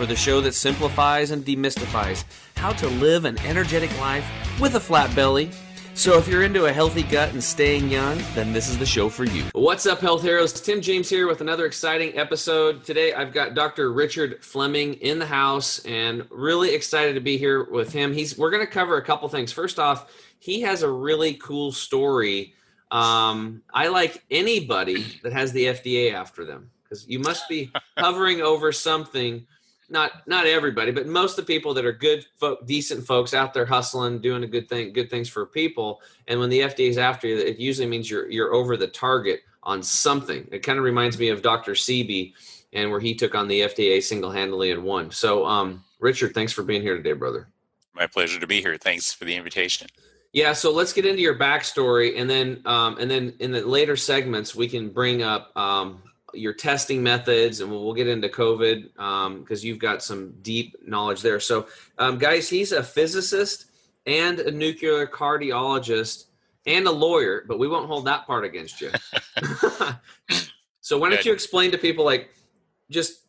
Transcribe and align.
for 0.00 0.06
the 0.06 0.16
show 0.16 0.40
that 0.40 0.54
simplifies 0.54 1.30
and 1.30 1.44
demystifies 1.44 2.24
how 2.56 2.72
to 2.72 2.88
live 2.88 3.26
an 3.26 3.38
energetic 3.40 3.94
life 4.00 4.26
with 4.58 4.76
a 4.76 4.80
flat 4.80 5.14
belly. 5.14 5.50
So, 5.92 6.16
if 6.16 6.26
you're 6.26 6.42
into 6.42 6.64
a 6.64 6.72
healthy 6.72 7.02
gut 7.02 7.34
and 7.34 7.44
staying 7.44 7.90
young, 7.90 8.16
then 8.34 8.54
this 8.54 8.70
is 8.70 8.78
the 8.78 8.86
show 8.86 9.10
for 9.10 9.24
you. 9.24 9.44
What's 9.52 9.84
up, 9.84 10.00
health 10.00 10.22
heroes? 10.22 10.54
Tim 10.54 10.80
James 10.80 11.10
here 11.10 11.28
with 11.28 11.42
another 11.42 11.66
exciting 11.66 12.16
episode. 12.16 12.82
Today, 12.82 13.12
I've 13.12 13.34
got 13.34 13.52
Dr. 13.52 13.92
Richard 13.92 14.42
Fleming 14.42 14.94
in 14.94 15.18
the 15.18 15.26
house, 15.26 15.80
and 15.80 16.24
really 16.30 16.74
excited 16.74 17.12
to 17.12 17.20
be 17.20 17.36
here 17.36 17.64
with 17.64 17.92
him. 17.92 18.14
He's 18.14 18.38
we're 18.38 18.50
going 18.50 18.64
to 18.64 18.72
cover 18.72 18.96
a 18.96 19.04
couple 19.04 19.28
things. 19.28 19.52
First 19.52 19.78
off, 19.78 20.10
he 20.38 20.62
has 20.62 20.82
a 20.82 20.90
really 20.90 21.34
cool 21.34 21.72
story. 21.72 22.54
Um, 22.90 23.60
I 23.74 23.88
like 23.88 24.24
anybody 24.30 25.20
that 25.22 25.34
has 25.34 25.52
the 25.52 25.66
FDA 25.66 26.14
after 26.14 26.46
them 26.46 26.70
because 26.84 27.06
you 27.06 27.18
must 27.18 27.46
be 27.50 27.70
hovering 27.98 28.40
over 28.40 28.72
something 28.72 29.46
not 29.90 30.26
not 30.26 30.46
everybody, 30.46 30.92
but 30.92 31.06
most 31.06 31.38
of 31.38 31.46
the 31.46 31.52
people 31.52 31.74
that 31.74 31.84
are 31.84 31.92
good, 31.92 32.24
folk, 32.38 32.66
decent 32.66 33.04
folks 33.06 33.34
out 33.34 33.52
there 33.52 33.66
hustling, 33.66 34.20
doing 34.20 34.44
a 34.44 34.46
good 34.46 34.68
thing, 34.68 34.92
good 34.92 35.10
things 35.10 35.28
for 35.28 35.44
people. 35.46 36.00
And 36.28 36.38
when 36.38 36.48
the 36.48 36.60
FDA 36.60 36.88
is 36.88 36.98
after 36.98 37.26
you, 37.26 37.36
it 37.36 37.58
usually 37.58 37.88
means 37.88 38.10
you're 38.10 38.30
you're 38.30 38.54
over 38.54 38.76
the 38.76 38.86
target 38.86 39.40
on 39.62 39.82
something. 39.82 40.46
It 40.50 40.60
kind 40.60 40.78
of 40.78 40.84
reminds 40.84 41.18
me 41.18 41.28
of 41.28 41.42
Dr. 41.42 41.72
Sebi, 41.72 42.32
and 42.72 42.90
where 42.90 43.00
he 43.00 43.14
took 43.14 43.34
on 43.34 43.48
the 43.48 43.60
FDA 43.62 44.02
single 44.02 44.30
handedly 44.30 44.70
and 44.70 44.84
won. 44.84 45.10
So, 45.10 45.44
um, 45.44 45.84
Richard, 45.98 46.32
thanks 46.34 46.52
for 46.52 46.62
being 46.62 46.82
here 46.82 46.96
today, 46.96 47.12
brother. 47.12 47.48
My 47.94 48.06
pleasure 48.06 48.40
to 48.40 48.46
be 48.46 48.62
here. 48.62 48.76
Thanks 48.78 49.12
for 49.12 49.24
the 49.24 49.34
invitation. 49.34 49.88
Yeah, 50.32 50.52
so 50.52 50.72
let's 50.72 50.92
get 50.92 51.04
into 51.04 51.20
your 51.20 51.36
backstory, 51.36 52.18
and 52.18 52.30
then 52.30 52.62
um, 52.64 52.96
and 52.98 53.10
then 53.10 53.34
in 53.40 53.50
the 53.50 53.66
later 53.66 53.96
segments 53.96 54.54
we 54.54 54.68
can 54.68 54.88
bring 54.88 55.22
up 55.22 55.50
um, 55.56 56.02
your 56.34 56.52
testing 56.52 57.02
methods, 57.02 57.60
and 57.60 57.70
we'll, 57.70 57.92
get 57.92 58.08
into 58.08 58.28
COVID 58.28 58.92
because 59.42 59.62
um, 59.62 59.66
you've 59.66 59.78
got 59.78 60.02
some 60.02 60.32
deep 60.42 60.76
knowledge 60.86 61.22
there. 61.22 61.40
So, 61.40 61.66
um, 61.98 62.18
guys, 62.18 62.48
he's 62.48 62.72
a 62.72 62.82
physicist 62.82 63.66
and 64.06 64.40
a 64.40 64.50
nuclear 64.50 65.06
cardiologist 65.06 66.26
and 66.66 66.86
a 66.86 66.90
lawyer, 66.90 67.44
but 67.48 67.58
we 67.58 67.68
won't 67.68 67.86
hold 67.86 68.04
that 68.06 68.26
part 68.26 68.44
against 68.44 68.80
you. 68.80 68.90
so, 70.80 70.98
why 70.98 71.10
don't 71.10 71.24
you 71.24 71.32
explain 71.32 71.70
to 71.72 71.78
people, 71.78 72.04
like, 72.04 72.30
just 72.90 73.22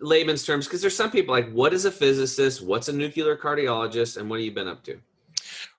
layman's 0.00 0.44
terms, 0.44 0.66
because 0.66 0.80
there's 0.80 0.96
some 0.96 1.10
people 1.10 1.34
like, 1.34 1.50
what 1.52 1.72
is 1.72 1.84
a 1.84 1.90
physicist? 1.90 2.62
What's 2.62 2.88
a 2.88 2.92
nuclear 2.92 3.36
cardiologist? 3.36 4.16
And 4.16 4.30
what 4.30 4.38
have 4.38 4.44
you 4.44 4.52
been 4.52 4.68
up 4.68 4.82
to? 4.84 4.98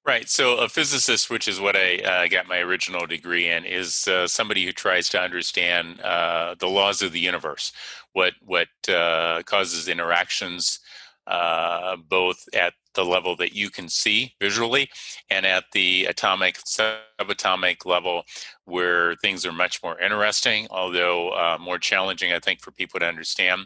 Right. 0.07 0.29
So, 0.29 0.57
a 0.57 0.69
physicist, 0.69 1.31
which 1.31 1.47
is 1.47 1.59
what 1.59 1.75
I 1.75 1.97
uh, 1.97 2.27
got 2.27 2.47
my 2.47 2.59
original 2.59 3.07
degree 3.07 3.49
in, 3.49 3.65
is 3.65 4.07
uh, 4.07 4.27
somebody 4.27 4.63
who 4.63 4.71
tries 4.71 5.09
to 5.09 5.19
understand 5.19 5.99
uh, 6.01 6.53
the 6.59 6.67
laws 6.67 7.01
of 7.01 7.11
the 7.11 7.19
universe, 7.19 7.71
what 8.13 8.33
what 8.41 8.67
uh, 8.87 9.41
causes 9.47 9.87
interactions, 9.87 10.79
uh, 11.25 11.95
both 12.07 12.37
at 12.53 12.73
the 12.93 13.03
level 13.03 13.35
that 13.37 13.53
you 13.55 13.71
can 13.71 13.89
see 13.89 14.35
visually 14.39 14.89
and 15.31 15.43
at 15.45 15.65
the 15.73 16.05
atomic 16.05 16.59
subatomic 16.63 17.83
level, 17.83 18.23
where 18.65 19.15
things 19.15 19.43
are 19.43 19.51
much 19.51 19.81
more 19.83 19.99
interesting, 19.99 20.67
although 20.69 21.29
uh, 21.31 21.57
more 21.59 21.79
challenging, 21.79 22.31
I 22.31 22.39
think, 22.39 22.61
for 22.61 22.71
people 22.71 22.99
to 22.99 23.07
understand. 23.07 23.65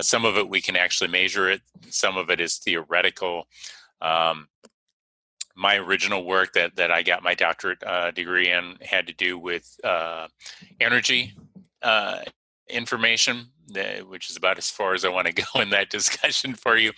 some 0.00 0.24
of 0.24 0.36
it 0.36 0.48
we 0.48 0.60
can 0.60 0.76
actually 0.76 1.10
measure 1.10 1.48
it. 1.48 1.60
Some 1.90 2.16
of 2.16 2.28
it 2.28 2.40
is 2.40 2.58
theoretical. 2.58 3.46
Um, 4.02 4.48
my 5.54 5.76
original 5.76 6.24
work 6.24 6.52
that, 6.54 6.76
that 6.76 6.90
I 6.90 7.02
got 7.02 7.22
my 7.22 7.34
doctorate 7.34 7.82
uh, 7.84 8.10
degree 8.10 8.50
in 8.50 8.76
had 8.82 9.06
to 9.08 9.12
do 9.12 9.38
with 9.38 9.78
uh, 9.84 10.28
energy 10.80 11.34
uh, 11.82 12.20
information, 12.68 13.48
which 14.06 14.30
is 14.30 14.36
about 14.36 14.58
as 14.58 14.70
far 14.70 14.94
as 14.94 15.04
I 15.04 15.08
want 15.08 15.26
to 15.26 15.32
go 15.54 15.60
in 15.60 15.70
that 15.70 15.90
discussion 15.90 16.54
for 16.54 16.76
you. 16.76 16.92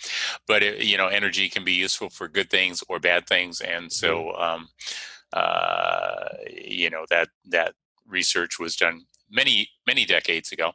But 0.47 0.63
it, 0.63 0.83
you 0.83 0.97
know, 0.97 1.07
energy 1.07 1.49
can 1.49 1.63
be 1.63 1.73
useful 1.73 2.09
for 2.09 2.27
good 2.27 2.49
things 2.49 2.83
or 2.89 2.99
bad 2.99 3.27
things, 3.27 3.61
and 3.61 3.91
so 3.91 4.17
mm-hmm. 4.17 4.41
um, 4.41 4.69
uh, 5.33 6.27
you 6.49 6.89
know 6.89 7.05
that 7.09 7.29
that 7.45 7.73
research 8.07 8.59
was 8.59 8.75
done 8.75 9.01
many 9.31 9.67
many 9.87 10.05
decades 10.05 10.51
ago 10.51 10.71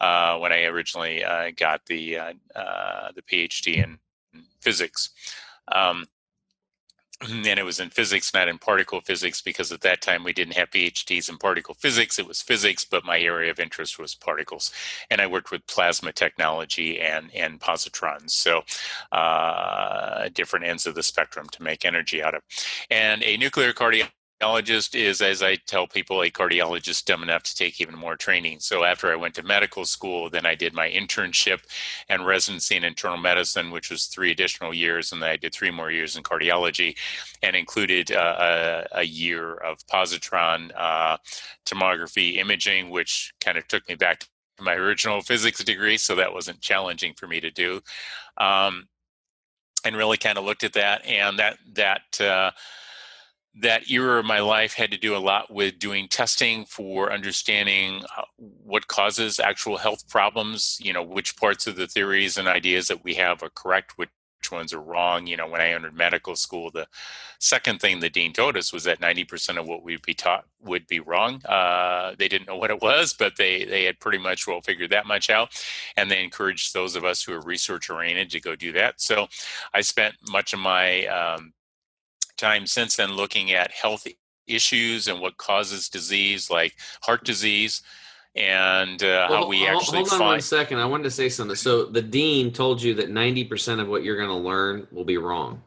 uh, 0.00 0.38
when 0.38 0.52
I 0.52 0.64
originally 0.64 1.24
uh, 1.24 1.50
got 1.56 1.84
the 1.86 2.18
the 2.54 3.22
PhD 3.30 3.82
in 3.82 3.98
physics. 4.60 5.10
Um, 5.72 6.06
and 7.22 7.46
it 7.46 7.64
was 7.64 7.80
in 7.80 7.90
physics, 7.90 8.34
not 8.34 8.48
in 8.48 8.58
particle 8.58 9.00
physics, 9.00 9.40
because 9.40 9.72
at 9.72 9.80
that 9.82 10.02
time 10.02 10.24
we 10.24 10.32
didn't 10.32 10.56
have 10.56 10.70
PhDs 10.70 11.28
in 11.28 11.38
particle 11.38 11.74
physics. 11.74 12.18
It 12.18 12.26
was 12.26 12.42
physics, 12.42 12.84
but 12.84 13.04
my 13.04 13.18
area 13.18 13.50
of 13.50 13.58
interest 13.60 13.98
was 13.98 14.14
particles, 14.14 14.72
and 15.10 15.20
I 15.20 15.26
worked 15.26 15.50
with 15.50 15.66
plasma 15.66 16.12
technology 16.12 17.00
and 17.00 17.30
and 17.34 17.60
positrons, 17.60 18.30
so 18.30 18.62
uh, 19.12 20.28
different 20.34 20.66
ends 20.66 20.86
of 20.86 20.94
the 20.94 21.02
spectrum 21.02 21.48
to 21.52 21.62
make 21.62 21.84
energy 21.84 22.22
out 22.22 22.34
of. 22.34 22.42
And 22.90 23.22
a 23.22 23.36
nuclear 23.36 23.72
cardiologist 23.72 24.10
cardiologist 24.40 24.94
is, 24.94 25.20
as 25.20 25.42
I 25.42 25.56
tell 25.56 25.86
people, 25.86 26.22
a 26.22 26.30
cardiologist 26.30 27.04
dumb 27.04 27.22
enough 27.22 27.42
to 27.44 27.54
take 27.54 27.80
even 27.80 27.96
more 27.96 28.16
training. 28.16 28.60
So 28.60 28.84
after 28.84 29.10
I 29.10 29.16
went 29.16 29.34
to 29.36 29.42
medical 29.42 29.84
school, 29.84 30.28
then 30.28 30.46
I 30.46 30.54
did 30.54 30.74
my 30.74 30.88
internship 30.88 31.60
and 32.08 32.26
residency 32.26 32.76
in 32.76 32.84
internal 32.84 33.18
medicine, 33.18 33.70
which 33.70 33.90
was 33.90 34.06
three 34.06 34.30
additional 34.30 34.74
years, 34.74 35.12
and 35.12 35.22
then 35.22 35.30
I 35.30 35.36
did 35.36 35.54
three 35.54 35.70
more 35.70 35.90
years 35.90 36.16
in 36.16 36.22
cardiology, 36.22 36.96
and 37.42 37.56
included 37.56 38.12
uh, 38.12 38.84
a, 38.92 39.00
a, 39.00 39.02
year 39.04 39.54
of 39.54 39.78
positron 39.86 40.70
uh, 40.76 41.16
tomography 41.64 42.36
imaging, 42.36 42.90
which 42.90 43.32
kind 43.40 43.56
of 43.56 43.66
took 43.68 43.88
me 43.88 43.94
back 43.94 44.20
to 44.20 44.26
my 44.60 44.74
original 44.74 45.20
physics 45.22 45.62
degree. 45.64 45.96
So 45.96 46.14
that 46.16 46.32
wasn't 46.32 46.60
challenging 46.60 47.14
for 47.14 47.26
me 47.26 47.40
to 47.40 47.50
do, 47.50 47.80
um, 48.36 48.88
and 49.84 49.96
really 49.96 50.16
kind 50.16 50.36
of 50.36 50.44
looked 50.44 50.64
at 50.64 50.74
that, 50.74 51.06
and 51.06 51.38
that 51.38 51.58
that. 51.74 52.20
Uh, 52.20 52.50
that 53.60 53.90
era 53.90 54.18
of 54.18 54.26
my 54.26 54.40
life 54.40 54.74
had 54.74 54.90
to 54.90 54.98
do 54.98 55.16
a 55.16 55.18
lot 55.18 55.52
with 55.52 55.78
doing 55.78 56.08
testing 56.08 56.64
for 56.66 57.12
understanding 57.12 58.02
uh, 58.16 58.22
what 58.38 58.86
causes 58.86 59.40
actual 59.40 59.76
health 59.76 60.08
problems 60.08 60.78
you 60.80 60.92
know 60.92 61.02
which 61.02 61.36
parts 61.36 61.66
of 61.66 61.76
the 61.76 61.86
theories 61.86 62.36
and 62.36 62.48
ideas 62.48 62.88
that 62.88 63.02
we 63.04 63.14
have 63.14 63.42
are 63.42 63.50
correct 63.50 63.96
which 63.96 64.10
ones 64.52 64.72
are 64.72 64.80
wrong. 64.80 65.26
You 65.26 65.36
know 65.36 65.48
when 65.48 65.60
i 65.60 65.70
entered 65.70 65.94
medical 65.94 66.36
school 66.36 66.70
the 66.70 66.86
second 67.40 67.80
thing 67.80 68.00
the 68.00 68.10
dean 68.10 68.32
told 68.32 68.56
us 68.56 68.72
was 68.72 68.84
that 68.84 69.00
90% 69.00 69.58
of 69.58 69.66
what 69.66 69.82
we'd 69.82 70.02
be 70.02 70.14
taught 70.14 70.44
would 70.60 70.86
be 70.86 71.00
wrong. 71.00 71.44
Uh, 71.44 72.14
they 72.18 72.28
didn't 72.28 72.46
know 72.46 72.56
what 72.56 72.70
it 72.70 72.80
was 72.80 73.12
but 73.12 73.36
they 73.36 73.64
they 73.64 73.84
had 73.84 73.98
pretty 73.98 74.18
much 74.18 74.46
well 74.46 74.60
figured 74.60 74.90
that 74.90 75.06
much 75.06 75.30
out 75.30 75.50
and 75.96 76.10
they 76.10 76.22
encouraged 76.22 76.74
those 76.74 76.96
of 76.96 77.04
us 77.04 77.22
who 77.22 77.32
are 77.32 77.40
research 77.40 77.90
oriented 77.90 78.30
to 78.30 78.40
go 78.40 78.54
do 78.54 78.72
that. 78.72 79.00
So 79.00 79.26
i 79.74 79.80
spent 79.80 80.14
much 80.28 80.52
of 80.52 80.60
my 80.60 81.06
um, 81.06 81.52
time 82.36 82.66
since 82.66 82.96
then 82.96 83.12
looking 83.12 83.52
at 83.52 83.70
health 83.70 84.06
issues 84.46 85.08
and 85.08 85.20
what 85.20 85.36
causes 85.36 85.88
disease, 85.88 86.50
like 86.50 86.74
heart 87.02 87.24
disease, 87.24 87.82
and 88.34 89.02
uh, 89.02 89.26
well, 89.28 89.42
how 89.42 89.48
we 89.48 89.64
hold, 89.64 89.80
actually. 89.80 89.98
Hold 89.98 90.12
on 90.12 90.18
find... 90.18 90.28
one 90.28 90.40
second. 90.40 90.78
I 90.78 90.84
wanted 90.84 91.04
to 91.04 91.10
say 91.10 91.28
something. 91.28 91.56
So 91.56 91.86
the 91.86 92.02
dean 92.02 92.52
told 92.52 92.82
you 92.82 92.94
that 92.94 93.10
ninety 93.10 93.44
percent 93.44 93.80
of 93.80 93.88
what 93.88 94.04
you're 94.04 94.16
going 94.16 94.28
to 94.28 94.34
learn 94.34 94.86
will 94.90 95.04
be 95.04 95.16
wrong. 95.16 95.62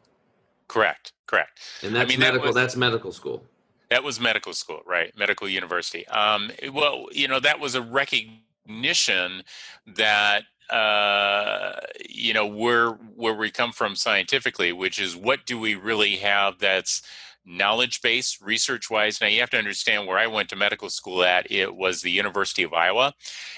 Correct. 0.68 1.12
Correct. 1.26 1.60
And 1.82 1.94
that's 1.94 2.08
I 2.08 2.08
mean, 2.08 2.20
medical. 2.20 2.42
That 2.42 2.46
was, 2.48 2.54
that's 2.56 2.76
medical 2.76 3.12
school. 3.12 3.44
That 3.88 4.04
was 4.04 4.20
medical 4.20 4.52
school, 4.52 4.82
right? 4.86 5.12
Medical 5.16 5.48
university. 5.48 6.06
Um, 6.08 6.50
well, 6.72 7.06
you 7.10 7.26
know, 7.26 7.40
that 7.40 7.58
was 7.58 7.74
a 7.74 7.82
recognition 7.82 9.42
that 9.96 10.44
uh, 10.70 11.72
you 12.08 12.32
know 12.34 12.46
where 12.46 12.90
where 13.16 13.34
we 13.34 13.50
come 13.50 13.72
from 13.72 13.96
scientifically, 13.96 14.72
which 14.72 15.00
is 15.00 15.16
what 15.16 15.46
do 15.46 15.58
we 15.58 15.74
really 15.74 16.16
have 16.16 16.58
that's 16.58 17.02
knowledge 17.44 18.02
based 18.02 18.40
research 18.40 18.90
wise? 18.90 19.20
Now 19.20 19.26
you 19.26 19.40
have 19.40 19.50
to 19.50 19.58
understand 19.58 20.06
where 20.06 20.18
i 20.18 20.26
went 20.26 20.48
to 20.50 20.56
medical 20.56 20.90
school 20.90 21.24
at 21.24 21.50
it 21.50 21.74
was 21.74 22.02
the 22.02 22.10
university 22.10 22.62
of 22.62 22.74
iowa 22.74 23.14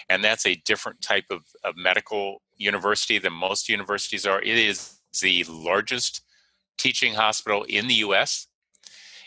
and 0.08 0.22
that's 0.22 0.46
a 0.46 0.54
different 0.64 1.00
type 1.00 1.24
of, 1.30 1.42
of 1.64 1.76
medical 1.76 2.42
university 2.56 3.18
than 3.18 3.32
most 3.32 3.68
universities 3.68 4.26
are. 4.26 4.40
It 4.40 4.58
is 4.58 4.98
the 5.20 5.44
largest 5.48 6.22
teaching 6.78 7.14
hospital 7.14 7.64
in 7.64 7.88
the 7.88 7.96
us 7.96 8.46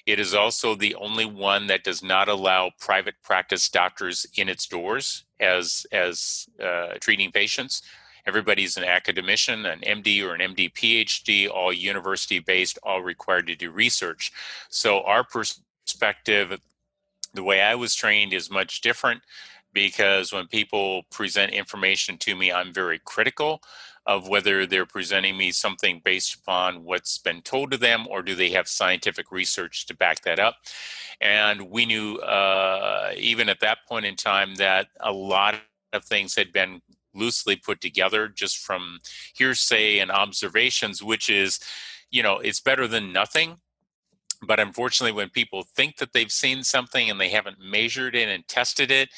it 0.05 0.19
is 0.19 0.33
also 0.33 0.75
the 0.75 0.95
only 0.95 1.25
one 1.25 1.67
that 1.67 1.83
does 1.83 2.03
not 2.03 2.29
allow 2.29 2.71
private 2.79 3.15
practice 3.23 3.67
doctors 3.69 4.25
in 4.37 4.49
its 4.49 4.67
doors 4.67 5.25
as 5.39 5.85
as 5.91 6.47
uh, 6.63 6.93
treating 6.99 7.31
patients, 7.31 7.81
everybody's 8.25 8.77
an 8.77 8.83
academician, 8.83 9.65
an 9.65 9.79
MD 9.81 10.23
or 10.23 10.33
an 10.33 10.55
MD 10.55 10.71
PhD, 10.73 11.49
all 11.49 11.73
university 11.73 12.39
based, 12.39 12.77
all 12.83 13.01
required 13.01 13.47
to 13.47 13.55
do 13.55 13.71
research. 13.71 14.31
So 14.69 15.01
our 15.01 15.23
perspective, 15.23 16.59
the 17.33 17.43
way 17.43 17.61
I 17.61 17.75
was 17.75 17.95
trained, 17.95 18.33
is 18.33 18.49
much 18.51 18.81
different 18.81 19.21
because 19.73 20.31
when 20.31 20.47
people 20.47 21.03
present 21.11 21.51
information 21.51 22.17
to 22.19 22.35
me, 22.35 22.51
I'm 22.51 22.73
very 22.73 22.99
critical 23.03 23.61
of 24.05 24.27
whether 24.27 24.65
they're 24.65 24.85
presenting 24.85 25.37
me 25.37 25.51
something 25.51 26.01
based 26.03 26.35
upon 26.35 26.83
what's 26.83 27.17
been 27.17 27.41
told 27.41 27.71
to 27.71 27.77
them 27.77 28.05
or 28.09 28.21
do 28.21 28.35
they 28.35 28.49
have 28.49 28.67
scientific 28.67 29.31
research 29.31 29.85
to 29.87 29.95
back 29.95 30.21
that 30.21 30.39
up. 30.39 30.55
And 31.21 31.69
we 31.69 31.85
knew, 31.85 32.17
uh, 32.17 33.13
even 33.17 33.49
at 33.49 33.61
that 33.61 33.79
point 33.87 34.05
in 34.05 34.15
time, 34.15 34.55
that 34.55 34.87
a 34.99 35.11
lot 35.11 35.55
of 35.93 36.05
things 36.05 36.35
had 36.35 36.51
been 36.51 36.81
loosely 37.13 37.55
put 37.55 37.81
together 37.81 38.27
just 38.27 38.57
from 38.57 38.99
hearsay 39.33 39.99
and 39.99 40.11
observations, 40.11 41.01
which 41.01 41.29
is, 41.29 41.59
you 42.11 42.21
know, 42.21 42.39
it's 42.39 42.59
better 42.59 42.87
than 42.87 43.13
nothing. 43.13 43.57
But 44.45 44.59
unfortunately, 44.59 45.15
when 45.15 45.29
people 45.29 45.63
think 45.63 45.97
that 45.97 46.13
they've 46.13 46.31
seen 46.31 46.63
something 46.63 47.09
and 47.09 47.19
they 47.19 47.29
haven't 47.29 47.59
measured 47.59 48.15
it 48.15 48.29
and 48.29 48.47
tested 48.47 48.91
it, 48.91 49.09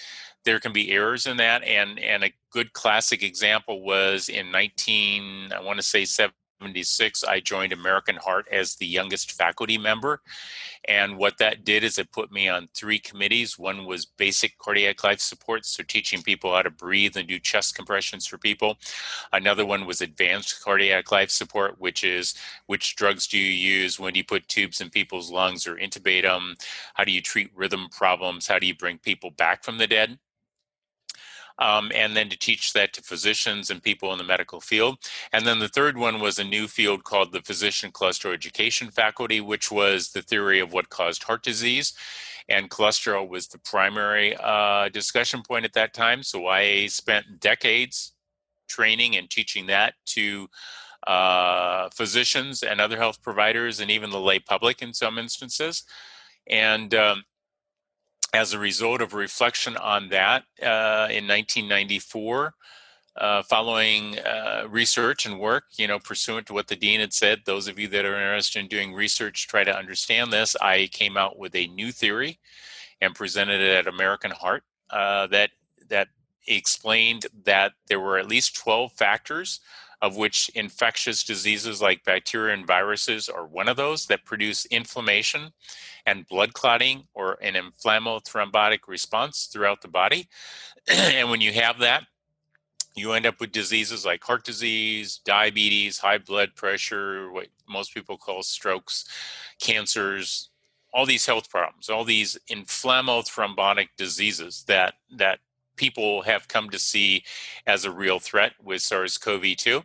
there 0.46 0.60
can 0.60 0.74
be 0.74 0.92
errors 0.92 1.28
in 1.28 1.38
that. 1.38 1.64
And 1.64 2.00
and 2.00 2.24
a 2.24 2.34
good 2.52 2.74
classic 2.74 3.24
example 3.24 3.82
was 3.84 4.30
in 4.30 4.52
19, 4.52 5.52
I 5.54 5.60
want 5.62 5.78
to 5.78 5.84
say 5.84 6.06
76, 6.60 7.24
I 7.24 7.40
joined 7.40 7.72
American 7.72 8.16
Heart 8.16 8.48
as 8.52 8.76
the 8.76 8.88
youngest 8.88 9.32
faculty 9.34 9.78
member. 9.78 10.22
And 10.88 11.18
what 11.18 11.38
that 11.38 11.64
did 11.64 11.84
is 11.84 12.00
it 12.00 12.12
put 12.12 12.32
me 12.32 12.48
on 12.48 12.70
three 12.74 12.98
committees. 12.98 13.60
One 13.60 13.86
was 13.86 14.06
basic 14.06 14.58
cardiac 14.58 15.04
life 15.04 15.20
support, 15.20 15.66
so 15.66 15.84
teaching 15.84 16.24
people 16.24 16.52
how 16.54 16.64
to 16.64 16.72
breathe 16.72 17.16
and 17.16 17.28
do 17.28 17.38
chest 17.40 17.76
compressions 17.76 18.26
for 18.26 18.40
people. 18.40 18.78
Another 19.34 19.66
one 19.66 19.86
was 19.86 20.02
advanced 20.02 20.64
cardiac 20.64 21.12
life 21.12 21.30
support, 21.30 21.80
which 21.80 22.04
is 22.04 22.34
which 22.66 22.96
drugs 22.96 23.28
do 23.28 23.38
you 23.38 23.52
use? 23.52 24.00
When 24.00 24.14
do 24.14 24.18
you 24.18 24.24
put 24.24 24.48
tubes 24.48 24.82
in 24.82 24.90
people's 24.90 25.30
lungs 25.30 25.68
or 25.68 25.76
intubate 25.76 26.24
them? 26.24 26.56
How 26.96 27.04
do 27.04 27.12
you 27.12 27.22
treat 27.22 27.52
rhythm 27.56 27.88
problems? 27.92 28.48
How 28.48 28.58
do 28.58 28.66
you 28.66 28.76
bring 28.76 28.98
people 28.98 29.30
back 29.30 29.64
from 29.64 29.78
the 29.78 29.88
dead? 29.88 30.18
Um, 31.60 31.92
and 31.96 32.16
then 32.16 32.30
to 32.30 32.38
teach 32.38 32.74
that 32.74 32.94
to 32.94 33.02
physicians 33.02 33.70
and 33.70 33.82
people 33.82 34.12
in 34.12 34.18
the 34.18 34.24
medical 34.24 34.62
field. 34.62 34.98
And 35.34 35.46
then 35.46 35.60
the 35.60 35.68
third 35.68 35.98
one 35.98 36.20
was 36.20 36.40
a 36.40 36.44
new 36.44 36.68
field 36.68 37.04
called 37.04 37.32
the 37.32 37.42
Physician 37.42 37.92
Cholesterol 37.92 38.34
Education 38.34 38.92
Faculty, 38.92 39.42
which 39.42 39.72
was 39.72 40.10
the 40.10 40.22
theory 40.22 40.60
of 40.60 40.74
what 40.74 40.90
caused 40.90 41.24
heart 41.24 41.44
disease. 41.44 41.94
And 42.50 42.70
cholesterol 42.70 43.28
was 43.28 43.48
the 43.48 43.60
primary 43.60 44.36
uh, 44.42 44.90
discussion 44.90 45.42
point 45.42 45.66
at 45.66 45.74
that 45.74 45.94
time. 45.94 46.24
So 46.24 46.48
I 46.48 46.88
spent 46.88 47.40
decades 47.40 48.14
training 48.68 49.18
and 49.18 49.30
teaching 49.30 49.68
that 49.68 49.96
to 50.06 50.48
uh, 51.06 51.90
physicians 51.96 52.64
and 52.64 52.80
other 52.80 52.98
health 52.98 53.22
providers 53.22 53.80
and 53.80 53.90
even 53.92 54.10
the 54.10 54.20
lay 54.20 54.40
public 54.40 54.82
in 54.82 54.94
some 54.94 55.18
instances. 55.18 55.84
And 56.50 56.94
um, 56.96 57.24
as 58.34 58.54
a 58.54 58.60
result 58.60 59.02
of 59.02 59.14
reflection 59.14 59.78
on 59.78 60.10
that 60.10 60.44
uh, 60.62 61.08
in 61.10 61.28
1994, 61.28 62.54
uh, 63.16 63.42
following 63.44 64.20
uh, 64.20 64.66
research 64.70 65.26
and 65.26 65.40
work, 65.40 65.64
you 65.78 65.88
know, 65.88 65.98
pursuant 65.98 66.46
to 66.48 66.54
what 66.54 66.68
the 66.68 66.76
dean 66.76 67.00
had 67.00 67.14
said, 67.14 67.42
those 67.46 67.68
of 67.68 67.80
you 67.80 67.88
that 67.88 68.06
are 68.06 68.16
interested 68.16 68.60
in 68.60 68.68
doing 68.68 68.94
research 68.94 69.48
try 69.48 69.64
to 69.64 69.76
understand 69.76 70.32
this. 70.32 70.56
I 70.62 70.88
came 70.92 71.18
out 71.18 71.40
with 71.40 71.56
a 71.56 71.68
new 71.68 71.92
theory 71.92 72.40
and 73.02 73.16
presented 73.16 73.60
it 73.60 73.76
at 73.76 73.94
American 73.94 74.32
Heart 74.32 74.64
uh, 74.90 75.28
that 75.28 75.52
that 75.90 76.10
explained 76.48 77.26
that 77.44 77.74
there 77.88 78.00
were 78.00 78.18
at 78.18 78.28
least 78.28 78.56
12 78.56 78.92
factors 78.94 79.60
of 80.02 80.16
which 80.16 80.50
infectious 80.54 81.24
diseases 81.24 81.82
like 81.82 82.04
bacteria 82.04 82.54
and 82.54 82.68
viruses 82.68 83.30
are 83.30 83.48
one 83.48 83.68
of 83.68 83.78
those 83.78 84.06
that 84.06 84.26
produce 84.26 84.66
inflammation 84.66 85.52
and 86.06 86.28
blood 86.28 86.54
clotting 86.54 87.04
or 87.14 87.38
an 87.42 87.56
inflammothrombotic 87.56 88.80
response 88.88 89.50
throughout 89.52 89.82
the 89.82 89.88
body. 89.88 90.28
and 90.88 91.30
when 91.30 91.42
you 91.42 91.52
have 91.52 91.80
that, 91.80 92.04
you 92.96 93.14
end 93.14 93.26
up 93.26 93.40
with 93.40 93.52
diseases 93.52 94.06
like 94.06 94.24
heart 94.24 94.44
disease, 94.44 95.20
diabetes, 95.24 96.00
high 96.00 96.18
blood 96.18 96.56
pressure, 96.56 97.32
what 97.32 97.48
most 97.70 97.94
people 97.94 98.18
call 98.18 98.42
strokes, 98.42 99.06
cancers, 99.62 100.50
all 100.94 101.06
these 101.06 101.26
health 101.26 101.50
problems, 101.50 101.90
all 101.90 102.04
these 102.04 102.38
inflammothrombotic 102.50 103.90
diseases 103.98 104.64
that 104.68 104.96
that 105.16 105.40
people 105.78 106.22
have 106.24 106.48
come 106.48 106.70
to 106.72 106.80
see 106.80 107.24
as 107.66 107.86
a 107.86 107.92
real 107.92 108.20
threat 108.20 108.54
with 108.62 108.82
SARS-CoV-2 108.82 109.84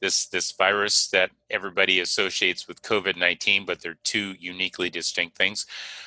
this 0.00 0.26
this 0.26 0.52
virus 0.52 1.08
that 1.08 1.30
everybody 1.50 2.00
associates 2.00 2.68
with 2.68 2.82
COVID-19, 2.82 3.66
but 3.66 3.80
they're 3.80 3.98
two 4.04 4.34
uniquely 4.38 4.90
distinct 4.90 5.36
things. 5.36 5.66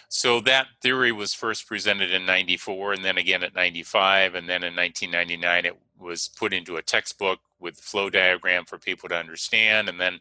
So 0.10 0.40
that 0.42 0.68
theory 0.82 1.12
was 1.12 1.34
first 1.34 1.68
presented 1.68 2.12
in 2.12 2.26
94 2.26 2.94
and 2.94 3.06
then 3.06 3.18
again 3.18 3.44
at 3.44 3.56
95 3.56 4.36
and 4.36 4.50
then 4.50 4.64
in 4.64 4.76
1999 4.76 5.66
it 5.66 5.78
was 6.00 6.30
put 6.30 6.54
into 6.54 6.78
a 6.78 6.82
textbook 6.82 7.40
with 7.60 7.80
flow 7.80 8.10
diagram 8.10 8.66
for 8.66 8.78
people 8.78 9.10
to 9.10 9.16
understand 9.16 9.90
and 9.90 10.00
then 10.00 10.20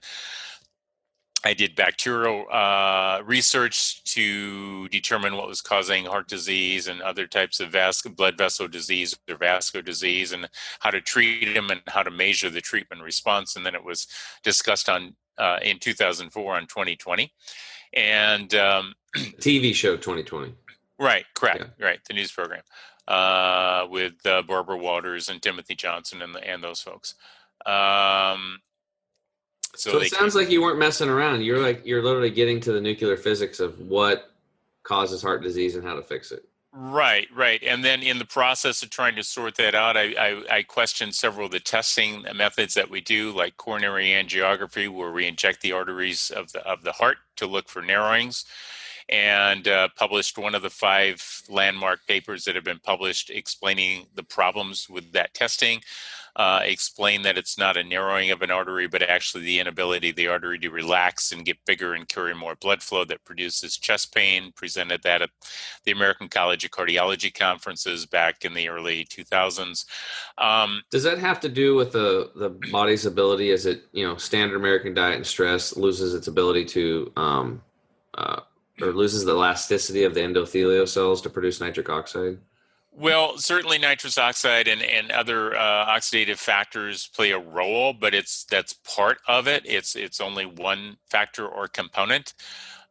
I 1.44 1.54
did 1.54 1.76
bacterial 1.76 2.46
uh, 2.50 3.22
research 3.24 4.02
to 4.14 4.88
determine 4.88 5.36
what 5.36 5.46
was 5.46 5.60
causing 5.60 6.04
heart 6.04 6.26
disease 6.26 6.88
and 6.88 7.00
other 7.00 7.26
types 7.28 7.60
of 7.60 7.70
vas- 7.70 8.02
blood 8.02 8.36
vessel 8.36 8.66
disease 8.66 9.16
or 9.30 9.36
vascular 9.36 9.82
disease 9.82 10.32
and 10.32 10.48
how 10.80 10.90
to 10.90 11.00
treat 11.00 11.54
them 11.54 11.70
and 11.70 11.80
how 11.86 12.02
to 12.02 12.10
measure 12.10 12.50
the 12.50 12.60
treatment 12.60 13.02
response. 13.02 13.54
And 13.54 13.64
then 13.64 13.76
it 13.76 13.84
was 13.84 14.08
discussed 14.42 14.88
on 14.88 15.14
uh, 15.38 15.58
in 15.62 15.78
2004 15.78 16.56
on 16.56 16.62
2020. 16.62 17.32
And 17.94 18.52
um, 18.56 18.94
TV 19.16 19.74
show 19.74 19.96
2020. 19.96 20.52
Right, 20.98 21.24
correct, 21.34 21.64
yeah. 21.78 21.86
right, 21.86 22.00
the 22.08 22.14
news 22.14 22.32
program 22.32 22.62
uh, 23.06 23.86
with 23.88 24.14
uh, 24.26 24.42
Barbara 24.42 24.76
Walters 24.76 25.28
and 25.28 25.40
Timothy 25.40 25.76
Johnson 25.76 26.22
and, 26.22 26.34
the, 26.34 26.46
and 26.48 26.62
those 26.62 26.80
folks. 26.80 27.14
Um, 27.64 28.58
so, 29.74 29.92
so 29.92 30.00
it 30.00 30.10
sounds 30.10 30.34
like 30.34 30.50
you 30.50 30.62
weren't 30.62 30.78
messing 30.78 31.08
around. 31.08 31.42
You're 31.42 31.60
like 31.60 31.84
you're 31.84 32.02
literally 32.02 32.30
getting 32.30 32.60
to 32.60 32.72
the 32.72 32.80
nuclear 32.80 33.16
physics 33.16 33.60
of 33.60 33.78
what 33.80 34.30
causes 34.82 35.22
heart 35.22 35.42
disease 35.42 35.74
and 35.76 35.84
how 35.84 35.94
to 35.94 36.02
fix 36.02 36.32
it. 36.32 36.44
Right, 36.72 37.26
right. 37.34 37.62
And 37.62 37.82
then 37.82 38.02
in 38.02 38.18
the 38.18 38.24
process 38.26 38.82
of 38.82 38.90
trying 38.90 39.16
to 39.16 39.24
sort 39.24 39.56
that 39.56 39.74
out, 39.74 39.96
I, 39.96 40.12
I, 40.12 40.56
I 40.58 40.62
questioned 40.62 41.14
several 41.14 41.46
of 41.46 41.52
the 41.52 41.60
testing 41.60 42.24
methods 42.34 42.74
that 42.74 42.90
we 42.90 43.00
do, 43.00 43.32
like 43.32 43.56
coronary 43.56 44.08
angiography, 44.08 44.88
where 44.88 45.10
we 45.10 45.26
inject 45.26 45.62
the 45.62 45.72
arteries 45.72 46.30
of 46.30 46.52
the 46.52 46.60
of 46.66 46.82
the 46.82 46.92
heart 46.92 47.16
to 47.36 47.46
look 47.46 47.68
for 47.68 47.82
narrowings 47.82 48.44
and 49.08 49.66
uh, 49.66 49.88
published 49.96 50.36
one 50.36 50.54
of 50.54 50.62
the 50.62 50.70
five 50.70 51.42
landmark 51.48 52.06
papers 52.06 52.44
that 52.44 52.54
have 52.54 52.64
been 52.64 52.78
published 52.78 53.30
explaining 53.30 54.06
the 54.14 54.22
problems 54.22 54.88
with 54.88 55.12
that 55.12 55.32
testing. 55.32 55.80
Uh, 56.38 56.60
explain 56.62 57.22
that 57.22 57.36
it's 57.36 57.58
not 57.58 57.76
a 57.76 57.82
narrowing 57.82 58.30
of 58.30 58.42
an 58.42 58.50
artery, 58.50 58.86
but 58.86 59.02
actually 59.02 59.42
the 59.42 59.58
inability 59.58 60.10
of 60.10 60.16
the 60.16 60.28
artery 60.28 60.56
to 60.56 60.70
relax 60.70 61.32
and 61.32 61.44
get 61.44 61.58
bigger 61.66 61.94
and 61.94 62.08
carry 62.08 62.32
more 62.32 62.54
blood 62.54 62.80
flow 62.80 63.04
that 63.04 63.24
produces 63.24 63.76
chest 63.76 64.14
pain. 64.14 64.52
Presented 64.54 65.02
that 65.02 65.20
at 65.20 65.30
the 65.84 65.90
American 65.90 66.28
College 66.28 66.64
of 66.64 66.70
Cardiology 66.70 67.34
conferences 67.34 68.06
back 68.06 68.44
in 68.44 68.54
the 68.54 68.68
early 68.68 69.04
2000s. 69.06 69.84
Um, 70.38 70.82
Does 70.92 71.02
that 71.02 71.18
have 71.18 71.40
to 71.40 71.48
do 71.48 71.74
with 71.74 71.90
the 71.90 72.30
the 72.36 72.50
body's 72.70 73.04
ability? 73.04 73.50
As 73.50 73.66
it 73.66 73.82
you 73.90 74.06
know, 74.06 74.16
standard 74.16 74.56
American 74.56 74.94
diet 74.94 75.16
and 75.16 75.26
stress 75.26 75.76
loses 75.76 76.14
its 76.14 76.28
ability 76.28 76.66
to 76.66 77.12
um, 77.16 77.62
uh, 78.14 78.40
or 78.80 78.92
loses 78.92 79.24
the 79.24 79.32
elasticity 79.32 80.04
of 80.04 80.14
the 80.14 80.20
endothelial 80.20 80.88
cells 80.88 81.20
to 81.22 81.30
produce 81.30 81.60
nitric 81.60 81.88
oxide? 81.88 82.38
Well, 83.00 83.38
certainly 83.38 83.78
nitrous 83.78 84.18
oxide 84.18 84.66
and, 84.66 84.82
and 84.82 85.12
other 85.12 85.56
uh, 85.56 85.86
oxidative 85.86 86.38
factors 86.38 87.08
play 87.14 87.30
a 87.30 87.38
role, 87.38 87.92
but 87.92 88.12
it's 88.12 88.44
that's 88.50 88.72
part 88.72 89.18
of 89.28 89.46
it. 89.46 89.62
It's 89.64 89.94
it's 89.94 90.20
only 90.20 90.46
one 90.46 90.96
factor 91.08 91.46
or 91.46 91.68
component. 91.68 92.34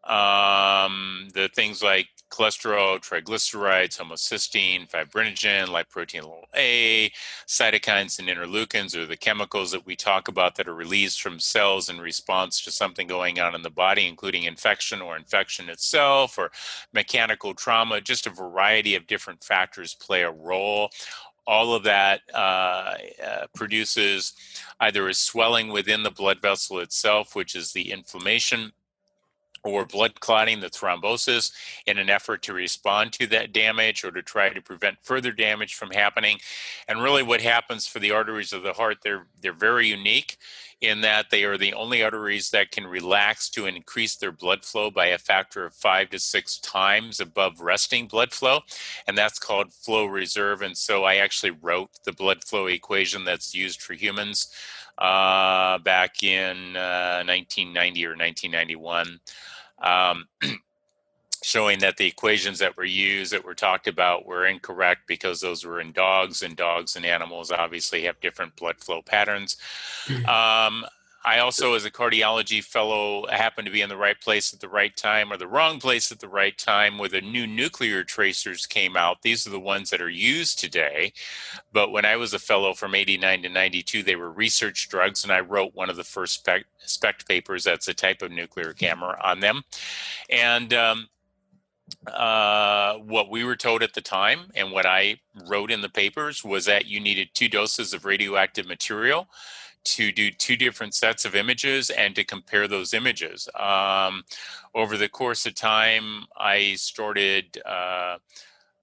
Um, 0.06 1.28
the 1.34 1.50
things 1.54 1.84
like 1.84 2.08
cholesterol, 2.30 3.00
triglycerides, 3.00 3.98
homocysteine, 3.98 4.90
fibrinogen, 4.90 5.68
lipoprotein 5.68 6.24
A, 6.56 7.10
cytokines, 7.48 8.20
and 8.20 8.28
interleukins 8.28 8.96
are 8.96 9.06
the 9.06 9.18
chemicals 9.18 9.72
that 9.72 9.86
we 9.86 9.96
talk 9.96 10.28
about 10.28 10.56
that 10.56 10.68
are 10.68 10.74
released 10.74 11.22
from 11.22 11.40
cells 11.40 11.90
in 11.90 12.00
response 12.00 12.64
to 12.64 12.72
something 12.72 13.08
going 13.08 13.40
on 13.40 13.56
in 13.56 13.62
the 13.62 13.70
body, 13.70 14.08
including 14.08 14.44
infection 14.44 15.02
or 15.02 15.16
infection 15.16 15.70
itself 15.70 16.38
or 16.38 16.52
mechanical 16.94 17.54
trauma. 17.54 18.02
Just 18.02 18.28
a 18.28 18.32
variety 18.32 18.96
of 18.96 19.08
different 19.08 19.44
factors 19.44 19.94
play 19.94 20.24
a 20.24 20.32
role 20.32 20.90
all 21.48 21.74
of 21.74 21.84
that 21.84 22.22
uh, 22.34 22.96
uh, 23.26 23.48
produces 23.56 24.34
either 24.82 25.08
a 25.08 25.14
swelling 25.14 25.70
within 25.70 26.04
the 26.04 26.12
blood 26.12 26.42
vessel 26.42 26.80
itself, 26.80 27.36
which 27.36 27.56
is 27.56 27.72
the 27.72 27.90
inflammation, 27.90 28.74
or 29.68 29.86
blood 29.86 30.20
clotting, 30.20 30.60
the 30.60 30.70
thrombosis, 30.70 31.52
in 31.86 31.98
an 31.98 32.10
effort 32.10 32.42
to 32.44 32.54
respond 32.54 33.14
to 33.14 33.28
that 33.28 33.54
damage 33.54 34.04
or 34.04 34.12
to 34.12 34.22
try 34.22 34.50
to 34.50 34.62
prevent 34.62 34.98
further 35.04 35.32
damage 35.32 35.76
from 35.76 35.92
happening. 35.92 36.38
And 36.88 37.02
really, 37.02 37.24
what 37.24 37.42
happens 37.42 37.88
for 37.88 38.00
the 38.00 38.12
arteries 38.12 38.54
of 38.54 38.64
the 38.64 38.74
heart, 38.74 38.98
they're 39.04 39.28
they're 39.42 39.54
very 39.54 39.88
unique 39.88 40.38
in 40.82 41.02
that 41.02 41.30
they 41.32 41.44
are 41.44 41.58
the 41.58 41.74
only 41.74 42.04
arteries 42.04 42.52
that 42.52 42.72
can 42.72 42.86
relax 42.86 43.50
to 43.50 43.66
increase 43.66 44.16
their 44.16 44.32
blood 44.32 44.64
flow 44.64 44.92
by 44.92 45.08
a 45.08 45.18
factor 45.18 45.66
of 45.66 45.74
five 45.74 46.10
to 46.10 46.20
six 46.20 46.60
times 46.60 47.20
above 47.20 47.60
resting 47.60 48.08
blood 48.08 48.32
flow. 48.32 48.60
And 49.08 49.18
that's 49.18 49.40
called 49.40 49.74
flow 49.74 50.06
reserve. 50.06 50.62
And 50.62 50.78
so 50.78 51.04
I 51.04 51.16
actually 51.16 51.52
wrote 51.52 51.90
the 52.04 52.12
blood 52.12 52.44
flow 52.44 52.68
equation 52.68 53.26
that's 53.26 53.56
used 53.56 53.82
for 53.82 53.94
humans 53.94 54.54
uh, 55.00 55.80
back 55.80 56.22
in 56.22 56.76
uh, 56.76 57.24
1990 57.26 58.06
or 58.06 58.10
1991. 58.10 59.20
Um, 59.80 60.28
showing 61.44 61.80
that 61.80 61.98
the 61.98 62.06
equations 62.06 62.60
that 62.60 62.76
were 62.76 62.84
used 62.84 63.32
that 63.32 63.46
were 63.46 63.54
talked 63.54 63.88
about 63.88 64.26
were 64.26 64.48
incorrect 64.48 65.02
because 65.08 65.40
those 65.40 65.64
were 65.64 65.80
in 65.80 65.92
dogs 65.92 66.42
and 66.42 66.56
dogs 66.56 66.96
and 66.96 67.06
animals 67.06 67.52
obviously 67.52 68.04
have 68.04 68.20
different 68.20 68.56
blood 68.56 68.76
flow 68.80 69.02
patterns 69.02 69.56
mm-hmm. 70.08 70.26
um, 70.26 70.86
i 71.26 71.40
also 71.40 71.74
as 71.74 71.86
a 71.86 71.92
cardiology 71.92 72.64
fellow 72.64 73.26
happened 73.28 73.66
to 73.66 73.72
be 73.72 73.82
in 73.82 73.90
the 73.90 73.98
right 73.98 74.20
place 74.22 74.54
at 74.54 74.60
the 74.60 74.70
right 74.70 74.96
time 74.96 75.32
or 75.32 75.38
the 75.38 75.48
wrong 75.48 75.80
place 75.80 76.12
at 76.12 76.20
the 76.20 76.28
right 76.28 76.58
time 76.58 76.98
where 76.98 77.10
the 77.10 77.22
new 77.22 77.48
nuclear 77.48 78.04
tracers 78.04 78.66
came 78.66 78.96
out. 78.96 79.22
These 79.22 79.46
are 79.48 79.52
the 79.52 79.60
ones 79.60 79.90
that 79.90 80.02
are 80.02 80.10
used 80.10 80.60
today. 80.60 81.14
But 81.74 81.92
when 81.92 82.06
i 82.06 82.16
was 82.16 82.34
a 82.34 82.40
fellow 82.40 82.74
from 82.74 82.96
89 82.96 83.44
to 83.44 83.50
92 83.50 84.04
they 84.04 84.16
were 84.16 84.32
research 84.32 84.90
drugs 84.90 85.24
and 85.24 85.32
i 85.32 85.40
wrote 85.40 85.76
one 85.76 85.90
of 85.90 85.96
the 85.96 86.04
first 86.04 86.36
spec, 86.36 86.66
SPECT 86.80 87.28
papers 87.28 87.64
that's 87.64 87.88
a 87.88 87.94
type 87.94 88.22
of 88.22 88.32
nuclear 88.32 88.74
camera 88.74 89.20
on 89.24 89.40
them. 89.40 89.64
And 90.30 90.74
um, 90.74 91.08
uh, 92.08 92.96
what 92.96 93.30
we 93.30 93.44
were 93.44 93.56
told 93.56 93.84
at 93.84 93.94
the 93.94 94.02
time 94.02 94.52
and 94.56 94.72
what 94.72 94.86
I 94.86 95.20
wrote 95.48 95.72
in 95.72 95.82
the 95.82 95.90
papers 95.90 96.44
was 96.44 96.66
that 96.66 96.86
you 96.86 97.00
needed 97.00 97.30
two 97.34 97.48
doses 97.48 97.94
of 97.94 98.06
radioactive 98.06 98.68
material 98.68 99.28
to 99.84 100.12
do 100.12 100.32
two 100.32 100.56
different 100.56 100.94
sets 100.94 101.26
of 101.26 101.36
images 101.36 101.90
and 101.90 102.16
to 102.16 102.24
compare 102.24 102.68
those 102.68 102.94
images. 102.94 103.48
Um, 103.56 104.24
over 104.76 104.98
the 104.98 105.10
course 105.10 105.46
of 105.46 105.56
time, 105.56 106.26
I 106.38 106.76
started. 106.76 107.62
Uh, 107.66 108.18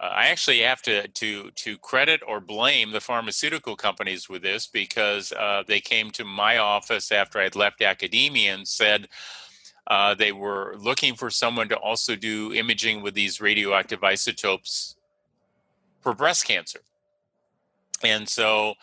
I 0.00 0.26
actually 0.26 0.60
have 0.60 0.82
to 0.82 1.06
to 1.06 1.50
to 1.50 1.78
credit 1.78 2.20
or 2.26 2.40
blame 2.40 2.90
the 2.90 3.00
pharmaceutical 3.00 3.76
companies 3.76 4.28
with 4.28 4.42
this 4.42 4.66
because 4.66 5.32
uh, 5.32 5.62
they 5.66 5.80
came 5.80 6.10
to 6.12 6.24
my 6.24 6.58
office 6.58 7.12
after 7.12 7.38
I'd 7.38 7.54
left 7.56 7.80
academia 7.80 8.54
and 8.54 8.66
said, 8.66 9.08
uh, 9.86 10.14
they 10.14 10.32
were 10.32 10.76
looking 10.78 11.14
for 11.14 11.30
someone 11.30 11.68
to 11.68 11.76
also 11.76 12.16
do 12.16 12.52
imaging 12.54 13.02
with 13.02 13.14
these 13.14 13.40
radioactive 13.40 14.02
isotopes 14.02 14.96
for 16.00 16.14
breast 16.14 16.46
cancer. 16.46 16.80
And 18.02 18.28
so, 18.28 18.74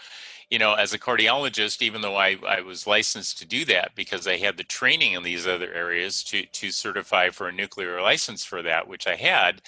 you 0.51 0.60
know, 0.60 0.74
as 0.74 0.93
a 0.93 1.00
cardiologist, 1.00 1.81
even 1.81 2.01
though 2.01 2.17
I, 2.17 2.38
I 2.46 2.60
was 2.60 2.86
licensed 2.86 3.39
to 3.39 3.46
do 3.48 3.63
that 3.65 3.96
because 3.96 4.27
I 4.27 4.36
had 4.36 4.58
the 4.58 4.65
training 4.65 5.13
in 5.13 5.24
these 5.24 5.48
other 5.48 5.74
areas 5.74 6.24
to, 6.25 6.46
to 6.46 6.72
certify 6.72 7.29
for 7.29 7.48
a 7.48 7.53
nuclear 7.53 8.01
license 8.01 8.43
for 8.43 8.62
that, 8.62 8.88
which 8.88 9.08
I 9.08 9.15
had, 9.15 9.62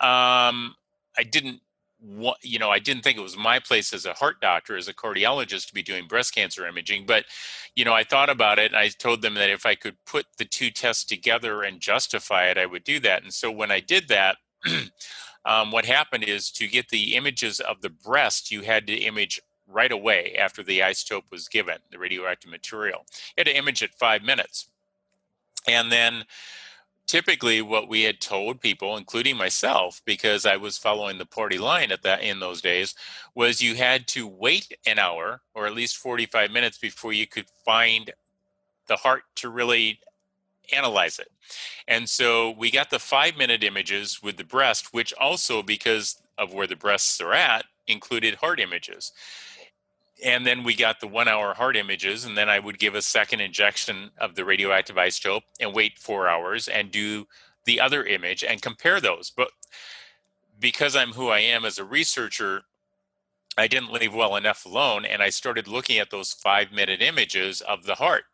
um, 0.00 0.76
I 1.18 1.24
didn't 1.28 1.60
what 2.00 2.36
you 2.42 2.58
know 2.58 2.68
i 2.68 2.78
didn't 2.78 3.02
think 3.02 3.16
it 3.16 3.22
was 3.22 3.36
my 3.36 3.58
place 3.58 3.94
as 3.94 4.04
a 4.04 4.12
heart 4.12 4.38
doctor 4.38 4.76
as 4.76 4.88
a 4.88 4.92
cardiologist 4.92 5.68
to 5.68 5.72
be 5.72 5.82
doing 5.82 6.06
breast 6.06 6.34
cancer 6.34 6.66
imaging 6.66 7.06
but 7.06 7.24
you 7.74 7.82
know 7.82 7.94
i 7.94 8.04
thought 8.04 8.28
about 8.28 8.58
it 8.58 8.72
and 8.72 8.76
i 8.76 8.88
told 8.88 9.22
them 9.22 9.32
that 9.34 9.48
if 9.48 9.64
i 9.64 9.74
could 9.74 9.96
put 10.04 10.26
the 10.36 10.44
two 10.44 10.70
tests 10.70 11.04
together 11.04 11.62
and 11.62 11.80
justify 11.80 12.44
it 12.46 12.58
i 12.58 12.66
would 12.66 12.84
do 12.84 13.00
that. 13.00 13.22
And 13.22 13.32
so 13.32 13.50
when 13.50 13.70
i 13.70 13.80
did 13.80 14.08
that 14.08 14.36
um, 15.46 15.70
what 15.70 15.86
happened 15.86 16.24
is 16.24 16.50
to 16.50 16.68
get 16.68 16.90
the 16.90 17.14
images 17.14 17.58
of 17.60 17.80
the 17.80 17.90
breast 17.90 18.50
you 18.50 18.60
had 18.62 18.86
to 18.88 18.94
image 18.94 19.40
right 19.66 19.92
away 19.92 20.36
after 20.38 20.62
the 20.62 20.80
isotope 20.80 21.24
was 21.30 21.48
given 21.48 21.78
the 21.90 21.98
radioactive 21.98 22.50
material. 22.50 23.04
You 23.36 23.40
had 23.42 23.46
to 23.46 23.56
image 23.56 23.82
it 23.82 23.94
five 23.94 24.22
minutes. 24.22 24.68
And 25.66 25.90
then 25.90 26.24
typically 27.06 27.62
what 27.62 27.88
we 27.88 28.02
had 28.02 28.18
told 28.18 28.62
people 28.62 28.96
including 28.96 29.36
myself 29.36 30.00
because 30.06 30.46
i 30.46 30.56
was 30.56 30.78
following 30.78 31.18
the 31.18 31.26
party 31.26 31.58
line 31.58 31.92
at 31.92 32.02
that 32.02 32.22
in 32.22 32.40
those 32.40 32.62
days 32.62 32.94
was 33.34 33.60
you 33.60 33.74
had 33.74 34.06
to 34.06 34.26
wait 34.26 34.74
an 34.86 34.98
hour 34.98 35.42
or 35.54 35.66
at 35.66 35.74
least 35.74 35.98
45 35.98 36.50
minutes 36.50 36.78
before 36.78 37.12
you 37.12 37.26
could 37.26 37.44
find 37.62 38.10
the 38.86 38.96
heart 38.96 39.22
to 39.36 39.48
really 39.48 40.00
analyze 40.72 41.18
it. 41.18 41.30
And 41.88 42.08
so 42.08 42.52
we 42.52 42.70
got 42.70 42.90
the 42.90 42.98
five 42.98 43.36
minute 43.36 43.62
images 43.62 44.22
with 44.22 44.36
the 44.36 44.44
breast 44.44 44.94
which 44.94 45.12
also 45.14 45.62
because 45.62 46.22
of 46.38 46.54
where 46.54 46.66
the 46.66 46.76
breasts 46.76 47.20
are 47.20 47.34
at 47.34 47.64
included 47.86 48.34
heart 48.34 48.60
images 48.60 49.12
and 50.22 50.46
then 50.46 50.62
we 50.62 50.74
got 50.74 51.00
the 51.00 51.06
one 51.06 51.28
hour 51.28 51.54
heart 51.54 51.76
images 51.76 52.24
and 52.24 52.36
then 52.36 52.48
i 52.48 52.58
would 52.58 52.78
give 52.78 52.94
a 52.94 53.02
second 53.02 53.40
injection 53.40 54.10
of 54.18 54.34
the 54.34 54.44
radioactive 54.44 54.96
isotope 54.96 55.42
and 55.60 55.74
wait 55.74 55.98
four 55.98 56.28
hours 56.28 56.68
and 56.68 56.90
do 56.90 57.26
the 57.64 57.80
other 57.80 58.04
image 58.04 58.44
and 58.44 58.62
compare 58.62 59.00
those. 59.00 59.30
But 59.30 59.50
because 60.60 60.94
i'm 60.94 61.12
who 61.12 61.28
i 61.28 61.40
am 61.40 61.64
as 61.64 61.78
a 61.78 61.84
researcher 61.84 62.62
i 63.58 63.66
didn't 63.66 63.92
leave 63.92 64.14
well 64.14 64.36
enough 64.36 64.64
alone 64.64 65.04
and 65.04 65.20
i 65.20 65.28
started 65.28 65.66
looking 65.66 65.98
at 65.98 66.10
those 66.10 66.32
five 66.32 66.70
minute 66.70 67.02
images 67.02 67.60
of 67.62 67.84
the 67.84 67.96
heart. 67.96 68.24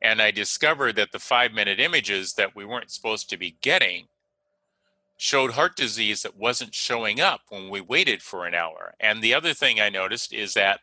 And 0.00 0.22
i 0.22 0.30
discovered 0.30 0.96
that 0.96 1.12
the 1.12 1.18
five 1.18 1.52
minute 1.52 1.80
images 1.80 2.34
that 2.34 2.54
we 2.54 2.64
weren't 2.64 2.90
supposed 2.90 3.28
to 3.30 3.36
be 3.36 3.56
getting 3.62 4.06
showed 5.20 5.50
heart 5.50 5.76
disease 5.76 6.22
that 6.22 6.34
wasn't 6.34 6.74
showing 6.74 7.20
up 7.20 7.42
when 7.50 7.68
we 7.68 7.82
waited 7.82 8.22
for 8.22 8.46
an 8.46 8.54
hour. 8.54 8.94
And 9.00 9.20
the 9.20 9.34
other 9.34 9.52
thing 9.52 9.78
I 9.78 9.90
noticed 9.90 10.32
is 10.32 10.54
that 10.54 10.80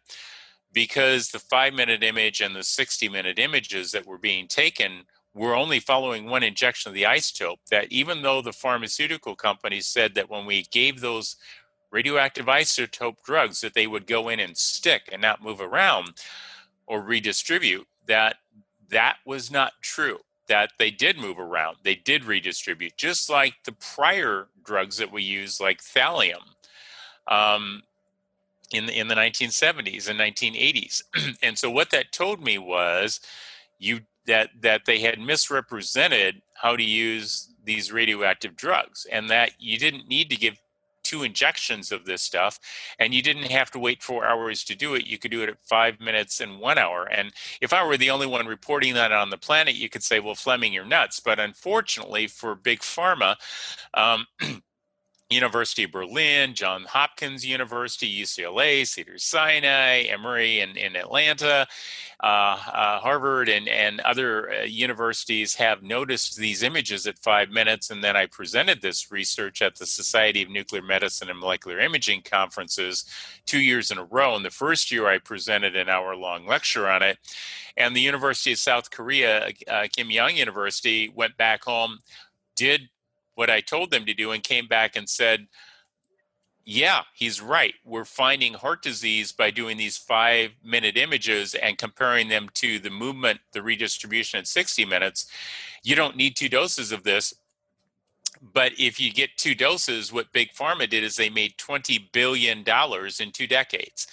because 0.71 1.29
the 1.29 1.39
five 1.39 1.73
minute 1.73 2.03
image 2.03 2.39
and 2.39 2.55
the 2.55 2.61
60 2.61 3.09
minute 3.09 3.39
images 3.39 3.91
that 3.91 4.05
were 4.05 4.19
being 4.19 4.47
taken 4.47 5.05
were 5.33 5.55
only 5.55 5.79
following 5.79 6.27
one 6.27 6.43
injection 6.43 6.89
of 6.89 6.93
the 6.93 7.01
isotope, 7.01 7.57
that 7.71 7.91
even 7.91 8.21
though 8.21 8.43
the 8.43 8.53
pharmaceutical 8.53 9.35
companies 9.35 9.87
said 9.87 10.13
that 10.13 10.29
when 10.29 10.45
we 10.45 10.61
gave 10.71 11.01
those 11.01 11.37
radioactive 11.89 12.45
isotope 12.45 13.15
drugs 13.25 13.59
that 13.61 13.73
they 13.73 13.87
would 13.87 14.05
go 14.05 14.29
in 14.29 14.39
and 14.39 14.55
stick 14.55 15.09
and 15.11 15.19
not 15.19 15.43
move 15.43 15.61
around 15.61 16.09
or 16.85 17.01
redistribute, 17.01 17.87
that 18.05 18.35
that 18.89 19.17
was 19.25 19.49
not 19.49 19.73
true 19.81 20.19
that 20.47 20.71
they 20.79 20.91
did 20.91 21.17
move 21.17 21.39
around. 21.39 21.77
They 21.83 21.95
did 21.95 22.25
redistribute, 22.25 22.97
just 22.97 23.29
like 23.29 23.55
the 23.65 23.73
prior 23.73 24.47
drugs 24.63 24.97
that 24.97 25.11
we 25.11 25.23
use, 25.23 25.59
like 25.59 25.81
thallium, 25.81 26.43
um, 27.27 27.83
in 28.71 28.85
the, 28.85 28.97
in 28.97 29.07
the 29.07 29.15
1970s 29.15 30.09
and 30.09 30.19
1980s. 30.19 31.03
and 31.43 31.57
so 31.57 31.69
what 31.69 31.91
that 31.91 32.11
told 32.11 32.43
me 32.43 32.57
was 32.57 33.19
you 33.79 34.01
that 34.25 34.49
that 34.61 34.85
they 34.85 34.99
had 34.99 35.19
misrepresented 35.19 36.41
how 36.55 36.75
to 36.75 36.83
use 36.83 37.53
these 37.63 37.91
radioactive 37.91 38.55
drugs, 38.55 39.05
and 39.11 39.29
that 39.29 39.51
you 39.59 39.77
didn't 39.77 40.07
need 40.07 40.29
to 40.29 40.35
give 40.35 40.57
two 41.07 41.23
injections 41.23 41.91
of 41.91 42.05
this 42.05 42.21
stuff 42.21 42.59
and 42.99 43.13
you 43.13 43.21
didn't 43.21 43.49
have 43.49 43.71
to 43.71 43.79
wait 43.79 44.03
four 44.03 44.25
hours 44.25 44.63
to 44.65 44.75
do 44.75 44.93
it 44.93 45.07
you 45.07 45.17
could 45.17 45.31
do 45.31 45.41
it 45.41 45.49
at 45.49 45.57
five 45.63 45.99
minutes 46.01 46.41
and 46.41 46.59
one 46.59 46.77
hour. 46.77 47.05
And 47.05 47.31
if 47.61 47.71
i 47.71 47.85
were 47.85 47.97
the 47.97 48.09
only 48.09 48.27
one 48.27 48.45
reporting 48.45 48.93
that 48.95 49.11
on 49.13 49.29
the 49.29 49.37
planet 49.37 49.75
you 49.75 49.89
could 49.89 50.03
say 50.03 50.19
well 50.19 50.35
fleming 50.35 50.73
you're 50.73 50.85
nuts. 50.85 51.21
But 51.21 51.39
unfortunately 51.39 52.27
for 52.27 52.55
big 52.55 52.79
pharma 52.79 53.35
um, 53.93 54.25
University 55.29 55.83
of 55.83 55.91
Berlin, 55.91 56.53
John 56.53 56.83
Hopkins 56.83 57.45
University, 57.45 58.09
UCLA, 58.21 58.87
Cedars 58.87 59.25
Sinai, 59.25 60.03
Emory 60.03 60.61
in, 60.61 60.77
in 60.77 60.95
Atlanta, 60.95 61.67
Harvard, 62.19 63.47
and, 63.47 63.67
and 63.67 63.99
other 64.01 64.49
uh, 64.49 64.63
universities 64.63 65.53
have 65.55 65.83
noticed 65.83 66.35
these 66.35 66.63
images 66.63 67.05
at 67.05 67.19
five 67.19 67.49
minutes. 67.49 67.91
And 67.91 68.03
then 68.03 68.15
I 68.15 68.25
presented 68.25 68.81
this 68.81 69.11
research 69.11 69.61
at 69.61 69.75
the 69.75 69.85
Society 69.85 70.41
of 70.41 70.49
Nuclear 70.49 70.81
Medicine 70.81 71.29
and 71.29 71.39
Molecular 71.39 71.79
Imaging 71.79 72.23
conferences 72.23 73.05
two 73.45 73.59
years 73.59 73.91
in 73.91 73.99
a 73.99 74.03
row. 74.03 74.35
And 74.35 74.43
the 74.43 74.49
first 74.49 74.91
year 74.91 75.07
I 75.07 75.19
presented 75.19 75.75
an 75.75 75.89
hour 75.89 76.15
long 76.15 76.47
lecture 76.47 76.89
on 76.89 77.03
it. 77.03 77.19
And 77.77 77.95
the 77.95 78.01
University 78.01 78.51
of 78.51 78.57
South 78.57 78.89
Korea, 78.89 79.51
uh, 79.67 79.87
Kim 79.91 80.09
Young 80.09 80.35
University, 80.35 81.09
went 81.09 81.37
back 81.37 81.63
home, 81.63 81.99
did 82.55 82.89
what 83.35 83.51
I 83.51 83.61
told 83.61 83.91
them 83.91 84.05
to 84.05 84.15
do 84.15 84.31
and 84.31 84.43
came 84.43 84.67
back 84.67 84.95
and 84.95 85.07
said, 85.07 85.47
yeah, 86.69 87.03
he's 87.13 87.41
right. 87.41 87.73
We're 87.85 88.03
finding 88.03 88.53
heart 88.53 88.81
disease 88.81 89.31
by 89.31 89.51
doing 89.51 89.77
these 89.77 89.95
five 89.95 90.51
minute 90.61 90.97
images 90.97 91.55
and 91.55 91.77
comparing 91.77 92.27
them 92.27 92.49
to 92.55 92.77
the 92.77 92.89
movement, 92.89 93.39
the 93.53 93.61
redistribution 93.61 94.39
at 94.39 94.47
60 94.47 94.83
minutes. 94.83 95.27
You 95.81 95.95
don't 95.95 96.17
need 96.17 96.35
two 96.35 96.49
doses 96.49 96.91
of 96.91 97.03
this. 97.03 97.33
But 98.41 98.73
if 98.77 98.99
you 98.99 99.13
get 99.13 99.37
two 99.37 99.55
doses, 99.55 100.11
what 100.11 100.33
Big 100.33 100.51
Pharma 100.51 100.89
did 100.89 101.05
is 101.05 101.15
they 101.15 101.29
made 101.29 101.55
$20 101.55 102.11
billion 102.11 102.65
in 102.67 103.31
two 103.31 103.47
decades. 103.47 104.05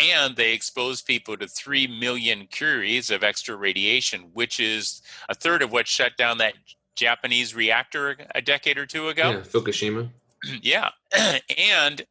And 0.00 0.36
they 0.36 0.52
exposed 0.52 1.06
people 1.06 1.36
to 1.36 1.48
3 1.48 1.88
million 1.88 2.46
curies 2.46 3.10
of 3.10 3.24
extra 3.24 3.56
radiation, 3.56 4.30
which 4.32 4.60
is 4.60 5.02
a 5.28 5.34
third 5.34 5.60
of 5.60 5.72
what 5.72 5.88
shut 5.88 6.16
down 6.16 6.38
that 6.38 6.54
Japanese 6.94 7.52
reactor 7.52 8.16
a 8.32 8.40
decade 8.40 8.78
or 8.78 8.86
two 8.86 9.08
ago. 9.08 9.30
Yeah, 9.30 9.40
Fukushima. 9.40 10.08
yeah. 10.62 10.90
and 11.58 12.04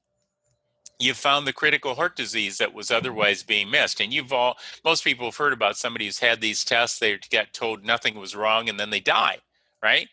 you 0.99 1.13
found 1.13 1.45
the 1.45 1.53
critical 1.53 1.95
heart 1.95 2.15
disease 2.15 2.57
that 2.57 2.73
was 2.73 2.89
otherwise 2.91 3.43
being 3.43 3.69
missed. 3.69 3.99
And 3.99 4.13
you've 4.13 4.31
all, 4.31 4.57
most 4.83 5.03
people 5.03 5.27
have 5.27 5.35
heard 5.35 5.53
about 5.53 5.77
somebody 5.77 6.05
who's 6.05 6.19
had 6.19 6.41
these 6.41 6.63
tests, 6.63 6.99
they 6.99 7.17
get 7.29 7.53
told 7.53 7.83
nothing 7.83 8.15
was 8.15 8.35
wrong, 8.35 8.69
and 8.69 8.79
then 8.79 8.89
they 8.89 9.01
die, 9.01 9.39
right? 9.83 10.07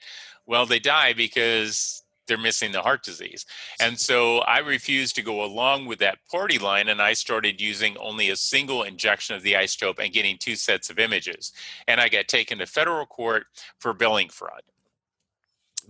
Well, 0.46 0.66
they 0.66 0.80
die 0.80 1.12
because 1.12 2.02
they're 2.26 2.38
missing 2.38 2.72
the 2.72 2.82
heart 2.82 3.02
disease. 3.02 3.46
And 3.80 3.98
so 3.98 4.38
I 4.38 4.58
refused 4.58 5.16
to 5.16 5.22
go 5.22 5.44
along 5.44 5.86
with 5.86 5.98
that 6.00 6.18
party 6.30 6.58
line, 6.58 6.88
and 6.88 7.00
I 7.00 7.12
started 7.12 7.60
using 7.60 7.96
only 7.98 8.30
a 8.30 8.36
single 8.36 8.82
injection 8.82 9.36
of 9.36 9.42
the 9.42 9.52
isotope 9.52 9.98
and 9.98 10.12
getting 10.12 10.38
two 10.38 10.56
sets 10.56 10.90
of 10.90 10.98
images. 10.98 11.52
And 11.86 12.00
I 12.00 12.08
got 12.08 12.28
taken 12.28 12.58
to 12.58 12.66
federal 12.66 13.06
court 13.06 13.46
for 13.78 13.92
billing 13.92 14.28
fraud. 14.28 14.62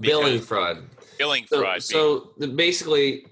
Billing 0.00 0.40
fraud. 0.40 0.82
Billing 1.18 1.46
So, 1.46 1.60
fraud. 1.60 1.82
so 1.82 2.32
the- 2.38 2.48
basically, 2.48 3.26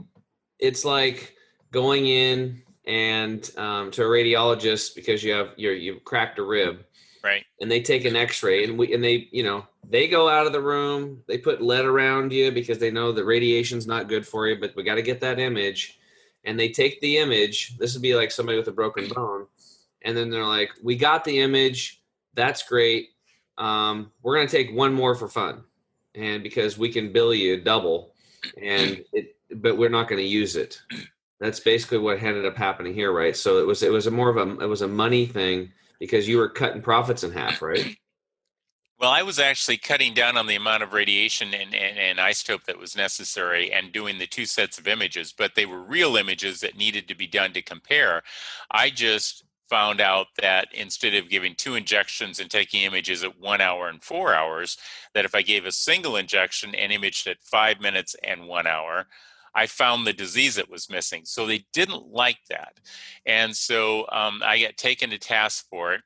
it's 0.58 0.84
like 0.84 1.34
going 1.70 2.06
in 2.06 2.62
and 2.86 3.50
um, 3.56 3.90
to 3.92 4.02
a 4.02 4.06
radiologist 4.06 4.94
because 4.94 5.22
you 5.22 5.32
have 5.32 5.50
you're, 5.56 5.74
you've 5.74 6.04
cracked 6.04 6.38
a 6.38 6.42
rib, 6.42 6.84
right. 7.22 7.44
and 7.60 7.70
they 7.70 7.80
take 7.82 8.04
an 8.04 8.16
X-ray, 8.16 8.64
and 8.64 8.78
we 8.78 8.92
and 8.94 9.02
they 9.02 9.28
you 9.32 9.42
know 9.42 9.66
they 9.88 10.08
go 10.08 10.28
out 10.28 10.46
of 10.46 10.52
the 10.52 10.60
room, 10.60 11.22
they 11.26 11.38
put 11.38 11.62
lead 11.62 11.84
around 11.84 12.32
you 12.32 12.50
because 12.50 12.78
they 12.78 12.90
know 12.90 13.12
the 13.12 13.24
radiation's 13.24 13.86
not 13.86 14.08
good 14.08 14.26
for 14.26 14.46
you, 14.48 14.56
but 14.60 14.74
we 14.76 14.82
got 14.82 14.96
to 14.96 15.02
get 15.02 15.20
that 15.20 15.38
image, 15.38 15.98
and 16.44 16.58
they 16.58 16.68
take 16.70 17.00
the 17.00 17.18
image. 17.18 17.76
This 17.78 17.92
would 17.94 18.02
be 18.02 18.14
like 18.14 18.30
somebody 18.30 18.58
with 18.58 18.68
a 18.68 18.72
broken 18.72 19.08
bone, 19.08 19.46
and 20.02 20.16
then 20.16 20.30
they're 20.30 20.44
like, 20.46 20.70
"We 20.82 20.96
got 20.96 21.24
the 21.24 21.38
image, 21.40 22.02
that's 22.34 22.62
great. 22.62 23.10
Um, 23.58 24.10
we're 24.22 24.36
gonna 24.36 24.48
take 24.48 24.72
one 24.74 24.92
more 24.94 25.14
for 25.14 25.28
fun, 25.28 25.64
and 26.20 26.42
because 26.42 26.78
we 26.78 26.90
can 26.92 27.12
bill 27.12 27.34
you 27.34 27.60
double, 27.60 28.14
and 28.60 29.04
it, 29.12 29.36
but 29.56 29.76
we're 29.76 29.88
not 29.88 30.08
gonna 30.08 30.22
use 30.22 30.56
it." 30.56 30.80
That's 31.40 31.60
basically 31.60 31.98
what 31.98 32.22
ended 32.22 32.44
up 32.44 32.56
happening 32.56 32.92
here, 32.92 33.12
right? 33.12 33.36
So 33.36 33.58
it 33.58 33.66
was 33.66 33.82
it 33.82 33.92
was 33.92 34.06
a 34.06 34.10
more 34.10 34.28
of 34.28 34.36
a 34.36 34.62
it 34.62 34.68
was 34.68 34.82
a 34.82 34.88
money 34.88 35.26
thing 35.26 35.72
because 35.98 36.28
you 36.28 36.38
were 36.38 36.48
cutting 36.48 36.82
profits 36.82 37.24
in 37.24 37.32
half, 37.32 37.62
right? 37.62 37.96
Well, 39.00 39.10
I 39.10 39.22
was 39.22 39.38
actually 39.38 39.78
cutting 39.78 40.12
down 40.12 40.36
on 40.36 40.46
the 40.46 40.56
amount 40.56 40.82
of 40.82 40.92
radiation 40.92 41.54
and, 41.54 41.74
and, 41.74 41.98
and 41.98 42.18
isotope 42.18 42.64
that 42.64 42.78
was 42.78 42.94
necessary 42.94 43.72
and 43.72 43.92
doing 43.92 44.18
the 44.18 44.26
two 44.26 44.44
sets 44.44 44.78
of 44.78 44.86
images, 44.86 45.32
but 45.32 45.54
they 45.54 45.64
were 45.64 45.80
real 45.80 46.18
images 46.18 46.60
that 46.60 46.76
needed 46.76 47.08
to 47.08 47.14
be 47.14 47.26
done 47.26 47.54
to 47.54 47.62
compare. 47.62 48.22
I 48.70 48.90
just 48.90 49.44
found 49.70 50.00
out 50.00 50.26
that 50.42 50.68
instead 50.74 51.14
of 51.14 51.30
giving 51.30 51.54
two 51.54 51.76
injections 51.76 52.40
and 52.40 52.50
taking 52.50 52.82
images 52.82 53.22
at 53.22 53.38
one 53.38 53.60
hour 53.60 53.88
and 53.88 54.02
four 54.02 54.34
hours, 54.34 54.76
that 55.14 55.24
if 55.24 55.34
I 55.34 55.42
gave 55.42 55.64
a 55.64 55.72
single 55.72 56.16
injection 56.16 56.74
and 56.74 56.92
imaged 56.92 57.28
at 57.28 57.42
five 57.42 57.80
minutes 57.80 58.16
and 58.24 58.48
one 58.48 58.66
hour, 58.66 59.06
I 59.54 59.66
found 59.66 60.06
the 60.06 60.12
disease 60.12 60.56
that 60.56 60.70
was 60.70 60.90
missing. 60.90 61.22
So 61.24 61.46
they 61.46 61.64
didn't 61.72 62.06
like 62.08 62.38
that. 62.50 62.80
And 63.24 63.56
so 63.56 64.06
um, 64.12 64.42
I 64.44 64.60
got 64.60 64.76
taken 64.76 65.10
to 65.10 65.18
task 65.18 65.66
for 65.70 65.94
it 65.94 66.02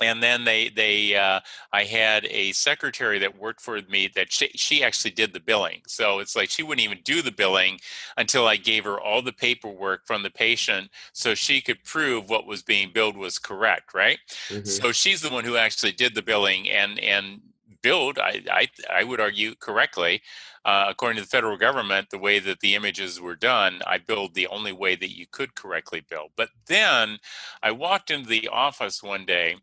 and 0.00 0.22
then 0.22 0.44
they 0.44 0.68
they 0.68 1.16
uh, 1.16 1.40
I 1.72 1.84
had 1.84 2.26
a 2.26 2.52
secretary 2.52 3.18
that 3.20 3.38
worked 3.38 3.60
for 3.60 3.80
me 3.88 4.08
that 4.14 4.32
she, 4.32 4.48
she 4.54 4.82
actually 4.82 5.12
did 5.12 5.32
the 5.32 5.40
billing. 5.40 5.82
So 5.86 6.18
it's 6.18 6.36
like 6.36 6.50
she 6.50 6.62
wouldn't 6.62 6.84
even 6.84 7.00
do 7.04 7.22
the 7.22 7.32
billing 7.32 7.78
until 8.16 8.46
I 8.46 8.56
gave 8.56 8.84
her 8.84 9.00
all 9.00 9.22
the 9.22 9.32
paperwork 9.32 10.06
from 10.06 10.22
the 10.22 10.30
patient 10.30 10.90
so 11.12 11.34
she 11.34 11.60
could 11.60 11.84
prove 11.84 12.28
what 12.28 12.46
was 12.46 12.62
being 12.62 12.92
billed 12.92 13.16
was 13.16 13.38
correct, 13.38 13.94
right? 13.94 14.18
Mhm. 14.50 14.64
So 14.64 14.92
she's 14.92 15.20
the 15.22 15.30
one 15.30 15.44
who 15.44 15.56
actually 15.56 15.92
did 15.92 16.14
the 16.14 16.22
billing 16.22 16.68
and 16.70 16.98
and 17.00 17.40
billed. 17.82 18.18
I 18.18 18.42
I, 18.50 18.68
I 18.90 19.04
would 19.04 19.20
argue 19.20 19.54
correctly. 19.54 20.22
Uh, 20.64 20.86
according 20.88 21.14
to 21.16 21.22
the 21.22 21.28
federal 21.28 21.56
government, 21.56 22.10
the 22.10 22.18
way 22.18 22.40
that 22.40 22.58
the 22.58 22.74
images 22.74 23.20
were 23.20 23.36
done, 23.36 23.80
I 23.86 23.98
billed 23.98 24.34
the 24.34 24.48
only 24.48 24.72
way 24.72 24.96
that 24.96 25.16
you 25.16 25.24
could 25.30 25.54
correctly 25.54 26.00
bill. 26.00 26.30
But 26.34 26.50
then 26.66 27.18
I 27.62 27.70
walked 27.70 28.10
into 28.10 28.28
the 28.28 28.48
office 28.48 29.00
one 29.00 29.24
day 29.26 29.58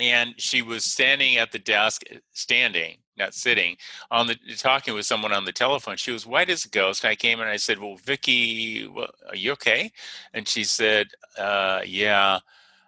and 0.00 0.34
she 0.38 0.62
was 0.62 0.84
standing 0.84 1.36
at 1.36 1.52
the 1.52 1.58
desk 1.58 2.02
standing 2.32 2.98
not 3.16 3.34
sitting 3.34 3.76
on 4.10 4.26
the 4.26 4.36
talking 4.56 4.94
with 4.94 5.06
someone 5.06 5.32
on 5.32 5.44
the 5.44 5.52
telephone. 5.52 5.96
She 5.96 6.10
was 6.10 6.26
white 6.26 6.50
as 6.50 6.64
a 6.64 6.68
ghost. 6.68 7.04
I 7.04 7.14
came 7.14 7.40
and 7.40 7.48
i 7.48 7.56
said 7.56 7.78
well 7.78 7.96
vicky 7.96 8.88
are 9.28 9.36
you 9.36 9.52
okay? 9.52 9.92
And 10.32 10.46
she 10.46 10.64
said 10.64 11.08
uh, 11.38 11.80
yeah. 11.84 12.40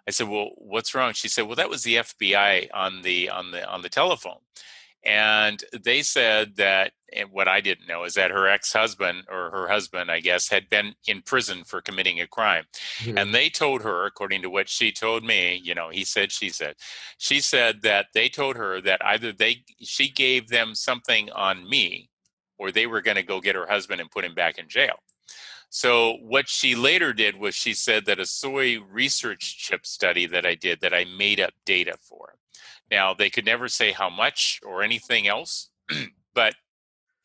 I 0.07 0.11
said 0.11 0.27
well 0.27 0.51
what's 0.57 0.95
wrong? 0.95 1.13
She 1.13 1.29
said 1.29 1.45
well 1.45 1.55
that 1.55 1.69
was 1.69 1.83
the 1.83 1.95
fbi 1.95 2.67
on 2.73 3.01
the 3.01 3.29
on 3.29 3.51
the 3.51 3.67
on 3.69 3.81
the 3.81 3.89
telephone. 3.89 4.39
And 5.03 5.63
they 5.83 6.01
said 6.01 6.55
that 6.57 6.91
and 7.13 7.29
what 7.31 7.47
i 7.47 7.61
didn't 7.61 7.87
know 7.87 8.03
is 8.03 8.13
that 8.13 8.31
her 8.31 8.47
ex-husband 8.47 9.23
or 9.29 9.49
her 9.51 9.67
husband 9.67 10.11
i 10.11 10.19
guess 10.19 10.49
had 10.49 10.69
been 10.69 10.93
in 11.07 11.21
prison 11.21 11.63
for 11.63 11.81
committing 11.81 12.19
a 12.21 12.27
crime. 12.27 12.65
Mhm. 12.99 13.19
and 13.19 13.33
they 13.33 13.49
told 13.49 13.81
her 13.81 14.05
according 14.05 14.41
to 14.41 14.49
what 14.49 14.69
she 14.69 14.91
told 14.91 15.23
me 15.23 15.59
you 15.63 15.73
know 15.75 15.89
he 15.89 16.03
said 16.03 16.31
she 16.31 16.49
said 16.49 16.75
she 17.17 17.39
said 17.39 17.81
that 17.83 18.07
they 18.13 18.29
told 18.29 18.55
her 18.55 18.81
that 18.81 19.03
either 19.05 19.31
they 19.31 19.63
she 19.81 20.09
gave 20.09 20.47
them 20.49 20.75
something 20.75 21.29
on 21.31 21.69
me 21.69 22.09
or 22.57 22.71
they 22.71 22.87
were 22.87 23.01
going 23.01 23.15
to 23.17 23.23
go 23.23 23.39
get 23.39 23.55
her 23.55 23.67
husband 23.67 24.01
and 24.01 24.09
put 24.11 24.25
him 24.25 24.33
back 24.33 24.57
in 24.57 24.67
jail. 24.67 24.97
So 25.69 26.13
what 26.21 26.47
she 26.49 26.75
later 26.75 27.13
did 27.13 27.37
was 27.37 27.53
she 27.53 27.73
said 27.73 28.05
that 28.05 28.19
a 28.19 28.25
soy 28.25 28.79
research 28.81 29.57
chip 29.59 29.85
study 29.85 30.25
that 30.27 30.45
i 30.45 30.55
did 30.55 30.79
that 30.81 30.93
i 30.93 31.05
made 31.17 31.39
up 31.39 31.53
data 31.65 31.95
for. 32.01 32.35
Now 32.89 33.13
they 33.13 33.29
could 33.29 33.45
never 33.45 33.67
say 33.67 33.91
how 33.91 34.09
much 34.09 34.59
or 34.65 34.81
anything 34.81 35.27
else 35.27 35.69
but 36.33 36.55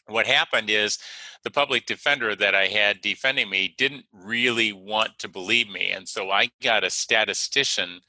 what 0.06 0.26
happened 0.26 0.70
is 0.70 0.98
the 1.44 1.50
public 1.50 1.86
defender 1.86 2.34
that 2.36 2.54
I 2.54 2.66
had 2.66 3.00
defending 3.00 3.50
me 3.50 3.74
didn't 3.76 4.04
really 4.12 4.72
want 4.72 5.18
to 5.18 5.28
believe 5.28 5.68
me. 5.68 5.90
And 5.90 6.08
so 6.08 6.30
I 6.30 6.50
got 6.62 6.84
a 6.84 6.90
statistician 6.90 8.00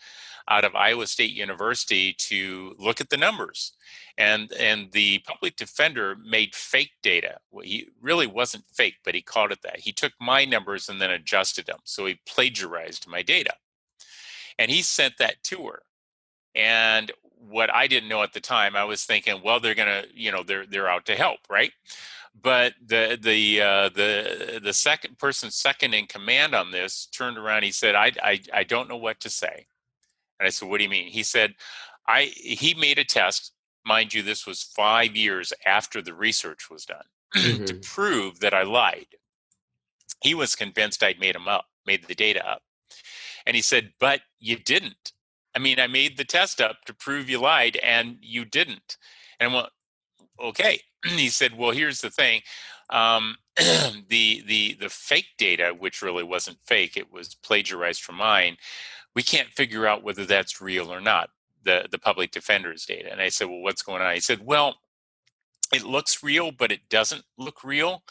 out 0.50 0.66
of 0.66 0.76
Iowa 0.76 1.08
State 1.08 1.32
University 1.32 2.14
to 2.20 2.76
look 2.78 3.00
at 3.00 3.10
the 3.10 3.18
numbers. 3.18 3.74
And 4.18 4.52
and 4.54 4.92
the 4.92 5.20
public 5.20 5.56
defender 5.56 6.16
made 6.24 6.54
fake 6.54 6.92
data. 7.02 7.38
Well, 7.52 7.66
he 7.66 7.88
really 8.02 8.28
wasn't 8.28 8.66
fake, 8.72 8.98
but 9.04 9.16
he 9.16 9.22
called 9.22 9.52
it 9.52 9.62
that. 9.64 9.80
He 9.80 9.92
took 9.92 10.14
my 10.20 10.46
numbers 10.46 10.90
and 10.90 11.02
then 11.02 11.12
adjusted 11.12 11.66
them. 11.66 11.80
So 11.86 12.06
he 12.06 12.20
plagiarized 12.28 13.08
my 13.08 13.22
data. 13.24 13.54
And 14.60 14.70
he 14.70 14.84
sent 14.84 15.18
that 15.18 15.42
to 15.46 15.66
her. 15.68 15.82
And 16.56 17.12
what 17.38 17.74
I 17.74 17.88
didn't 17.88 18.10
know 18.10 18.24
at 18.24 18.34
the 18.34 18.40
time, 18.40 18.76
I 18.76 18.84
was 18.86 19.06
thinking, 19.06 19.42
well, 19.44 19.60
they're 19.60 19.76
gonna, 19.76 20.04
you 20.14 20.32
know, 20.32 20.44
they're 20.44 20.66
they're 20.66 20.90
out 20.90 21.06
to 21.08 21.16
help, 21.16 21.40
right? 21.50 21.72
But 22.42 22.74
the 22.86 23.18
the 23.22 23.62
uh, 23.62 23.90
the 23.90 24.60
the 24.64 24.74
second 24.74 25.20
person, 25.20 25.52
second 25.52 25.94
in 25.94 26.08
command 26.08 26.56
on 26.56 26.72
this, 26.72 27.06
turned 27.08 27.38
around. 27.38 27.64
He 27.64 27.72
said, 27.72 27.96
I, 27.96 28.12
I 28.24 28.40
I 28.54 28.64
don't 28.64 28.90
know 28.90 28.98
what 28.98 29.20
to 29.22 29.30
say. 29.30 29.68
And 30.40 30.48
I 30.48 30.50
said, 30.50 30.70
What 30.70 30.78
do 30.80 30.84
you 30.84 30.90
mean? 30.90 31.08
He 31.08 31.24
said, 31.24 31.56
I 32.08 32.26
he 32.36 32.74
made 32.76 33.00
a 33.00 33.06
test. 33.06 33.54
Mind 33.86 34.14
you, 34.14 34.24
this 34.24 34.48
was 34.48 34.64
five 34.64 35.16
years 35.16 35.54
after 35.66 36.02
the 36.02 36.14
research 36.14 36.70
was 36.70 36.86
done 36.86 37.06
to 37.66 37.76
Mhm. 37.76 37.82
prove 37.84 38.40
that 38.40 38.54
I 38.54 38.64
lied. 38.64 39.08
He 40.22 40.34
was 40.34 40.56
convinced 40.56 41.04
I'd 41.04 41.20
made 41.20 41.36
him 41.36 41.48
up, 41.48 41.66
made 41.86 42.08
the 42.08 42.16
data 42.16 42.48
up. 42.48 42.64
And 43.46 43.56
he 43.56 43.62
said, 43.62 43.94
But 44.00 44.22
you 44.40 44.58
didn't. 44.58 45.14
I 45.56 45.60
mean, 45.60 45.80
I 45.80 45.88
made 45.88 46.18
the 46.18 46.26
test 46.26 46.62
up 46.62 46.84
to 46.86 46.94
prove 46.94 47.30
you 47.30 47.40
lied 47.40 47.78
and 47.78 48.18
you 48.22 48.46
didn't. 48.46 48.98
And 49.40 49.52
I 49.52 49.56
went, 49.56 49.70
Okay. 50.42 50.80
He 51.06 51.30
said, 51.30 51.58
Well, 51.58 51.72
here's 51.72 52.02
the 52.02 52.10
thing. 52.10 52.42
Um, 52.90 53.36
the 53.58 54.44
the 54.48 54.78
the 54.80 54.90
fake 54.90 55.30
data, 55.38 55.76
which 55.78 56.02
really 56.02 56.24
wasn't 56.24 56.58
fake, 56.66 56.98
it 56.98 57.12
was 57.12 57.36
plagiarized 57.36 58.02
from 58.02 58.16
mine. 58.16 58.58
We 59.16 59.22
can't 59.24 59.50
figure 59.50 59.86
out 59.86 60.04
whether 60.04 60.26
that's 60.26 60.62
real 60.62 60.92
or 60.92 61.02
not. 61.02 61.30
The 61.64 61.88
the 61.92 62.00
public 62.00 62.32
defender's 62.32 62.86
data. 62.86 63.12
And 63.12 63.22
I 63.22 63.30
said, 63.30 63.48
Well, 63.48 63.62
what's 63.62 63.84
going 63.84 64.02
on? 64.02 64.14
He 64.14 64.22
said, 64.22 64.46
Well, 64.46 64.76
it 65.74 65.84
looks 65.84 66.24
real, 66.24 66.52
but 66.52 66.72
it 66.72 66.88
doesn't 66.90 67.24
look 67.38 67.64
real. 67.64 68.04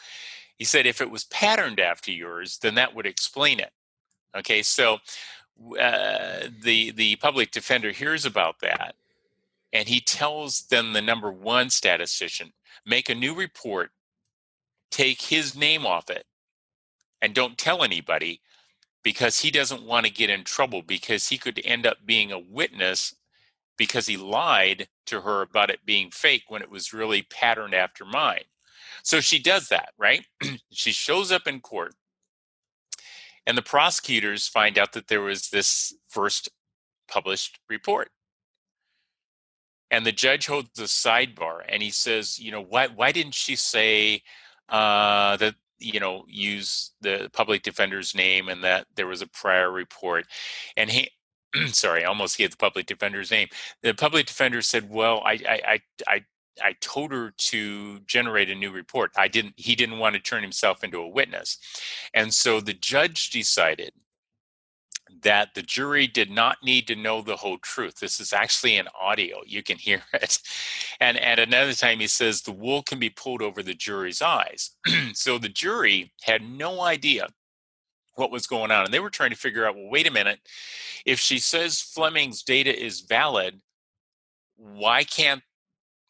He 0.57 0.65
said, 0.65 0.85
if 0.85 1.01
it 1.01 1.09
was 1.09 1.25
patterned 1.25 1.79
after 1.79 2.11
yours, 2.11 2.59
then 2.59 2.75
that 2.75 2.93
would 2.95 3.05
explain 3.05 3.59
it. 3.59 3.71
Okay, 4.37 4.61
so 4.61 4.97
uh, 5.79 6.47
the 6.63 6.91
the 6.91 7.15
public 7.17 7.51
defender 7.51 7.91
hears 7.91 8.25
about 8.25 8.59
that, 8.61 8.95
and 9.73 9.87
he 9.87 10.01
tells 10.01 10.63
then 10.67 10.93
the 10.93 11.01
number 11.01 11.31
one 11.31 11.69
statistician 11.69 12.53
make 12.85 13.09
a 13.09 13.15
new 13.15 13.35
report, 13.35 13.91
take 14.91 15.21
his 15.21 15.55
name 15.55 15.85
off 15.85 16.09
it, 16.09 16.25
and 17.21 17.33
don't 17.33 17.57
tell 17.57 17.83
anybody 17.83 18.41
because 19.03 19.39
he 19.39 19.51
doesn't 19.51 19.83
want 19.85 20.05
to 20.05 20.11
get 20.11 20.29
in 20.29 20.43
trouble 20.43 20.81
because 20.81 21.27
he 21.27 21.37
could 21.37 21.61
end 21.65 21.85
up 21.85 21.97
being 22.05 22.31
a 22.31 22.39
witness 22.39 23.15
because 23.77 24.07
he 24.07 24.17
lied 24.17 24.87
to 25.05 25.21
her 25.21 25.41
about 25.41 25.69
it 25.69 25.85
being 25.85 26.09
fake 26.11 26.43
when 26.47 26.61
it 26.61 26.69
was 26.69 26.93
really 26.93 27.23
patterned 27.23 27.73
after 27.73 28.05
mine. 28.05 28.43
So 29.03 29.19
she 29.19 29.39
does 29.39 29.69
that, 29.69 29.89
right? 29.97 30.25
she 30.71 30.91
shows 30.91 31.31
up 31.31 31.47
in 31.47 31.59
court, 31.59 31.93
and 33.45 33.57
the 33.57 33.61
prosecutors 33.61 34.47
find 34.47 34.77
out 34.77 34.93
that 34.93 35.07
there 35.07 35.21
was 35.21 35.49
this 35.49 35.93
first 36.09 36.49
published 37.07 37.59
report. 37.69 38.09
and 39.91 40.05
the 40.05 40.11
judge 40.11 40.47
holds 40.47 40.79
a 40.79 40.83
sidebar 40.83 41.61
and 41.69 41.83
he 41.83 41.91
says, 41.91 42.39
you 42.39 42.51
know, 42.51 42.61
why 42.61 42.87
why 42.87 43.11
didn't 43.11 43.35
she 43.35 43.55
say 43.55 44.21
uh, 44.69 45.37
that 45.37 45.55
you 45.79 45.99
know 45.99 46.25
use 46.27 46.91
the 47.01 47.29
public 47.33 47.61
defender's 47.63 48.15
name 48.15 48.49
and 48.49 48.63
that 48.63 48.87
there 48.95 49.07
was 49.07 49.21
a 49.21 49.27
prior 49.27 49.71
report 49.71 50.25
and 50.77 50.89
he 50.89 51.09
sorry 51.67 52.03
i 52.03 52.07
almost 52.07 52.37
gave 52.37 52.51
the 52.51 52.57
public 52.57 52.85
defender's 52.85 53.31
name 53.31 53.47
the 53.83 53.93
public 53.93 54.25
defender 54.25 54.61
said 54.61 54.89
well 54.89 55.21
i 55.25 55.33
i 55.33 55.61
i, 55.67 55.79
I 56.07 56.25
told 56.81 57.11
her 57.11 57.33
to 57.37 57.99
generate 58.01 58.49
a 58.49 58.55
new 58.55 58.71
report. 58.71 59.11
I 59.17 59.27
didn't 59.27 59.53
he 59.57 59.75
didn't 59.75 59.99
want 59.99 60.15
to 60.15 60.21
turn 60.21 60.43
himself 60.43 60.83
into 60.83 60.99
a 60.99 61.07
witness. 61.07 61.57
And 62.13 62.33
so 62.33 62.59
the 62.59 62.73
judge 62.73 63.29
decided 63.29 63.93
that 65.21 65.53
the 65.53 65.61
jury 65.61 66.07
did 66.07 66.29
not 66.29 66.57
need 66.63 66.87
to 66.87 66.95
know 66.95 67.21
the 67.21 67.35
whole 67.35 67.57
truth. 67.57 67.99
This 67.99 68.19
is 68.19 68.33
actually 68.33 68.77
an 68.77 68.87
audio. 68.99 69.41
You 69.45 69.63
can 69.63 69.77
hear 69.77 70.01
it. 70.13 70.39
And 70.99 71.17
at 71.19 71.39
another 71.39 71.73
time, 71.73 71.99
he 71.99 72.07
says 72.07 72.41
the 72.41 72.51
wool 72.51 72.83
can 72.83 72.99
be 72.99 73.09
pulled 73.09 73.41
over 73.41 73.63
the 73.63 73.73
jury's 73.73 74.21
eyes. 74.21 74.71
so 75.13 75.37
the 75.37 75.49
jury 75.49 76.11
had 76.23 76.41
no 76.41 76.81
idea 76.81 77.27
what 78.15 78.31
was 78.31 78.47
going 78.47 78.71
on. 78.71 78.85
And 78.85 78.93
they 78.93 78.99
were 78.99 79.09
trying 79.09 79.31
to 79.31 79.37
figure 79.37 79.65
out 79.65 79.75
well, 79.75 79.89
wait 79.89 80.07
a 80.07 80.11
minute, 80.11 80.39
if 81.05 81.19
she 81.19 81.39
says 81.39 81.81
Fleming's 81.81 82.43
data 82.43 82.75
is 82.75 83.01
valid, 83.01 83.59
why 84.55 85.03
can't, 85.03 85.41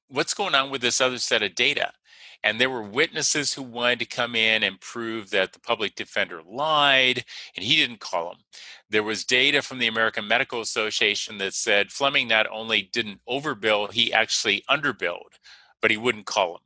what's 0.10 0.34
going 0.34 0.56
on 0.56 0.70
with 0.70 0.82
this 0.82 1.02
other 1.02 1.18
set 1.18 1.44
of 1.44 1.56
data? 1.56 1.92
and 2.44 2.60
there 2.60 2.70
were 2.70 2.84
witnesses 2.84 3.54
who 3.54 3.64
wanted 3.64 4.00
to 4.00 4.06
come 4.06 4.36
in 4.36 4.64
and 4.64 4.82
prove 4.82 5.30
that 5.30 5.54
the 5.54 5.60
public 5.60 5.96
defender 5.96 6.42
lied 6.46 7.24
and 7.56 7.66
he 7.66 7.76
didn't 7.76 8.00
call 8.00 8.30
them 8.30 8.40
there 8.90 9.04
was 9.04 9.24
data 9.24 9.62
from 9.62 9.80
the 9.80 9.88
american 9.88 10.28
medical 10.28 10.62
association 10.62 11.38
that 11.38 11.54
said 11.54 11.92
fleming 11.92 12.28
not 12.28 12.46
only 12.52 12.82
didn't 12.82 13.22
overbill 13.28 13.92
he 13.92 14.14
actually 14.14 14.64
underbilled 14.70 15.40
but 15.82 15.92
he 15.92 15.98
wouldn't 15.98 16.26
call 16.26 16.54
them 16.54 16.62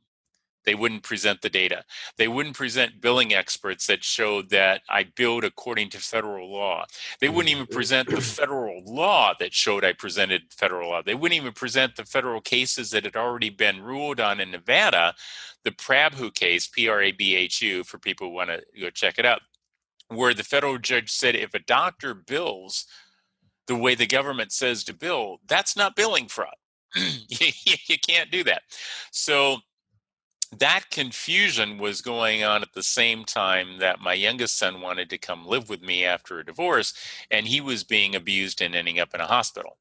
they 0.68 0.74
wouldn't 0.74 1.02
present 1.02 1.40
the 1.40 1.48
data. 1.48 1.82
They 2.18 2.28
wouldn't 2.28 2.54
present 2.54 3.00
billing 3.00 3.32
experts 3.32 3.86
that 3.86 4.04
showed 4.04 4.50
that 4.50 4.82
I 4.90 5.04
billed 5.04 5.44
according 5.44 5.88
to 5.90 5.98
federal 5.98 6.52
law. 6.52 6.84
They 7.22 7.30
wouldn't 7.30 7.50
even 7.50 7.64
mm-hmm. 7.64 7.74
present 7.74 8.10
the 8.10 8.20
federal 8.20 8.82
law 8.84 9.32
that 9.40 9.54
showed 9.54 9.82
I 9.82 9.94
presented 9.94 10.42
federal 10.50 10.90
law. 10.90 11.00
They 11.00 11.14
wouldn't 11.14 11.40
even 11.40 11.54
present 11.54 11.96
the 11.96 12.04
federal 12.04 12.42
cases 12.42 12.90
that 12.90 13.04
had 13.04 13.16
already 13.16 13.48
been 13.48 13.80
ruled 13.80 14.20
on 14.20 14.40
in 14.40 14.50
Nevada, 14.50 15.14
the 15.64 15.70
Prabhu 15.70 16.34
case, 16.34 16.68
P 16.68 16.86
R 16.86 17.00
A 17.00 17.12
B 17.12 17.34
H 17.34 17.62
U, 17.62 17.82
for 17.82 17.96
people 17.96 18.28
who 18.28 18.34
want 18.34 18.50
to 18.50 18.62
go 18.78 18.90
check 18.90 19.18
it 19.18 19.24
out, 19.24 19.40
where 20.08 20.34
the 20.34 20.44
federal 20.44 20.76
judge 20.76 21.10
said 21.10 21.34
if 21.34 21.54
a 21.54 21.60
doctor 21.60 22.12
bills 22.12 22.84
the 23.68 23.76
way 23.76 23.94
the 23.94 24.06
government 24.06 24.52
says 24.52 24.84
to 24.84 24.92
bill, 24.92 25.38
that's 25.48 25.78
not 25.78 25.96
billing 25.96 26.28
fraud. 26.28 26.52
you, 26.94 27.52
you 27.86 27.96
can't 28.06 28.30
do 28.30 28.44
that. 28.44 28.64
So 29.12 29.60
that 30.56 30.90
confusion 30.90 31.78
was 31.78 32.00
going 32.00 32.42
on 32.42 32.62
at 32.62 32.72
the 32.72 32.82
same 32.82 33.24
time 33.24 33.78
that 33.78 34.00
my 34.00 34.14
youngest 34.14 34.58
son 34.58 34.80
wanted 34.80 35.10
to 35.10 35.18
come 35.18 35.46
live 35.46 35.68
with 35.68 35.82
me 35.82 36.04
after 36.04 36.38
a 36.38 36.44
divorce 36.44 36.94
and 37.30 37.46
he 37.46 37.60
was 37.60 37.84
being 37.84 38.14
abused 38.14 38.62
and 38.62 38.74
ending 38.74 38.98
up 38.98 39.14
in 39.14 39.20
a 39.20 39.26
hospital. 39.26 39.76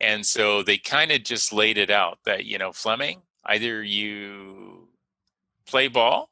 And 0.00 0.24
so 0.24 0.62
they 0.62 0.78
kind 0.78 1.12
of 1.12 1.22
just 1.22 1.52
laid 1.52 1.78
it 1.78 1.90
out 1.90 2.18
that 2.24 2.46
you 2.46 2.58
know 2.58 2.72
fleming 2.72 3.22
either 3.46 3.82
you 3.82 4.88
play 5.66 5.88
ball 5.88 6.30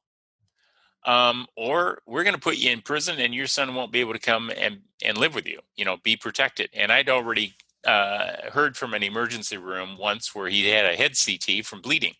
um, 1.04 1.46
or 1.56 2.00
we're 2.06 2.24
going 2.24 2.34
to 2.34 2.40
put 2.40 2.56
you 2.56 2.70
in 2.70 2.80
prison 2.80 3.18
and 3.18 3.34
your 3.34 3.46
son 3.46 3.74
won't 3.74 3.92
be 3.92 4.00
able 4.00 4.12
to 4.12 4.18
come 4.18 4.50
and, 4.56 4.80
and 5.04 5.18
live 5.18 5.34
with 5.34 5.46
you 5.46 5.60
you 5.76 5.84
know 5.84 5.98
be 5.98 6.16
protected. 6.16 6.70
And 6.72 6.90
i'd 6.90 7.10
already 7.10 7.54
uh, 7.86 8.50
heard 8.52 8.76
from 8.76 8.94
an 8.94 9.02
emergency 9.02 9.58
room 9.58 9.98
once 9.98 10.34
where 10.34 10.48
he 10.48 10.68
had 10.68 10.86
a 10.86 10.96
head 10.96 11.12
ct 11.14 11.66
from 11.66 11.82
bleeding 11.82 12.14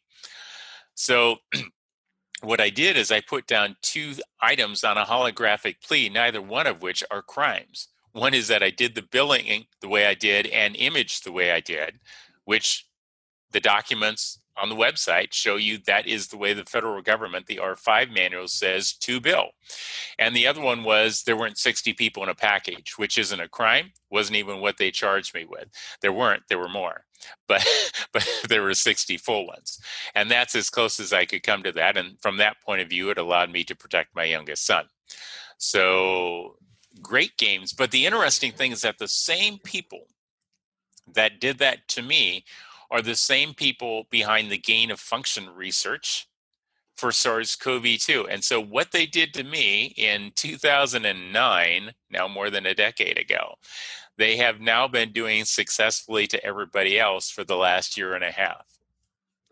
so 0.94 1.36
what 2.42 2.60
I 2.60 2.70
did 2.70 2.96
is 2.96 3.10
I 3.10 3.20
put 3.20 3.46
down 3.46 3.76
two 3.82 4.14
items 4.40 4.84
on 4.84 4.98
a 4.98 5.04
holographic 5.04 5.76
plea, 5.86 6.08
neither 6.08 6.42
one 6.42 6.66
of 6.66 6.82
which 6.82 7.04
are 7.10 7.22
crimes. 7.22 7.88
One 8.12 8.34
is 8.34 8.48
that 8.48 8.62
I 8.62 8.70
did 8.70 8.94
the 8.94 9.02
billing 9.02 9.66
the 9.80 9.88
way 9.88 10.06
I 10.06 10.14
did 10.14 10.46
and 10.48 10.76
imaged 10.76 11.24
the 11.24 11.32
way 11.32 11.52
I 11.52 11.60
did, 11.60 11.98
which 12.44 12.86
the 13.52 13.60
documents 13.60 14.38
on 14.60 14.68
the 14.68 14.76
website 14.76 15.32
show 15.32 15.56
you 15.56 15.78
that 15.86 16.06
is 16.06 16.28
the 16.28 16.36
way 16.36 16.52
the 16.52 16.64
federal 16.64 17.00
government, 17.02 17.46
the 17.46 17.60
R5 17.62 18.12
manual 18.12 18.48
says 18.48 18.92
to 18.94 19.20
bill. 19.20 19.50
And 20.18 20.36
the 20.36 20.46
other 20.46 20.60
one 20.60 20.84
was 20.84 21.22
there 21.22 21.36
weren't 21.36 21.58
60 21.58 21.92
people 21.94 22.22
in 22.22 22.28
a 22.28 22.34
package, 22.34 22.94
which 22.96 23.18
isn't 23.18 23.40
a 23.40 23.48
crime, 23.48 23.92
wasn't 24.10 24.36
even 24.36 24.60
what 24.60 24.76
they 24.78 24.90
charged 24.90 25.34
me 25.34 25.44
with. 25.44 25.68
There 26.00 26.12
weren't, 26.12 26.42
there 26.48 26.58
were 26.58 26.68
more. 26.68 27.04
But 27.46 27.64
but 28.12 28.28
there 28.48 28.62
were 28.62 28.74
60 28.74 29.16
full 29.18 29.46
ones. 29.46 29.78
And 30.14 30.28
that's 30.28 30.56
as 30.56 30.70
close 30.70 30.98
as 30.98 31.12
I 31.12 31.24
could 31.24 31.44
come 31.44 31.62
to 31.62 31.72
that. 31.72 31.96
And 31.96 32.20
from 32.20 32.38
that 32.38 32.60
point 32.60 32.80
of 32.80 32.88
view, 32.88 33.10
it 33.10 33.18
allowed 33.18 33.50
me 33.50 33.62
to 33.64 33.76
protect 33.76 34.16
my 34.16 34.24
youngest 34.24 34.66
son. 34.66 34.86
So 35.58 36.56
great 37.00 37.36
games. 37.36 37.72
But 37.72 37.92
the 37.92 38.06
interesting 38.06 38.50
thing 38.50 38.72
is 38.72 38.80
that 38.82 38.98
the 38.98 39.06
same 39.06 39.58
people 39.58 40.08
that 41.14 41.40
did 41.40 41.58
that 41.58 41.86
to 41.88 42.02
me 42.02 42.44
are 42.92 43.02
the 43.02 43.16
same 43.16 43.54
people 43.54 44.04
behind 44.10 44.52
the 44.52 44.58
gain 44.58 44.90
of 44.90 45.00
function 45.00 45.48
research 45.48 46.28
for 46.94 47.10
SARS 47.10 47.56
CoV 47.56 47.98
2. 47.98 48.28
And 48.28 48.44
so, 48.44 48.60
what 48.60 48.92
they 48.92 49.06
did 49.06 49.32
to 49.34 49.42
me 49.42 49.94
in 49.96 50.30
2009, 50.36 51.92
now 52.10 52.28
more 52.28 52.50
than 52.50 52.66
a 52.66 52.74
decade 52.74 53.18
ago, 53.18 53.54
they 54.18 54.36
have 54.36 54.60
now 54.60 54.86
been 54.86 55.10
doing 55.10 55.46
successfully 55.46 56.26
to 56.28 56.44
everybody 56.44 57.00
else 57.00 57.30
for 57.30 57.44
the 57.44 57.56
last 57.56 57.96
year 57.96 58.14
and 58.14 58.22
a 58.22 58.30
half. 58.30 58.66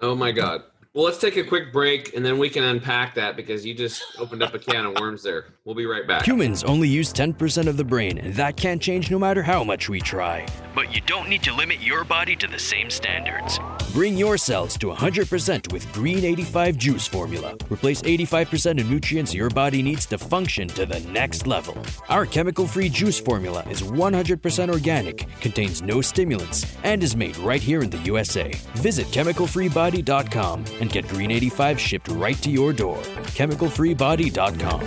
Oh 0.02 0.14
my 0.14 0.32
God. 0.32 0.62
Well, 0.92 1.04
let's 1.04 1.18
take 1.18 1.36
a 1.36 1.44
quick 1.44 1.72
break 1.72 2.16
and 2.16 2.26
then 2.26 2.36
we 2.36 2.50
can 2.50 2.64
unpack 2.64 3.14
that 3.14 3.36
because 3.36 3.64
you 3.64 3.74
just 3.74 4.02
opened 4.18 4.42
up 4.42 4.54
a 4.54 4.58
can 4.58 4.86
of 4.86 4.98
worms 4.98 5.22
there. 5.22 5.44
We'll 5.64 5.76
be 5.76 5.86
right 5.86 6.04
back. 6.04 6.24
Humans 6.26 6.64
only 6.64 6.88
use 6.88 7.12
10% 7.12 7.68
of 7.68 7.76
the 7.76 7.84
brain, 7.84 8.18
and 8.18 8.34
that 8.34 8.56
can't 8.56 8.82
change 8.82 9.08
no 9.08 9.16
matter 9.16 9.40
how 9.40 9.62
much 9.62 9.88
we 9.88 10.00
try. 10.00 10.44
But 10.74 10.92
you 10.92 11.00
don't 11.02 11.28
need 11.28 11.44
to 11.44 11.54
limit 11.54 11.78
your 11.78 12.02
body 12.02 12.34
to 12.34 12.48
the 12.48 12.58
same 12.58 12.90
standards. 12.90 13.60
Bring 13.92 14.16
your 14.16 14.36
cells 14.36 14.76
to 14.78 14.86
100% 14.86 15.72
with 15.72 15.92
Green 15.92 16.24
85 16.24 16.76
Juice 16.76 17.06
Formula. 17.06 17.56
Replace 17.70 18.02
85% 18.02 18.80
of 18.80 18.90
nutrients 18.90 19.32
your 19.32 19.50
body 19.50 19.82
needs 19.82 20.06
to 20.06 20.18
function 20.18 20.66
to 20.68 20.86
the 20.86 21.00
next 21.10 21.46
level. 21.46 21.76
Our 22.08 22.26
chemical 22.26 22.66
free 22.66 22.88
juice 22.88 23.20
formula 23.20 23.62
is 23.68 23.82
100% 23.82 24.68
organic, 24.68 25.28
contains 25.40 25.82
no 25.82 26.00
stimulants, 26.00 26.66
and 26.82 27.00
is 27.00 27.14
made 27.14 27.36
right 27.38 27.62
here 27.62 27.82
in 27.82 27.90
the 27.90 27.98
USA. 27.98 28.50
Visit 28.74 29.06
chemicalfreebody.com 29.08 30.64
and 30.80 30.90
get 30.90 31.06
Green 31.08 31.30
85 31.30 31.80
shipped 31.80 32.08
right 32.08 32.36
to 32.42 32.50
your 32.50 32.72
door. 32.72 32.96
ChemicalFreeBody.com. 33.36 34.80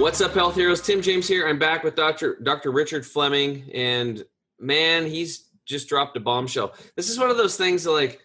What's 0.00 0.20
up, 0.22 0.32
health 0.32 0.54
heroes? 0.54 0.80
Tim 0.80 1.02
James 1.02 1.28
here. 1.28 1.46
I'm 1.46 1.58
back 1.58 1.84
with 1.84 1.94
Dr. 1.94 2.38
Dr. 2.42 2.70
Richard 2.70 3.04
Fleming, 3.04 3.70
and 3.74 4.24
man, 4.58 5.04
he's 5.04 5.48
just 5.66 5.88
dropped 5.88 6.16
a 6.16 6.20
bombshell. 6.20 6.74
This 6.96 7.10
is 7.10 7.18
one 7.18 7.30
of 7.30 7.36
those 7.36 7.56
things 7.56 7.84
that, 7.84 7.90
like, 7.90 8.20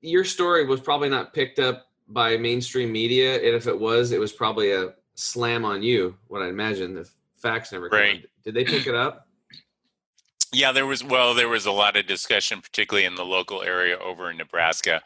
your 0.00 0.24
story 0.24 0.66
was 0.66 0.80
probably 0.80 1.08
not 1.08 1.34
picked 1.34 1.58
up 1.58 1.86
by 2.08 2.36
mainstream 2.36 2.92
media, 2.92 3.36
and 3.36 3.54
if 3.54 3.66
it 3.66 3.78
was, 3.78 4.12
it 4.12 4.20
was 4.20 4.32
probably 4.32 4.72
a 4.72 4.94
slam 5.14 5.64
on 5.64 5.82
you. 5.82 6.16
What 6.28 6.42
I 6.42 6.48
imagine 6.48 6.94
the 6.94 7.08
facts 7.36 7.72
never 7.72 7.88
right. 7.88 8.12
Came. 8.12 8.24
Did 8.44 8.54
they 8.54 8.64
pick 8.64 8.86
it 8.86 8.94
up? 8.94 9.27
Yeah, 10.52 10.72
there 10.72 10.86
was 10.86 11.04
well, 11.04 11.34
there 11.34 11.48
was 11.48 11.66
a 11.66 11.72
lot 11.72 11.96
of 11.96 12.06
discussion, 12.06 12.60
particularly 12.62 13.06
in 13.06 13.14
the 13.16 13.24
local 13.24 13.62
area 13.62 13.98
over 13.98 14.30
in 14.30 14.38
Nebraska. 14.38 15.02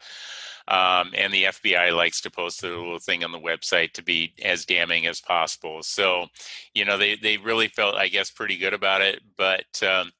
Um, 0.67 1.11
and 1.17 1.33
the 1.33 1.43
FBI 1.45 1.93
likes 1.95 2.21
to 2.21 2.31
post 2.31 2.63
a 2.63 2.67
little 2.67 2.99
thing 2.99 3.23
on 3.25 3.33
the 3.33 3.39
website 3.39 3.91
to 3.93 4.03
be 4.03 4.33
as 4.43 4.65
damning 4.65 5.07
as 5.07 5.19
possible. 5.19 5.83
So, 5.83 6.27
you 6.73 6.85
know, 6.85 6.97
they 6.97 7.15
they 7.15 7.37
really 7.37 7.67
felt, 7.67 7.95
I 7.95 8.07
guess, 8.07 8.31
pretty 8.31 8.57
good 8.57 8.73
about 8.73 9.01
it. 9.01 9.21
But 9.37 9.83
um, 9.83 10.13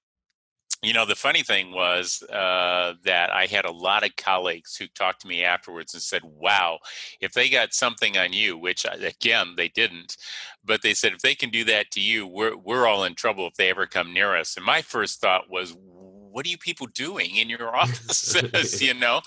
you 0.84 0.92
know, 0.92 1.06
the 1.06 1.16
funny 1.16 1.44
thing 1.44 1.72
was 1.72 2.22
uh, 2.24 2.94
that 3.06 3.32
I 3.32 3.46
had 3.46 3.64
a 3.64 3.72
lot 3.72 4.04
of 4.04 4.18
colleagues 4.18 4.76
who 4.76 4.86
talked 4.88 5.22
to 5.22 5.28
me 5.30 5.44
afterwards 5.44 5.94
and 5.94 6.04
said, 6.04 6.24
"Wow, 6.24 6.80
if 7.22 7.32
they 7.32 7.50
got 7.50 7.74
something 7.74 8.18
on 8.18 8.34
you, 8.34 8.58
which 8.58 8.86
uh, 8.86 8.98
again 9.02 9.54
they 9.56 9.70
didn't, 9.70 10.18
but 10.64 10.82
they 10.82 10.94
said 10.94 11.14
if 11.14 11.20
they 11.20 11.36
can 11.36 11.50
do 11.50 11.64
that 11.66 11.90
to 11.92 12.02
you, 12.02 12.28
we're 12.28 12.58
we're 12.58 12.86
all 12.86 13.06
in 13.06 13.16
trouble 13.16 13.48
if 13.48 13.54
they 13.54 13.70
ever 13.70 13.88
come 13.88 14.14
near 14.14 14.36
us." 14.36 14.58
And 14.58 14.66
my 14.66 14.82
first 14.82 15.22
thought 15.22 15.50
was, 15.50 15.74
"What 15.74 16.46
are 16.46 16.50
you 16.50 16.58
people 16.58 16.88
doing 16.88 17.38
in 17.38 17.48
your 17.48 17.74
offices?" 17.76 18.82
you 18.82 18.94
know, 18.94 19.22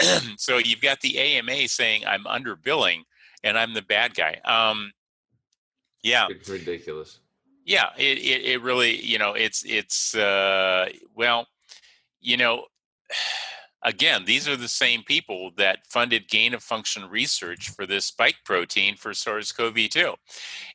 so 0.36 0.58
you've 0.58 0.80
got 0.80 1.00
the 1.00 1.18
AMA 1.18 1.66
saying 1.66 2.06
I'm 2.06 2.24
underbilling 2.24 3.02
and 3.42 3.58
I'm 3.58 3.74
the 3.74 3.82
bad 3.82 4.14
guy. 4.14 4.40
Um, 4.44 4.92
yeah, 6.04 6.28
it's 6.30 6.48
ridiculous 6.48 7.18
yeah 7.64 7.88
it, 7.96 8.18
it, 8.18 8.44
it 8.44 8.62
really 8.62 9.00
you 9.04 9.18
know 9.18 9.32
it's 9.32 9.64
it's 9.66 10.14
uh 10.14 10.88
well 11.14 11.46
you 12.20 12.36
know 12.36 12.64
again, 13.84 14.24
these 14.24 14.48
are 14.48 14.56
the 14.56 14.68
same 14.68 15.02
people 15.02 15.50
that 15.56 15.86
funded 15.86 16.28
gain 16.28 16.54
of 16.54 16.62
function 16.62 17.08
research 17.08 17.70
for 17.70 17.86
this 17.86 18.06
spike 18.06 18.36
protein 18.44 18.96
for 18.96 19.12
SARS 19.12 19.52
CoV 19.52 19.88
2. 19.90 20.14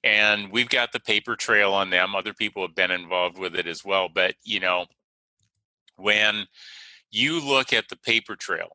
And 0.04 0.52
we've 0.52 0.70
got 0.70 0.92
the 0.92 1.00
paper 1.00 1.36
trail 1.36 1.74
on 1.74 1.90
them. 1.90 2.16
Other 2.16 2.34
people 2.34 2.62
have 2.62 2.76
been 2.76 2.92
involved 2.92 3.38
with 3.38 3.56
it 3.56 3.68
as 3.68 3.84
well. 3.84 4.10
But, 4.14 4.36
you 4.44 4.60
know, 4.60 4.86
when 5.98 6.46
you 7.12 7.42
look 7.44 7.74
at 7.74 7.90
the 7.90 7.98
paper 7.98 8.36
trail, 8.36 8.70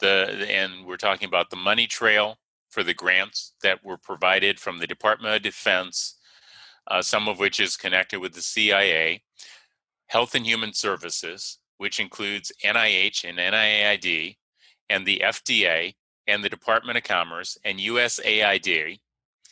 the 0.00 0.46
and 0.50 0.84
we're 0.84 0.96
talking 0.96 1.28
about 1.28 1.48
the 1.48 1.56
money 1.56 1.86
trail 1.86 2.36
for 2.68 2.82
the 2.82 2.92
grants 2.92 3.54
that 3.62 3.82
were 3.82 3.96
provided 3.96 4.60
from 4.60 4.78
the 4.78 4.86
Department 4.86 5.34
of 5.34 5.42
Defense, 5.42 6.16
uh, 6.88 7.02
some 7.02 7.28
of 7.28 7.38
which 7.38 7.60
is 7.60 7.76
connected 7.76 8.20
with 8.20 8.32
the 8.32 8.42
CIA, 8.42 9.22
Health 10.08 10.34
and 10.34 10.46
Human 10.46 10.72
Services, 10.72 11.58
which 11.78 12.00
includes 12.00 12.52
NIH 12.64 13.24
and 13.24 13.38
NIAID, 13.38 14.36
and 14.88 15.06
the 15.06 15.20
FDA, 15.24 15.94
and 16.26 16.42
the 16.42 16.48
Department 16.48 16.98
of 16.98 17.04
Commerce, 17.04 17.58
and 17.64 17.78
USAID, 17.78 19.00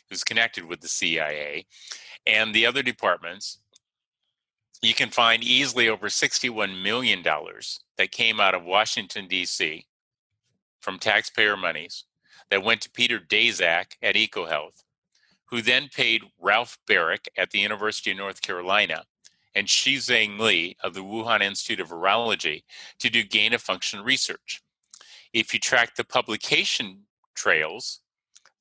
who's 0.09 0.23
connected 0.23 0.65
with 0.65 0.81
the 0.81 0.87
CIA, 0.87 1.65
and 2.25 2.53
the 2.53 2.65
other 2.65 2.83
departments, 2.83 3.59
you 4.81 4.93
can 4.93 5.09
find 5.09 5.43
easily 5.43 5.89
over 5.89 6.07
$61 6.07 6.81
million 6.81 7.23
that 7.23 8.11
came 8.11 8.39
out 8.39 8.53
of 8.53 8.63
Washington, 8.63 9.27
D.C. 9.27 9.85
from 10.79 10.99
taxpayer 10.99 11.57
monies 11.57 12.05
that 12.49 12.63
went 12.63 12.81
to 12.81 12.91
Peter 12.91 13.19
Daszak 13.19 13.93
at 14.01 14.15
EcoHealth, 14.15 14.83
who 15.45 15.61
then 15.61 15.89
paid 15.93 16.23
Ralph 16.39 16.77
Baric 16.87 17.27
at 17.37 17.51
the 17.51 17.59
University 17.59 18.11
of 18.11 18.17
North 18.17 18.41
Carolina 18.41 19.03
and 19.55 19.69
Shi 19.69 19.97
Zhengli 19.97 20.75
of 20.83 20.93
the 20.93 21.03
Wuhan 21.03 21.41
Institute 21.41 21.79
of 21.79 21.89
Virology 21.89 22.63
to 22.99 23.09
do 23.09 23.23
gain 23.23 23.53
of 23.53 23.61
function 23.61 24.01
research. 24.01 24.61
If 25.33 25.53
you 25.53 25.59
track 25.59 25.95
the 25.95 26.03
publication 26.03 27.03
trails 27.35 28.01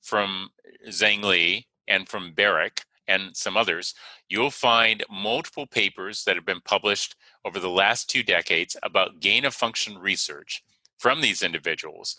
from 0.02 0.50
Zhengli 0.88 1.64
and 1.88 2.08
from 2.08 2.32
Baric 2.32 2.82
and 3.08 3.36
some 3.36 3.56
others, 3.56 3.94
you'll 4.28 4.50
find 4.50 5.04
multiple 5.10 5.66
papers 5.66 6.24
that 6.24 6.36
have 6.36 6.46
been 6.46 6.60
published 6.60 7.16
over 7.44 7.58
the 7.58 7.68
last 7.68 8.08
two 8.08 8.22
decades 8.22 8.76
about 8.82 9.20
gain 9.20 9.44
of 9.44 9.54
function 9.54 9.98
research 9.98 10.62
from 10.98 11.20
these 11.20 11.42
individuals. 11.42 12.16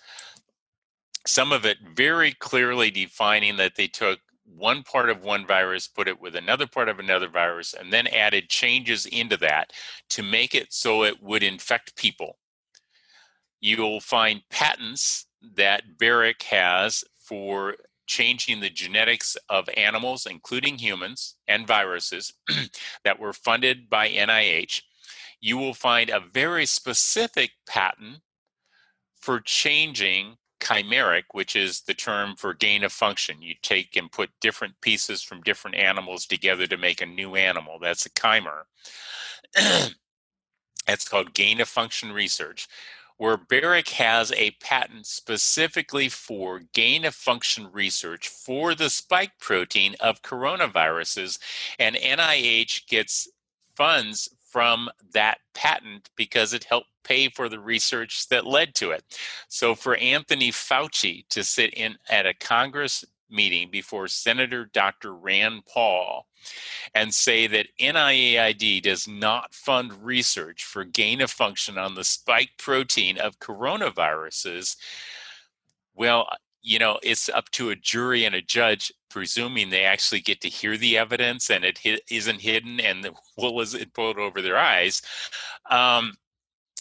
Some 1.25 1.51
of 1.51 1.65
it 1.65 1.77
very 1.95 2.33
clearly 2.33 2.91
defining 2.91 3.57
that 3.57 3.75
they 3.75 3.87
took 3.87 4.19
one 4.55 4.83
part 4.83 5.09
of 5.09 5.23
one 5.23 5.45
virus, 5.45 5.87
put 5.87 6.07
it 6.07 6.19
with 6.19 6.35
another 6.35 6.67
part 6.67 6.89
of 6.89 6.99
another 6.99 7.27
virus, 7.27 7.73
and 7.73 7.91
then 7.91 8.07
added 8.07 8.49
changes 8.49 9.05
into 9.05 9.37
that 9.37 9.73
to 10.09 10.23
make 10.23 10.55
it 10.55 10.71
so 10.71 11.03
it 11.03 11.21
would 11.21 11.43
infect 11.43 11.95
people. 11.95 12.37
You'll 13.59 13.99
find 13.99 14.41
patents 14.49 15.25
that 15.55 15.83
Baric 15.97 16.43
has 16.43 17.03
for 17.19 17.75
changing 18.07 18.59
the 18.59 18.69
genetics 18.69 19.35
of 19.49 19.67
animals, 19.75 20.27
including 20.29 20.77
humans 20.77 21.35
and 21.47 21.67
viruses, 21.67 22.33
that 23.03 23.19
were 23.19 23.33
funded 23.33 23.89
by 23.89 24.09
NIH. 24.09 24.81
You 25.41 25.57
will 25.57 25.73
find 25.73 26.09
a 26.09 26.19
very 26.19 26.65
specific 26.65 27.51
patent 27.67 28.19
for 29.19 29.39
changing 29.39 30.37
chimeric, 30.59 31.23
which 31.31 31.55
is 31.55 31.81
the 31.81 31.93
term 31.93 32.35
for 32.35 32.53
gain 32.53 32.83
of 32.83 32.91
function. 32.91 33.41
You 33.41 33.55
take 33.61 33.95
and 33.95 34.11
put 34.11 34.29
different 34.41 34.79
pieces 34.81 35.21
from 35.21 35.41
different 35.41 35.77
animals 35.77 36.25
together 36.25 36.67
to 36.67 36.77
make 36.77 37.01
a 37.01 37.05
new 37.05 37.35
animal. 37.35 37.79
That's 37.79 38.05
a 38.05 38.09
chimer. 38.11 38.63
That's 40.87 41.07
called 41.07 41.33
gain 41.33 41.61
of 41.61 41.67
function 41.67 42.11
research, 42.11 42.67
where 43.17 43.37
Baric 43.37 43.89
has 43.91 44.31
a 44.33 44.51
patent 44.61 45.05
specifically 45.07 46.09
for 46.09 46.61
gain 46.73 47.05
of 47.05 47.15
function 47.15 47.69
research 47.71 48.27
for 48.27 48.75
the 48.75 48.89
spike 48.89 49.31
protein 49.39 49.95
of 49.99 50.21
coronaviruses, 50.21 51.39
and 51.79 51.95
NIH 51.95 52.87
gets 52.87 53.27
funds 53.75 54.29
from 54.55 54.87
that 55.11 55.39
patent 55.53 56.09
because 56.15 56.53
it 56.53 56.63
helped 56.63 56.87
pay 57.03 57.27
for 57.27 57.49
the 57.49 57.59
research 57.59 58.29
that 58.29 58.47
led 58.47 58.73
to 58.73 58.91
it. 58.91 59.03
So 59.49 59.75
for 59.75 59.97
Anthony 59.97 60.49
Fauci 60.49 61.27
to 61.27 61.43
sit 61.43 61.73
in 61.73 61.97
at 62.09 62.25
a 62.25 62.33
Congress 62.33 63.03
meeting 63.29 63.69
before 63.69 64.07
Senator 64.07 64.69
Dr. 64.71 65.13
Rand 65.13 65.63
Paul 65.65 66.27
and 66.93 67.13
say 67.13 67.47
that 67.47 67.67
NIAID 67.81 68.81
does 68.81 69.09
not 69.09 69.53
fund 69.53 69.91
research 70.01 70.63
for 70.63 70.85
gain 70.85 71.19
of 71.19 71.29
function 71.29 71.77
on 71.77 71.95
the 71.95 72.05
spike 72.05 72.51
protein 72.57 73.17
of 73.17 73.39
coronaviruses, 73.39 74.77
well, 75.95 76.29
you 76.65 76.79
know, 76.79 76.97
it's 77.03 77.29
up 77.29 77.49
to 77.51 77.69
a 77.69 77.75
jury 77.75 78.25
and 78.25 78.33
a 78.33 78.41
judge, 78.41 78.91
presuming 79.07 79.69
they 79.69 79.83
actually 79.83 80.19
get 80.19 80.41
to 80.41 80.49
hear 80.49 80.75
the 80.77 80.97
evidence 80.97 81.51
and 81.51 81.63
it 81.63 81.79
isn't 82.09 82.41
hidden 82.41 82.79
and 82.79 83.03
the 83.03 83.13
wool 83.37 83.61
isn't 83.61 83.93
pulled 83.93 84.17
over 84.17 84.41
their 84.41 84.57
eyes. 84.57 85.03
Um, 85.69 86.13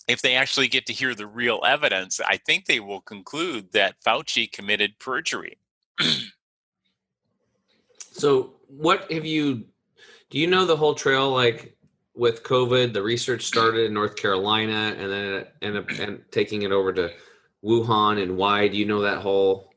if 0.08 0.22
they 0.22 0.36
actually 0.36 0.68
get 0.68 0.86
to 0.86 0.94
hear 0.94 1.14
the 1.14 1.26
real 1.26 1.60
evidence, 1.66 2.18
I 2.26 2.38
think 2.38 2.64
they 2.64 2.80
will 2.80 3.02
conclude 3.02 3.72
that 3.72 3.96
Fauci 4.04 4.50
committed 4.50 4.98
perjury. 4.98 5.58
so, 8.12 8.54
what 8.68 9.10
have 9.12 9.24
you? 9.24 9.64
Do 10.30 10.38
you 10.38 10.46
know 10.46 10.64
the 10.64 10.76
whole 10.76 10.94
trail? 10.94 11.30
Like 11.30 11.76
with 12.14 12.42
COVID, 12.42 12.92
the 12.92 13.02
research 13.02 13.42
started 13.42 13.86
in 13.86 13.94
North 13.94 14.16
Carolina, 14.16 14.94
and 14.98 15.46
then 15.62 15.76
up 15.76 15.90
and 15.90 16.22
taking 16.30 16.62
it 16.62 16.72
over 16.72 16.92
to 16.92 17.10
Wuhan 17.64 18.22
and 18.22 18.36
why? 18.36 18.68
Do 18.68 18.76
you 18.76 18.84
know 18.84 19.00
that 19.00 19.22
whole 19.22 19.73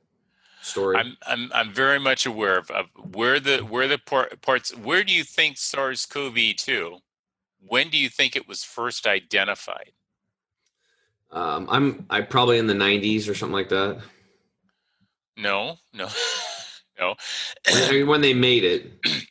story? 0.67 0.97
I'm 0.97 1.17
I'm 1.25 1.51
I'm 1.53 1.71
very 1.73 1.99
much 1.99 2.25
aware 2.25 2.58
of, 2.58 2.69
of 2.71 2.86
where 3.13 3.39
the 3.39 3.60
where 3.60 3.88
the 3.88 3.97
par- 3.97 4.32
parts. 4.41 4.75
Where 4.75 5.03
do 5.03 5.13
you 5.13 5.23
think 5.23 5.58
SARS-CoV-2? 5.58 6.99
When 7.60 7.89
do 7.89 7.97
you 7.97 8.10
think 8.10 8.36
it 8.36 8.47
was 8.47 8.63
first 8.63 9.08
identified? 9.08 9.91
Um, 11.32 11.67
I'm 11.69 12.06
I 12.10 12.21
probably 12.21 12.58
in 12.58 12.67
the 12.67 12.73
90s 12.73 13.30
or 13.30 13.36
something 13.36 13.53
like 13.53 13.69
that. 13.69 13.99
No, 15.36 15.77
no, 15.93 16.08
no. 16.99 17.15
when, 17.89 18.08
when 18.08 18.21
they 18.21 18.34
made 18.34 18.63
it. 18.63 18.91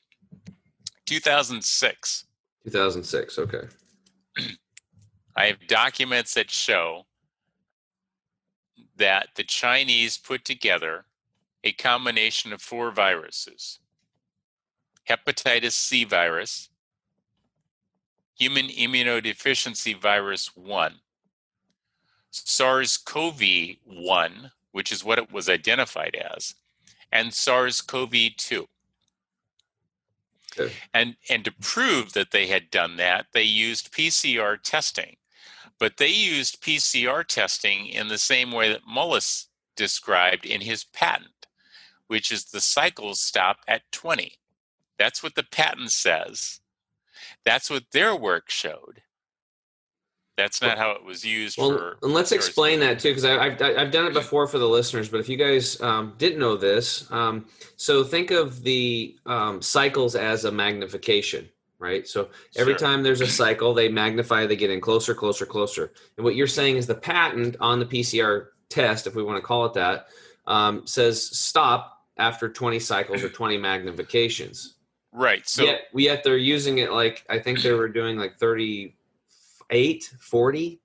2006. 1.07 2.25
2006. 2.65 3.39
Okay. 3.39 3.63
I 5.37 5.47
have 5.47 5.67
documents 5.67 6.35
that 6.35 6.51
show 6.51 7.07
that 8.97 9.29
the 9.37 9.45
Chinese 9.45 10.17
put 10.17 10.45
together 10.45 11.05
a 11.67 11.73
combination 11.73 12.53
of 12.53 12.63
four 12.63 12.93
viruses 12.93 13.81
hepatitis 15.11 15.73
C 15.73 16.05
virus, 16.05 16.69
human 18.37 18.67
immunodeficiency 18.67 20.01
virus 20.01 20.57
1, 20.57 20.95
SARS 22.31 22.97
CoV 22.97 23.41
1, 23.85 24.51
which 24.73 24.93
is 24.93 25.05
what 25.05 25.19
it 25.19 25.33
was 25.33 25.49
identified 25.49 26.17
as, 26.35 26.55
and 27.13 27.33
SARS 27.33 27.81
CoV 27.81 28.15
2. 28.37 28.67
Okay. 30.59 30.73
And, 30.95 31.17
and 31.29 31.45
to 31.45 31.53
prove 31.53 32.13
that 32.15 32.31
they 32.31 32.47
had 32.47 32.71
done 32.71 32.97
that, 32.97 33.27
they 33.33 33.43
used 33.43 33.93
PCR 33.93 34.61
testing. 34.61 35.17
But 35.79 35.99
they 35.99 36.09
used 36.09 36.63
PCR 36.63 37.25
testing 37.25 37.87
in 37.87 38.09
the 38.09 38.19
same 38.19 38.51
way 38.51 38.71
that 38.71 38.87
Mullis 38.87 39.47
described 39.77 40.47
in 40.47 40.63
his 40.63 40.85
patent 40.85 41.36
which 42.09 42.31
is 42.31 42.47
the 42.47 42.61
cycles 42.61 43.21
stop 43.21 43.59
at 43.67 43.83
20. 43.93 44.33
That's 44.99 45.23
what 45.23 45.35
the 45.35 45.43
patent 45.43 45.91
says. 45.91 46.61
That's 47.45 47.71
what 47.71 47.85
their 47.93 48.15
work 48.15 48.51
showed. 48.51 49.03
That's 50.37 50.61
not 50.61 50.77
how 50.77 50.91
it 50.91 51.03
was 51.03 51.25
used 51.25 51.57
well, 51.57 51.71
for. 51.71 51.97
And 52.03 52.13
let's 52.13 52.31
explain 52.31 52.81
that 52.81 52.99
too, 52.99 53.09
because 53.09 53.25
I've 53.25 53.61
I've 53.63 53.91
done 53.91 54.07
it 54.07 54.13
before 54.13 54.47
for 54.47 54.59
the 54.59 54.69
listeners. 54.69 55.09
But 55.09 55.21
if 55.21 55.31
you 55.31 55.39
guys 55.39 55.81
um, 55.81 56.13
didn't 56.19 56.39
know 56.39 56.57
this, 56.57 57.11
um, 57.11 57.47
so 57.77 58.05
think 58.05 58.31
of 58.31 58.63
the 58.63 59.17
um, 59.25 59.63
cycles 59.63 60.15
as 60.15 60.45
a 60.45 60.53
magnification, 60.53 61.49
right? 61.79 62.07
So 62.07 62.29
every 62.55 62.75
sure. 62.75 62.87
time 62.87 63.03
there's 63.03 63.23
a 63.23 63.27
cycle, 63.43 63.73
they 63.73 63.89
magnify, 63.89 64.45
they 64.45 64.57
get 64.57 64.71
in 64.71 64.81
closer, 64.81 65.15
closer, 65.15 65.47
closer. 65.47 65.93
And 66.19 66.25
what 66.25 66.35
you're 66.35 66.47
saying 66.47 66.77
is 66.77 66.87
the 66.87 66.95
patent 66.95 67.57
on 67.61 67.79
the 67.79 67.87
PCR 67.87 68.49
test, 68.69 69.07
if 69.07 69.15
we 69.15 69.23
want 69.23 69.39
to 69.39 69.47
call 69.47 69.65
it 69.65 69.73
that, 69.75 70.09
um, 70.47 70.87
says 70.87 71.25
stop 71.25 71.96
after 72.19 72.49
20 72.49 72.79
cycles 72.81 73.23
or 73.23 73.29
20 73.29 73.59
magnifications. 73.59 74.75
Right. 75.13 75.47
So 75.49 75.65
yet, 75.65 75.83
yet 75.95 76.25
they're 76.25 76.37
using 76.37 76.79
it 76.79 76.93
like 76.93 77.25
I 77.29 77.39
think 77.39 77.63
they 77.63 77.73
were 77.73 77.89
doing 77.89 78.17
like 78.17 78.37
38, 78.39 80.05
40 80.21 80.81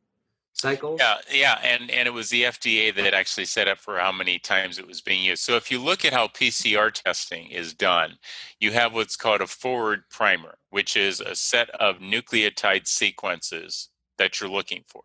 cycles. 0.54 1.02
Yeah, 1.02 1.16
yeah, 1.30 1.60
and 1.64 1.92
and 1.92 2.08
it 2.08 2.12
was 2.12 2.30
the 2.30 2.44
FDA 2.44 2.96
that 2.96 3.14
actually 3.14 3.46
set 3.46 3.68
up 3.68 3.80
for 3.80 3.98
how 3.98 4.12
many 4.12 4.40
times 4.40 4.80
it 4.80 4.88
was 4.88 5.02
being 5.02 5.24
used. 5.24 5.44
So 5.44 5.56
if 5.56 5.70
you 5.70 5.82
look 5.82 6.06
at 6.06 6.14
how 6.14 6.28
PCR 6.28 6.94
testing 6.94 7.48
is 7.50 7.74
done, 7.74 8.18
you 8.60 8.72
have 8.72 8.94
what's 8.94 9.18
called 9.18 9.42
a 9.42 9.48
forward 9.48 10.04
primer, 10.10 10.56
which 10.70 10.96
is 10.96 11.20
a 11.20 11.36
set 11.36 11.70
of 11.72 11.98
nucleotide 11.98 12.88
sequences 12.88 13.90
that 14.18 14.40
you're 14.40 14.50
looking 14.50 14.84
for. 14.88 15.04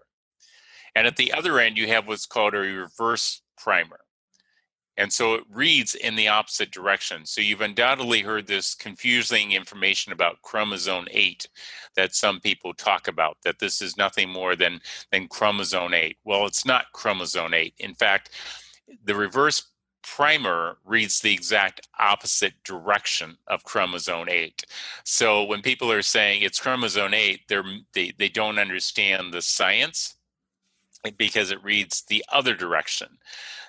And 0.94 1.06
at 1.06 1.16
the 1.16 1.32
other 1.32 1.58
end, 1.58 1.76
you 1.76 1.88
have 1.88 2.06
what's 2.06 2.26
called 2.26 2.54
a 2.54 2.58
reverse 2.58 3.42
primer. 3.58 4.00
And 4.96 5.12
so 5.12 5.34
it 5.34 5.44
reads 5.50 5.94
in 5.94 6.16
the 6.16 6.28
opposite 6.28 6.70
direction. 6.70 7.26
So 7.26 7.40
you've 7.40 7.60
undoubtedly 7.60 8.20
heard 8.20 8.46
this 8.46 8.74
confusing 8.74 9.52
information 9.52 10.12
about 10.12 10.42
chromosome 10.42 11.06
8 11.10 11.48
that 11.96 12.14
some 12.14 12.40
people 12.40 12.72
talk 12.72 13.08
about, 13.08 13.36
that 13.44 13.58
this 13.58 13.82
is 13.82 13.96
nothing 13.96 14.28
more 14.28 14.56
than, 14.56 14.80
than 15.12 15.28
chromosome 15.28 15.94
8. 15.94 16.16
Well, 16.24 16.46
it's 16.46 16.64
not 16.64 16.92
chromosome 16.92 17.54
8. 17.54 17.74
In 17.78 17.94
fact, 17.94 18.30
the 19.04 19.14
reverse 19.14 19.62
primer 20.02 20.78
reads 20.84 21.20
the 21.20 21.34
exact 21.34 21.88
opposite 21.98 22.54
direction 22.64 23.36
of 23.48 23.64
chromosome 23.64 24.28
8. 24.28 24.64
So 25.04 25.44
when 25.44 25.62
people 25.62 25.90
are 25.90 26.02
saying 26.02 26.42
it's 26.42 26.60
chromosome 26.60 27.12
8, 27.12 27.40
they're, 27.48 27.64
they, 27.92 28.12
they 28.16 28.28
don't 28.28 28.58
understand 28.58 29.32
the 29.32 29.42
science 29.42 30.15
because 31.10 31.50
it 31.50 31.62
reads 31.62 32.02
the 32.08 32.24
other 32.30 32.54
direction. 32.54 33.18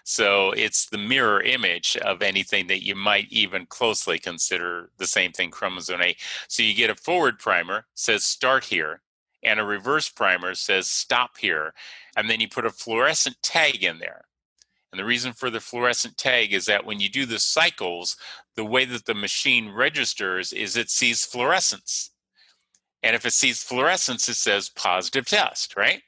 So 0.04 0.52
it's 0.52 0.86
the 0.86 0.98
mirror 0.98 1.42
image 1.42 1.98
of 1.98 2.22
anything 2.22 2.68
that 2.68 2.86
you 2.86 2.96
might 2.96 3.28
even 3.30 3.66
closely 3.66 4.18
consider 4.18 4.90
the 4.98 5.08
same 5.08 5.34
thing, 5.34 5.52
chromosome 5.52 6.02
A. 6.02 6.16
So 6.48 6.64
you 6.64 6.74
get 6.74 6.90
a 6.90 6.96
forward 6.96 7.40
primer, 7.40 7.86
says 7.94 8.24
start 8.24 8.64
here, 8.64 9.02
and 9.44 9.60
a 9.60 9.66
reverse 9.66 10.08
primer 10.08 10.56
says 10.56 10.88
stop 10.88 11.38
here. 11.38 11.74
And 12.16 12.30
then 12.30 12.40
you 12.40 12.48
put 12.48 12.66
a 12.66 12.70
fluorescent 12.70 13.36
tag 13.44 13.84
in 13.84 14.00
there. 14.00 14.24
And 14.92 15.00
the 15.00 15.06
reason 15.06 15.34
for 15.34 15.50
the 15.50 15.60
fluorescent 15.60 16.18
tag 16.18 16.54
is 16.54 16.66
that 16.66 16.86
when 16.86 17.02
you 17.02 17.10
do 17.10 17.26
the 17.26 17.40
cycles, 17.40 18.16
the 18.56 18.66
way 18.66 18.86
that 18.86 19.06
the 19.06 19.14
machine 19.14 19.70
registers 19.70 20.54
is 20.54 20.78
it 20.78 20.90
sees 20.90 21.26
fluorescence. 21.26 22.12
And 23.04 23.16
if 23.16 23.26
it 23.26 23.34
sees 23.34 23.62
fluorescence, 23.62 24.28
it 24.30 24.36
says 24.36 24.70
positive 24.70 25.28
test, 25.28 25.76
right? 25.76 26.02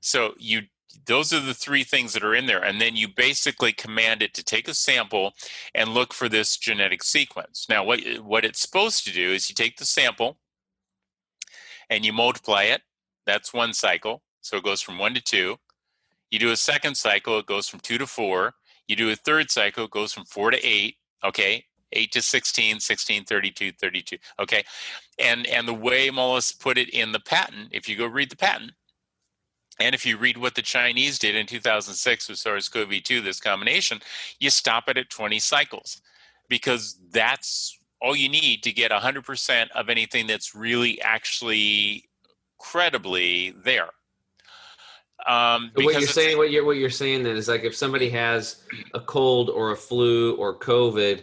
So 0.00 0.34
you 0.38 0.62
those 1.06 1.32
are 1.32 1.40
the 1.40 1.54
three 1.54 1.84
things 1.84 2.12
that 2.12 2.24
are 2.24 2.34
in 2.34 2.46
there 2.46 2.62
and 2.62 2.80
then 2.80 2.96
you 2.96 3.08
basically 3.08 3.72
command 3.72 4.22
it 4.22 4.34
to 4.34 4.44
take 4.44 4.68
a 4.68 4.74
sample 4.74 5.32
and 5.74 5.90
look 5.90 6.12
for 6.12 6.28
this 6.28 6.56
genetic 6.56 7.02
sequence. 7.02 7.66
Now 7.68 7.84
what 7.84 8.00
what 8.22 8.44
it's 8.44 8.60
supposed 8.60 9.04
to 9.06 9.12
do 9.12 9.30
is 9.30 9.48
you 9.48 9.54
take 9.54 9.76
the 9.76 9.84
sample 9.84 10.38
and 11.90 12.04
you 12.04 12.12
multiply 12.12 12.64
it. 12.64 12.82
That's 13.26 13.54
one 13.54 13.72
cycle 13.72 14.22
so 14.44 14.58
it 14.58 14.62
goes 14.64 14.82
from 14.82 14.98
1 14.98 15.14
to 15.14 15.20
2 15.20 15.56
you 16.30 16.38
do 16.38 16.52
a 16.52 16.56
second 16.56 16.96
cycle 16.96 17.38
it 17.38 17.46
goes 17.46 17.68
from 17.68 17.80
2 17.80 17.98
to 17.98 18.06
4 18.06 18.52
you 18.86 18.96
do 18.96 19.10
a 19.10 19.16
third 19.16 19.50
cycle 19.50 19.84
it 19.84 19.90
goes 19.90 20.12
from 20.12 20.24
4 20.26 20.52
to 20.52 20.66
8 20.66 20.96
okay? 21.24 21.64
8 21.92 22.12
to 22.12 22.22
16 22.22 22.80
16 22.80 23.24
32 23.24 23.72
32 23.72 24.16
okay? 24.40 24.64
And 25.18 25.46
and 25.46 25.66
the 25.66 25.74
way 25.74 26.10
Mullis 26.10 26.58
put 26.58 26.78
it 26.78 26.90
in 26.90 27.12
the 27.12 27.20
patent 27.20 27.70
if 27.72 27.88
you 27.88 27.96
go 27.96 28.06
read 28.06 28.30
the 28.30 28.36
patent 28.36 28.72
and 29.80 29.94
if 29.94 30.06
you 30.06 30.16
read 30.16 30.36
what 30.36 30.54
the 30.54 30.62
Chinese 30.62 31.18
did 31.18 31.34
in 31.34 31.46
2006 31.46 32.28
with 32.28 32.38
SARS 32.38 32.68
CoV 32.68 33.02
2, 33.02 33.20
this 33.20 33.40
combination, 33.40 34.00
you 34.38 34.50
stop 34.50 34.88
it 34.88 34.96
at 34.96 35.10
20 35.10 35.38
cycles 35.40 36.00
because 36.48 36.98
that's 37.10 37.78
all 38.00 38.14
you 38.14 38.28
need 38.28 38.62
to 38.62 38.72
get 38.72 38.92
100% 38.92 39.70
of 39.70 39.88
anything 39.88 40.26
that's 40.26 40.54
really 40.54 41.00
actually 41.00 42.04
credibly 42.58 43.54
there. 43.64 43.88
Um, 45.26 45.70
what 45.74 45.98
you're 45.98 46.02
saying, 46.02 46.36
what 46.36 46.50
you're 46.50 46.64
what 46.64 46.76
you're 46.76 46.90
saying 46.90 47.22
then 47.22 47.36
is 47.36 47.48
like 47.48 47.64
if 47.64 47.74
somebody 47.74 48.10
has 48.10 48.62
a 48.92 49.00
cold 49.00 49.48
or 49.48 49.70
a 49.70 49.76
flu 49.76 50.34
or 50.34 50.58
COVID, 50.58 51.22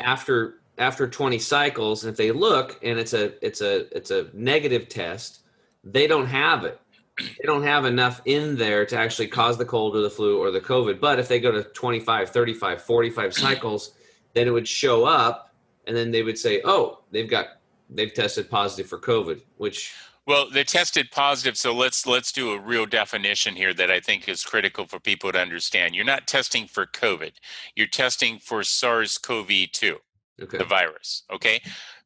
after 0.00 0.60
after 0.78 1.06
20 1.06 1.38
cycles, 1.38 2.04
and 2.04 2.10
if 2.10 2.16
they 2.16 2.30
look 2.30 2.78
and 2.82 2.98
it's 2.98 3.12
a 3.12 3.44
it's 3.44 3.60
a 3.60 3.94
it's 3.94 4.10
a 4.10 4.28
negative 4.32 4.88
test, 4.88 5.40
they 5.84 6.06
don't 6.06 6.26
have 6.26 6.64
it 6.64 6.80
they 7.18 7.44
don't 7.44 7.62
have 7.62 7.84
enough 7.84 8.22
in 8.24 8.56
there 8.56 8.86
to 8.86 8.96
actually 8.96 9.28
cause 9.28 9.58
the 9.58 9.64
cold 9.64 9.96
or 9.96 10.00
the 10.00 10.10
flu 10.10 10.38
or 10.38 10.50
the 10.50 10.60
COVID. 10.60 11.00
But 11.00 11.18
if 11.18 11.28
they 11.28 11.40
go 11.40 11.52
to 11.52 11.62
25, 11.62 12.30
35, 12.30 12.82
45 12.82 13.34
cycles, 13.34 13.92
then 14.34 14.46
it 14.46 14.50
would 14.50 14.68
show 14.68 15.04
up 15.04 15.54
and 15.86 15.96
then 15.96 16.10
they 16.10 16.22
would 16.22 16.38
say, 16.38 16.60
oh, 16.64 17.02
they've 17.10 17.28
got, 17.28 17.46
they've 17.90 18.12
tested 18.12 18.50
positive 18.50 18.88
for 18.88 18.98
COVID, 18.98 19.42
which. 19.56 19.94
Well, 20.26 20.48
they 20.48 20.62
tested 20.62 21.10
positive, 21.10 21.56
so 21.56 21.74
let's 21.74 22.06
let's 22.06 22.30
do 22.30 22.52
a 22.52 22.60
real 22.60 22.86
definition 22.86 23.56
here 23.56 23.74
that 23.74 23.90
I 23.90 23.98
think 23.98 24.28
is 24.28 24.44
critical 24.44 24.86
for 24.86 25.00
people 25.00 25.32
to 25.32 25.38
understand. 25.40 25.96
You're 25.96 26.04
not 26.04 26.28
testing 26.28 26.68
for 26.68 26.86
COVID. 26.86 27.32
You're 27.74 27.88
testing 27.88 28.38
for 28.38 28.62
SARS-CoV-2, 28.62 29.96
okay. 30.40 30.58
the 30.58 30.64
virus. 30.64 31.24
Okay, 31.32 31.60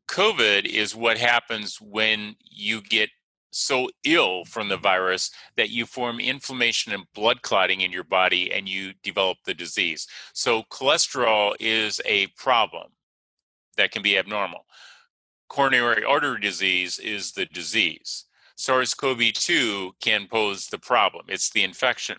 COVID 0.08 0.64
is 0.64 0.96
what 0.96 1.18
happens 1.18 1.78
when 1.78 2.36
you 2.50 2.80
get 2.80 3.10
so 3.56 3.88
ill 4.04 4.44
from 4.44 4.68
the 4.68 4.76
virus 4.76 5.30
that 5.56 5.70
you 5.70 5.86
form 5.86 6.20
inflammation 6.20 6.92
and 6.92 7.04
blood 7.14 7.42
clotting 7.42 7.80
in 7.80 7.90
your 7.90 8.04
body 8.04 8.52
and 8.52 8.68
you 8.68 8.92
develop 9.02 9.38
the 9.44 9.54
disease. 9.54 10.06
So, 10.34 10.62
cholesterol 10.64 11.54
is 11.58 12.00
a 12.04 12.26
problem 12.28 12.88
that 13.76 13.92
can 13.92 14.02
be 14.02 14.18
abnormal. 14.18 14.66
Coronary 15.48 16.04
artery 16.04 16.40
disease 16.40 16.98
is 16.98 17.32
the 17.32 17.46
disease. 17.46 18.24
SARS 18.56 18.94
CoV 18.94 19.32
2 19.32 19.92
can 20.00 20.26
pose 20.26 20.66
the 20.66 20.78
problem, 20.78 21.26
it's 21.28 21.50
the 21.50 21.62
infection. 21.62 22.18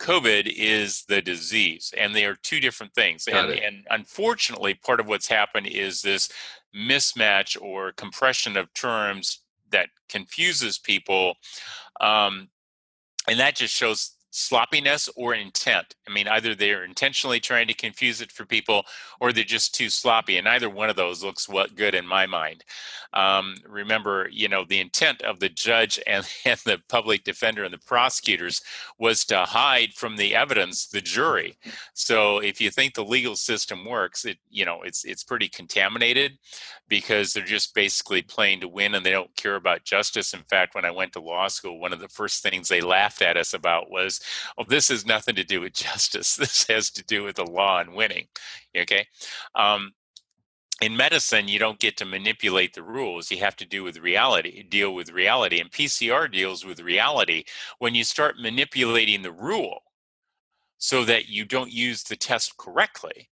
COVID 0.00 0.50
is 0.56 1.04
the 1.08 1.20
disease, 1.20 1.92
and 1.96 2.14
they 2.14 2.24
are 2.24 2.36
two 2.36 2.58
different 2.58 2.94
things. 2.94 3.28
And, 3.28 3.50
and, 3.50 3.86
unfortunately, 3.90 4.74
part 4.74 4.98
of 4.98 5.06
what's 5.06 5.28
happened 5.28 5.66
is 5.66 6.00
this 6.00 6.30
mismatch 6.74 7.60
or 7.60 7.92
compression 7.92 8.56
of 8.56 8.72
terms 8.72 9.40
that 9.72 9.88
confuses 10.08 10.78
people 10.78 11.34
um, 12.00 12.48
and 13.28 13.38
that 13.38 13.56
just 13.56 13.74
shows 13.74 14.16
sloppiness 14.30 15.08
or 15.16 15.34
intent. 15.34 15.94
I 16.08 16.12
mean, 16.12 16.28
either 16.28 16.54
they're 16.54 16.84
intentionally 16.84 17.40
trying 17.40 17.66
to 17.66 17.74
confuse 17.74 18.20
it 18.20 18.32
for 18.32 18.44
people 18.44 18.84
or 19.20 19.32
they're 19.32 19.44
just 19.44 19.74
too 19.74 19.90
sloppy. 19.90 20.38
And 20.38 20.48
either 20.48 20.70
one 20.70 20.88
of 20.88 20.96
those 20.96 21.22
looks 21.22 21.48
what 21.48 21.74
good 21.74 21.94
in 21.94 22.06
my 22.06 22.26
mind. 22.26 22.64
Um, 23.12 23.56
remember, 23.68 24.28
you 24.30 24.48
know, 24.48 24.64
the 24.64 24.78
intent 24.78 25.22
of 25.22 25.40
the 25.40 25.48
judge 25.48 26.00
and, 26.06 26.26
and 26.44 26.60
the 26.64 26.78
public 26.88 27.24
defender 27.24 27.64
and 27.64 27.72
the 27.72 27.78
prosecutors 27.78 28.62
was 28.98 29.24
to 29.26 29.40
hide 29.40 29.92
from 29.94 30.16
the 30.16 30.34
evidence 30.34 30.86
the 30.86 31.00
jury. 31.00 31.56
So 31.94 32.38
if 32.38 32.60
you 32.60 32.70
think 32.70 32.94
the 32.94 33.04
legal 33.04 33.36
system 33.36 33.84
works, 33.84 34.24
it, 34.24 34.38
you 34.48 34.64
know, 34.64 34.82
it's, 34.82 35.04
it's 35.04 35.24
pretty 35.24 35.48
contaminated 35.48 36.38
because 36.88 37.32
they're 37.32 37.44
just 37.44 37.74
basically 37.74 38.22
playing 38.22 38.60
to 38.60 38.68
win 38.68 38.94
and 38.94 39.04
they 39.04 39.10
don't 39.10 39.34
care 39.36 39.56
about 39.56 39.84
justice. 39.84 40.34
In 40.34 40.42
fact, 40.42 40.74
when 40.74 40.84
I 40.84 40.90
went 40.90 41.12
to 41.14 41.20
law 41.20 41.48
school, 41.48 41.80
one 41.80 41.92
of 41.92 42.00
the 42.00 42.08
first 42.08 42.42
things 42.42 42.68
they 42.68 42.80
laughed 42.80 43.22
at 43.22 43.36
us 43.36 43.54
about 43.54 43.90
was 43.90 44.19
well, 44.56 44.66
this 44.68 44.88
has 44.88 45.06
nothing 45.06 45.34
to 45.36 45.44
do 45.44 45.60
with 45.60 45.74
justice. 45.74 46.36
This 46.40 46.66
has 46.68 46.90
to 46.92 47.04
do 47.04 47.24
with 47.24 47.36
the 47.36 47.44
law 47.44 47.80
and 47.80 47.94
winning. 47.94 48.26
Okay. 48.76 49.06
Um, 49.54 49.92
in 50.80 50.96
medicine, 50.96 51.48
you 51.48 51.58
don't 51.58 51.78
get 51.78 51.96
to 51.98 52.06
manipulate 52.06 52.74
the 52.74 52.82
rules. 52.82 53.30
You 53.30 53.38
have 53.38 53.56
to 53.56 53.66
do 53.66 53.82
with 53.84 53.98
reality, 53.98 54.62
deal 54.62 54.94
with 54.94 55.12
reality. 55.12 55.60
And 55.60 55.70
PCR 55.70 56.30
deals 56.30 56.64
with 56.64 56.80
reality. 56.80 57.44
When 57.78 57.94
you 57.94 58.04
start 58.04 58.36
manipulating 58.40 59.22
the 59.22 59.32
rule 59.32 59.82
so 60.78 61.04
that 61.04 61.28
you 61.28 61.44
don't 61.44 61.70
use 61.70 62.02
the 62.02 62.16
test 62.16 62.56
correctly, 62.56 63.28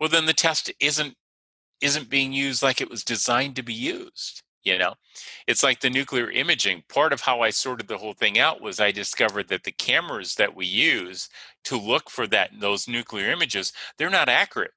well, 0.00 0.08
then 0.08 0.26
the 0.26 0.34
test 0.34 0.72
isn't 0.80 1.14
isn't 1.82 2.08
being 2.08 2.32
used 2.32 2.62
like 2.62 2.80
it 2.80 2.90
was 2.90 3.04
designed 3.04 3.54
to 3.54 3.62
be 3.62 3.74
used 3.74 4.42
you 4.66 4.78
know? 4.78 4.94
It's 5.48 5.64
like 5.64 5.80
the 5.80 5.90
nuclear 5.90 6.30
imaging. 6.30 6.84
Part 6.90 7.14
of 7.14 7.22
how 7.22 7.42
i 7.42 7.50
sorted 7.50 7.88
the 7.88 7.98
whole 7.98 8.14
thing 8.14 8.38
out 8.40 8.62
was 8.62 8.80
i 8.80 8.92
discovered 8.92 9.48
that 9.50 9.64
the 9.64 9.72
cameras 9.72 10.36
that 10.36 10.56
we 10.56 10.66
use 10.66 11.30
to 11.66 11.78
look 11.78 12.10
for 12.10 12.28
that 12.28 12.50
those 12.60 12.88
nuclear 12.88 13.30
images 13.32 13.72
they're 13.98 14.10
not 14.10 14.30
accurate. 14.30 14.72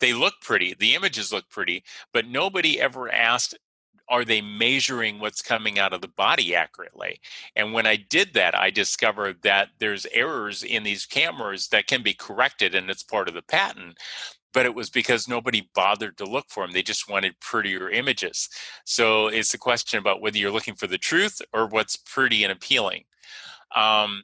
They 0.00 0.14
look 0.14 0.34
pretty. 0.42 0.74
The 0.78 0.94
images 0.96 1.32
look 1.32 1.48
pretty 1.50 1.84
but 2.14 2.26
nobody 2.28 2.80
ever 2.80 3.10
asked 3.12 3.56
are 4.10 4.24
they 4.24 4.42
measuring 4.42 5.20
what's 5.20 5.42
coming 5.42 5.78
out 5.78 5.92
of 5.94 6.00
the 6.02 6.08
body 6.08 6.54
accurately? 6.54 7.20
And 7.56 7.72
when 7.74 7.86
i 7.86 7.96
did 7.96 8.34
that 8.34 8.56
i 8.58 8.70
discovered 8.70 9.42
that 9.42 9.70
there's 9.80 10.06
errors 10.12 10.62
in 10.64 10.84
these 10.84 11.06
cameras 11.06 11.68
that 11.68 11.86
can 11.88 12.02
be 12.02 12.14
corrected 12.14 12.74
and 12.74 12.90
it's 12.90 13.04
part 13.04 13.28
of 13.28 13.34
the 13.34 13.42
patent 13.42 13.98
but 14.52 14.66
it 14.66 14.74
was 14.74 14.90
because 14.90 15.28
nobody 15.28 15.68
bothered 15.74 16.16
to 16.18 16.24
look 16.24 16.46
for 16.48 16.64
them. 16.64 16.72
They 16.72 16.82
just 16.82 17.08
wanted 17.08 17.38
prettier 17.40 17.90
images. 17.90 18.48
So 18.84 19.28
it's 19.28 19.54
a 19.54 19.58
question 19.58 19.98
about 19.98 20.20
whether 20.20 20.38
you're 20.38 20.50
looking 20.50 20.74
for 20.74 20.86
the 20.86 20.98
truth 20.98 21.40
or 21.52 21.66
what's 21.66 21.96
pretty 21.96 22.42
and 22.42 22.52
appealing. 22.52 23.04
Um, 23.74 24.22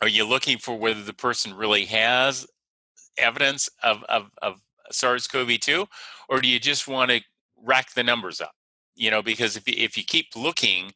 are 0.00 0.08
you 0.08 0.24
looking 0.26 0.58
for 0.58 0.78
whether 0.78 1.02
the 1.02 1.12
person 1.12 1.54
really 1.54 1.84
has 1.86 2.46
evidence 3.18 3.68
of, 3.82 4.02
of, 4.04 4.30
of 4.42 4.60
SARS-CoV-2, 4.90 5.86
or 6.28 6.40
do 6.40 6.48
you 6.48 6.60
just 6.60 6.88
want 6.88 7.10
to 7.10 7.20
rack 7.62 7.92
the 7.92 8.04
numbers 8.04 8.40
up? 8.40 8.52
You 8.94 9.10
know, 9.10 9.22
because 9.22 9.56
if 9.56 9.68
you, 9.68 9.74
if 9.76 9.96
you 9.96 10.04
keep 10.04 10.28
looking 10.36 10.92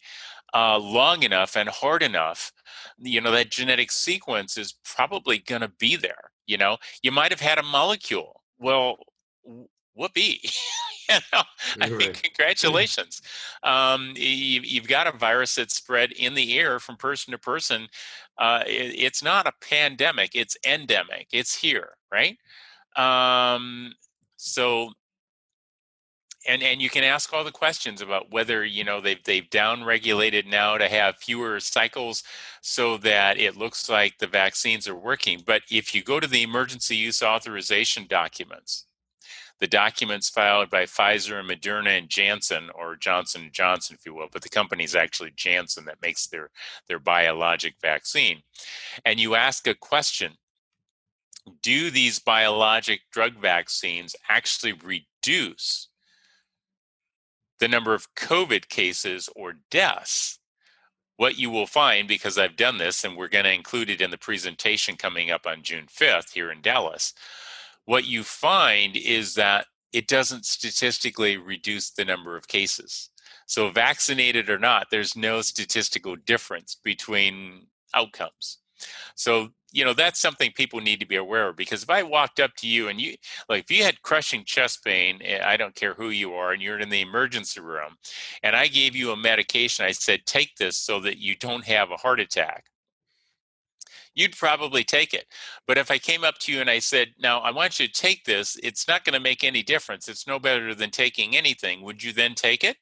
uh, 0.54 0.78
long 0.78 1.22
enough 1.22 1.56
and 1.56 1.68
hard 1.68 2.02
enough, 2.02 2.52
you 2.98 3.20
know 3.20 3.32
that 3.32 3.50
genetic 3.50 3.90
sequence 3.90 4.56
is 4.56 4.74
probably 4.84 5.38
going 5.38 5.62
to 5.62 5.72
be 5.78 5.96
there 5.96 6.31
you 6.46 6.56
know, 6.58 6.78
you 7.02 7.12
might 7.12 7.30
have 7.30 7.40
had 7.40 7.58
a 7.58 7.62
molecule. 7.62 8.42
Well, 8.58 8.98
whoopee. 9.94 10.40
you 11.08 11.16
know, 11.32 11.42
I 11.80 11.90
mean, 11.98 12.10
Right. 12.10 12.22
congratulations. 12.22 13.22
Um, 13.62 14.12
you, 14.16 14.60
you've 14.62 14.88
got 14.88 15.06
a 15.06 15.16
virus 15.16 15.54
that's 15.56 15.74
spread 15.74 16.12
in 16.12 16.34
the 16.34 16.58
air 16.58 16.78
from 16.78 16.96
person 16.96 17.32
to 17.32 17.38
person. 17.38 17.88
Uh, 18.38 18.62
it, 18.66 18.94
it's 18.98 19.22
not 19.22 19.46
a 19.46 19.52
pandemic; 19.60 20.34
it's 20.34 20.56
endemic. 20.66 21.28
It's 21.32 21.54
here, 21.56 21.94
right? 22.10 22.38
Um, 22.96 23.94
so, 24.36 24.92
and 26.46 26.62
and 26.62 26.82
you 26.82 26.90
can 26.90 27.04
ask 27.04 27.32
all 27.32 27.44
the 27.44 27.52
questions 27.52 28.00
about 28.00 28.30
whether 28.30 28.64
you 28.64 28.84
know 28.84 29.00
they've 29.00 29.22
they've 29.24 29.48
down 29.50 29.84
regulated 29.84 30.46
now 30.46 30.76
to 30.78 30.88
have 30.88 31.16
fewer 31.16 31.60
cycles, 31.60 32.22
so 32.60 32.96
that 32.98 33.38
it 33.38 33.56
looks 33.56 33.88
like 33.88 34.18
the 34.18 34.26
vaccines 34.26 34.88
are 34.88 34.96
working. 34.96 35.42
But 35.46 35.62
if 35.70 35.94
you 35.94 36.02
go 36.02 36.20
to 36.20 36.26
the 36.26 36.42
emergency 36.42 36.96
use 36.96 37.22
authorization 37.22 38.06
documents, 38.08 38.86
the 39.60 39.68
documents 39.68 40.28
filed 40.28 40.70
by 40.70 40.84
Pfizer 40.84 41.38
and 41.38 41.48
Moderna 41.48 41.96
and 41.98 42.08
Janssen, 42.08 42.70
or 42.74 42.96
Johnson 42.96 43.42
and 43.42 43.52
Johnson, 43.52 43.96
if 43.98 44.04
you 44.04 44.14
will, 44.14 44.28
but 44.32 44.42
the 44.42 44.48
company 44.48 44.84
is 44.84 44.96
actually 44.96 45.32
Janssen 45.36 45.84
that 45.84 46.02
makes 46.02 46.26
their 46.26 46.50
their 46.88 46.98
biologic 46.98 47.74
vaccine, 47.80 48.42
and 49.04 49.20
you 49.20 49.36
ask 49.36 49.66
a 49.68 49.74
question: 49.74 50.32
Do 51.62 51.90
these 51.90 52.18
biologic 52.18 53.02
drug 53.12 53.34
vaccines 53.40 54.16
actually 54.28 54.72
reduce 54.72 55.88
the 57.62 57.68
number 57.68 57.94
of 57.94 58.14
COVID 58.14 58.68
cases 58.68 59.30
or 59.34 59.54
deaths? 59.70 60.38
What 61.16 61.38
you 61.38 61.50
will 61.50 61.66
find, 61.66 62.06
because 62.08 62.36
I've 62.36 62.56
done 62.56 62.78
this, 62.78 63.04
and 63.04 63.16
we're 63.16 63.28
going 63.28 63.44
to 63.44 63.52
include 63.52 63.88
it 63.88 64.00
in 64.00 64.10
the 64.10 64.18
presentation 64.18 64.96
coming 64.96 65.30
up 65.30 65.46
on 65.46 65.62
June 65.62 65.86
5th 65.86 66.32
here 66.32 66.52
in 66.52 66.60
Dallas 66.60 67.14
what 67.84 68.06
you 68.06 68.22
find 68.22 68.96
is 68.96 69.34
that 69.34 69.66
it 69.92 70.08
doesn't 70.08 70.46
statistically 70.46 71.36
reduce 71.36 71.90
the 71.90 72.04
number 72.04 72.36
of 72.36 72.48
cases. 72.48 73.10
So, 73.46 73.70
vaccinated 73.70 74.48
or 74.48 74.58
not, 74.58 74.86
there's 74.90 75.16
no 75.16 75.42
statistical 75.42 76.16
difference 76.16 76.74
between 76.74 77.66
outcomes. 77.94 78.58
So, 79.14 79.50
you 79.72 79.84
know, 79.84 79.94
that's 79.94 80.20
something 80.20 80.52
people 80.54 80.80
need 80.80 81.00
to 81.00 81.06
be 81.06 81.16
aware 81.16 81.48
of 81.48 81.56
because 81.56 81.82
if 81.82 81.90
I 81.90 82.02
walked 82.02 82.40
up 82.40 82.54
to 82.58 82.68
you 82.68 82.88
and 82.88 83.00
you, 83.00 83.14
like, 83.48 83.64
if 83.64 83.76
you 83.76 83.84
had 83.84 84.02
crushing 84.02 84.44
chest 84.44 84.84
pain, 84.84 85.20
eh, 85.22 85.40
I 85.42 85.56
don't 85.56 85.74
care 85.74 85.94
who 85.94 86.10
you 86.10 86.34
are, 86.34 86.52
and 86.52 86.62
you're 86.62 86.78
in 86.78 86.90
the 86.90 87.00
emergency 87.00 87.60
room, 87.60 87.96
and 88.42 88.54
I 88.54 88.66
gave 88.68 88.94
you 88.94 89.12
a 89.12 89.16
medication, 89.16 89.84
I 89.84 89.92
said, 89.92 90.26
take 90.26 90.56
this 90.56 90.78
so 90.78 91.00
that 91.00 91.18
you 91.18 91.36
don't 91.36 91.64
have 91.64 91.90
a 91.90 91.96
heart 91.96 92.20
attack 92.20 92.64
you'd 94.14 94.36
probably 94.36 94.84
take 94.84 95.14
it. 95.14 95.26
But 95.66 95.78
if 95.78 95.90
I 95.90 95.98
came 95.98 96.24
up 96.24 96.38
to 96.40 96.52
you 96.52 96.60
and 96.60 96.70
I 96.70 96.78
said, 96.78 97.08
Now 97.18 97.40
I 97.40 97.50
want 97.50 97.78
you 97.80 97.86
to 97.86 97.92
take 97.92 98.24
this, 98.24 98.56
it's 98.62 98.86
not 98.88 99.04
going 99.04 99.14
to 99.14 99.20
make 99.20 99.44
any 99.44 99.62
difference. 99.62 100.08
It's 100.08 100.26
no 100.26 100.38
better 100.38 100.74
than 100.74 100.90
taking 100.90 101.36
anything. 101.36 101.82
Would 101.82 102.02
you 102.02 102.12
then 102.12 102.34
take 102.34 102.64
it? 102.64 102.76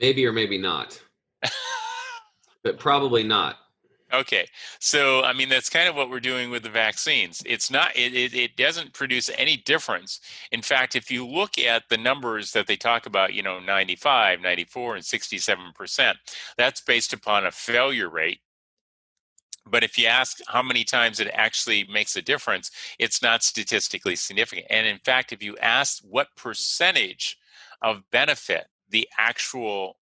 Maybe 0.00 0.26
or 0.26 0.32
maybe 0.32 0.58
not, 0.58 1.00
but 2.64 2.78
probably 2.78 3.22
not. 3.22 3.56
Okay. 4.12 4.46
So, 4.78 5.22
I 5.22 5.32
mean, 5.32 5.48
that's 5.48 5.70
kind 5.70 5.88
of 5.88 5.96
what 5.96 6.10
we're 6.10 6.20
doing 6.20 6.50
with 6.50 6.62
the 6.64 6.68
vaccines. 6.70 7.42
It's 7.46 7.70
not, 7.70 7.96
it, 7.96 8.14
it, 8.14 8.34
it 8.34 8.56
doesn't 8.56 8.92
produce 8.92 9.30
any 9.38 9.56
difference. 9.56 10.20
In 10.50 10.60
fact, 10.62 10.96
if 10.96 11.10
you 11.10 11.26
look 11.26 11.58
at 11.58 11.84
the 11.88 11.96
numbers 11.96 12.52
that 12.52 12.66
they 12.66 12.76
talk 12.76 13.06
about, 13.06 13.32
you 13.32 13.42
know, 13.42 13.58
95, 13.58 14.40
94, 14.40 14.96
and 14.96 15.04
67%, 15.04 16.14
that's 16.58 16.80
based 16.82 17.14
upon 17.14 17.46
a 17.46 17.50
failure 17.50 18.10
rate 18.10 18.40
but 19.66 19.84
if 19.84 19.96
you 19.96 20.06
ask 20.06 20.38
how 20.48 20.62
many 20.62 20.84
times 20.84 21.20
it 21.20 21.30
actually 21.32 21.84
makes 21.84 22.16
a 22.16 22.22
difference, 22.22 22.70
it's 22.98 23.22
not 23.22 23.44
statistically 23.44 24.16
significant. 24.16 24.66
And 24.70 24.86
in 24.88 24.98
fact, 24.98 25.32
if 25.32 25.42
you 25.42 25.56
ask 25.58 26.02
what 26.02 26.34
percentage 26.36 27.38
of 27.80 28.02
benefit 28.10 28.66
the 28.88 29.08
actual 29.18 29.98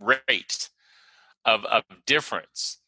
rate 0.00 0.68
of, 1.46 1.64
of 1.64 1.84
difference 2.04 2.78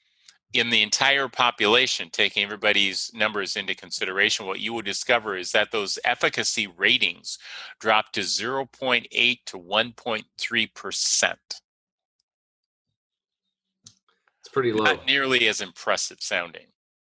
in 0.54 0.70
the 0.70 0.82
entire 0.82 1.28
population, 1.28 2.09
taking 2.11 2.42
everybody's 2.42 3.11
numbers 3.14 3.56
into 3.56 3.74
consideration, 3.74 4.46
what 4.46 4.61
you 4.61 4.72
will 4.72 4.82
discover 4.82 5.36
is 5.36 5.52
that 5.52 5.70
those 5.70 5.98
efficacy 6.04 6.66
ratings 6.66 7.38
drop 7.80 8.12
to 8.12 8.20
0.8 8.20 9.38
to 9.46 9.59
1.3 9.59 10.74
percent. 10.74 11.38
It's 14.40 14.48
pretty 14.50 14.72
low. 14.72 14.84
Not 14.84 15.06
nearly 15.06 15.48
as 15.48 15.61
impressive 15.61 16.18
sounding. 16.20 16.66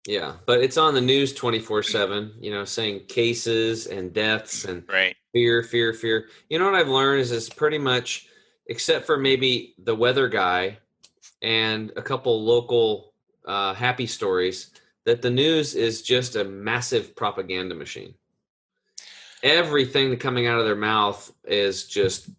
Yeah, 0.07 0.35
but 0.47 0.61
it's 0.61 0.79
on 0.79 0.95
the 0.95 1.01
news 1.01 1.35
24 1.35 1.83
7, 1.83 2.33
you 2.41 2.51
know, 2.51 2.65
saying 2.65 3.05
cases 3.09 3.87
and 3.87 4.13
deaths 4.13 4.65
and 4.65 4.83
mm-hmm, 4.83 4.93
Right. 4.93 5.17
fear, 5.33 5.63
fear, 5.63 5.93
fear. 5.93 6.29
You 6.49 6.59
know 6.59 6.65
what 6.65 6.75
I've 6.75 6.89
learned 6.89 7.21
is 7.21 7.31
it's 7.31 7.51
pretty 7.51 7.79
much, 7.79 8.27
except 8.67 9.07
for 9.07 9.17
maybe 9.19 9.75
the 9.79 9.95
weather 9.95 10.29
guy 10.29 10.79
and 11.43 11.93
a 11.97 12.03
couple 12.03 12.43
local 12.45 13.13
uh, 13.45 13.75
happy 13.75 14.07
stories, 14.07 14.71
that 15.05 15.23
the 15.23 15.31
news 15.31 15.75
is 15.75 16.03
just 16.03 16.37
a 16.37 16.45
massive 16.45 17.17
propaganda 17.17 17.75
machine. 17.75 18.15
Everything 19.43 20.17
coming 20.17 20.47
out 20.47 20.59
of 20.59 20.67
their 20.67 20.77
mouth 20.77 21.33
is 21.45 21.85
just 21.85 22.31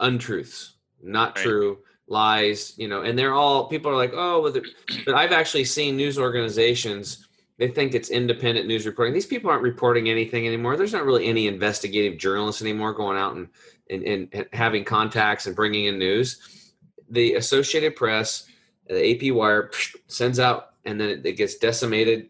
untruths, 0.00 0.74
not 1.02 1.36
Right. 1.36 1.42
true 1.44 1.78
lies, 2.08 2.74
you 2.76 2.88
know, 2.88 3.02
and 3.02 3.18
they're 3.18 3.32
all 3.32 3.66
people 3.68 3.90
are 3.90 3.96
like, 3.96 4.12
oh, 4.14 4.42
well, 4.42 4.52
but 5.06 5.14
I've 5.14 5.32
actually 5.32 5.64
seen 5.64 5.96
news 5.96 6.18
organizations. 6.18 7.26
They 7.58 7.68
think 7.68 7.94
it's 7.94 8.10
independent 8.10 8.66
news 8.66 8.86
reporting. 8.86 9.14
These 9.14 9.26
people 9.26 9.50
aren't 9.50 9.62
reporting 9.62 10.08
anything 10.08 10.46
anymore. 10.46 10.76
There's 10.76 10.92
not 10.92 11.04
really 11.04 11.26
any 11.26 11.46
investigative 11.46 12.18
journalists 12.18 12.60
anymore 12.60 12.92
going 12.92 13.16
out 13.16 13.36
and, 13.36 13.48
and, 13.88 14.28
and 14.32 14.46
having 14.52 14.84
contacts 14.84 15.46
and 15.46 15.54
bringing 15.54 15.84
in 15.84 15.98
news. 15.98 16.61
The 17.12 17.34
Associated 17.34 17.94
Press, 17.94 18.46
the 18.88 19.28
AP 19.28 19.34
Wire 19.34 19.70
sends 20.08 20.40
out, 20.40 20.70
and 20.84 21.00
then 21.00 21.22
it, 21.24 21.36
gets 21.36 21.56
decimated, 21.56 22.28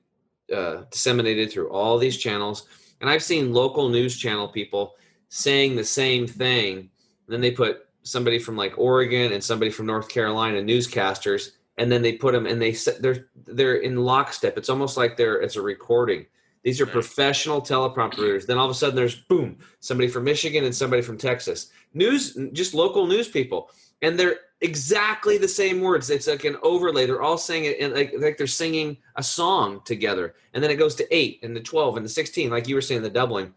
uh, 0.55 0.83
disseminated 0.91 1.51
through 1.51 1.71
all 1.71 1.99
these 1.99 2.19
channels. 2.19 2.67
And 3.01 3.09
I've 3.09 3.23
seen 3.23 3.53
local 3.53 3.89
news 3.89 4.19
channel 4.19 4.49
people 4.49 4.95
saying 5.29 5.75
the 5.75 5.85
same 5.85 6.27
thing. 6.27 6.77
And 6.79 6.89
Then 7.29 7.41
they 7.41 7.51
put 7.51 7.87
somebody 8.03 8.39
from 8.39 8.57
like 8.57 8.77
Oregon 8.77 9.33
and 9.33 9.43
somebody 9.43 9.71
from 9.71 9.87
North 9.87 10.09
Carolina 10.09 10.61
newscasters, 10.61 11.53
and 11.79 11.91
then 11.91 12.03
they 12.03 12.13
put 12.13 12.33
them 12.33 12.47
and 12.47 12.61
they 12.61 12.73
they're 13.01 13.29
they're 13.47 13.77
in 13.77 13.97
lockstep. 13.97 14.59
It's 14.59 14.69
almost 14.69 14.97
like 14.97 15.17
they're 15.17 15.41
it's 15.41 15.57
a 15.57 15.63
recording. 15.63 16.27
These 16.63 16.81
are 16.81 16.87
professional 16.87 17.61
teleprompters. 17.61 18.47
Then 18.47 18.57
all 18.57 18.67
of 18.67 18.71
a 18.71 18.75
sudden 18.75 18.95
there's 18.95 19.17
boom, 19.17 19.59
somebody 19.81 20.09
from 20.09 20.25
Michigan 20.25 20.65
and 20.65 20.75
somebody 20.75 21.03
from 21.03 21.19
Texas. 21.19 21.71
News, 21.93 22.39
just 22.53 22.73
local 22.73 23.07
news 23.07 23.29
people, 23.29 23.71
and 24.03 24.19
they're 24.19 24.37
exactly 24.61 25.39
the 25.39 25.49
same 25.49 25.81
words. 25.81 26.11
It's 26.11 26.27
like 26.27 26.45
an 26.45 26.57
overlay. 26.63 27.07
They're 27.07 27.23
all 27.23 27.39
saying 27.39 27.65
it 27.65 27.79
in 27.79 27.95
like 27.95 28.13
like 28.19 28.37
they're 28.37 28.47
singing 28.47 28.99
a 29.17 29.23
song 29.23 29.81
together, 29.85 30.35
and 30.53 30.63
then 30.63 30.71
it 30.71 30.77
goes 30.77 30.95
to 30.97 31.17
eight 31.17 31.41
and 31.43 31.57
the 31.57 31.61
twelve 31.61 31.97
and 31.97 32.05
the 32.05 32.11
sixteen, 32.11 32.51
like 32.51 32.69
you 32.69 32.75
were 32.75 32.81
saying, 32.81 33.03
the 33.03 33.11
doubling. 33.11 33.53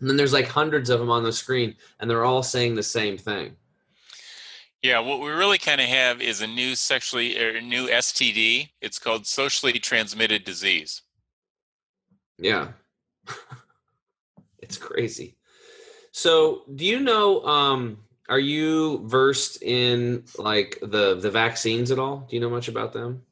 And 0.00 0.08
then 0.08 0.16
there's 0.16 0.32
like 0.32 0.48
hundreds 0.48 0.90
of 0.90 0.98
them 0.98 1.10
on 1.10 1.22
the 1.22 1.32
screen, 1.32 1.74
and 2.00 2.08
they're 2.08 2.24
all 2.24 2.42
saying 2.42 2.74
the 2.74 2.82
same 2.82 3.18
thing. 3.18 3.56
Yeah, 4.82 4.98
what 4.98 5.20
we 5.20 5.30
really 5.30 5.58
kind 5.58 5.80
of 5.80 5.86
have 5.86 6.20
is 6.20 6.42
a 6.42 6.46
new 6.46 6.74
sexually 6.74 7.42
or 7.42 7.60
new 7.60 7.88
STD. 7.88 8.68
It's 8.82 8.98
called 8.98 9.26
socially 9.26 9.78
transmitted 9.78 10.44
disease. 10.44 11.02
Yeah. 12.38 12.68
it's 14.58 14.76
crazy. 14.76 15.36
So, 16.12 16.64
do 16.74 16.84
you 16.84 17.00
know 17.00 17.44
um 17.46 18.03
are 18.28 18.38
you 18.38 19.02
versed 19.06 19.62
in 19.62 20.24
like 20.38 20.78
the 20.80 21.14
the 21.16 21.30
vaccines 21.30 21.90
at 21.90 21.98
all? 21.98 22.26
Do 22.28 22.36
you 22.36 22.40
know 22.40 22.50
much 22.50 22.68
about 22.68 22.92
them? 22.92 23.22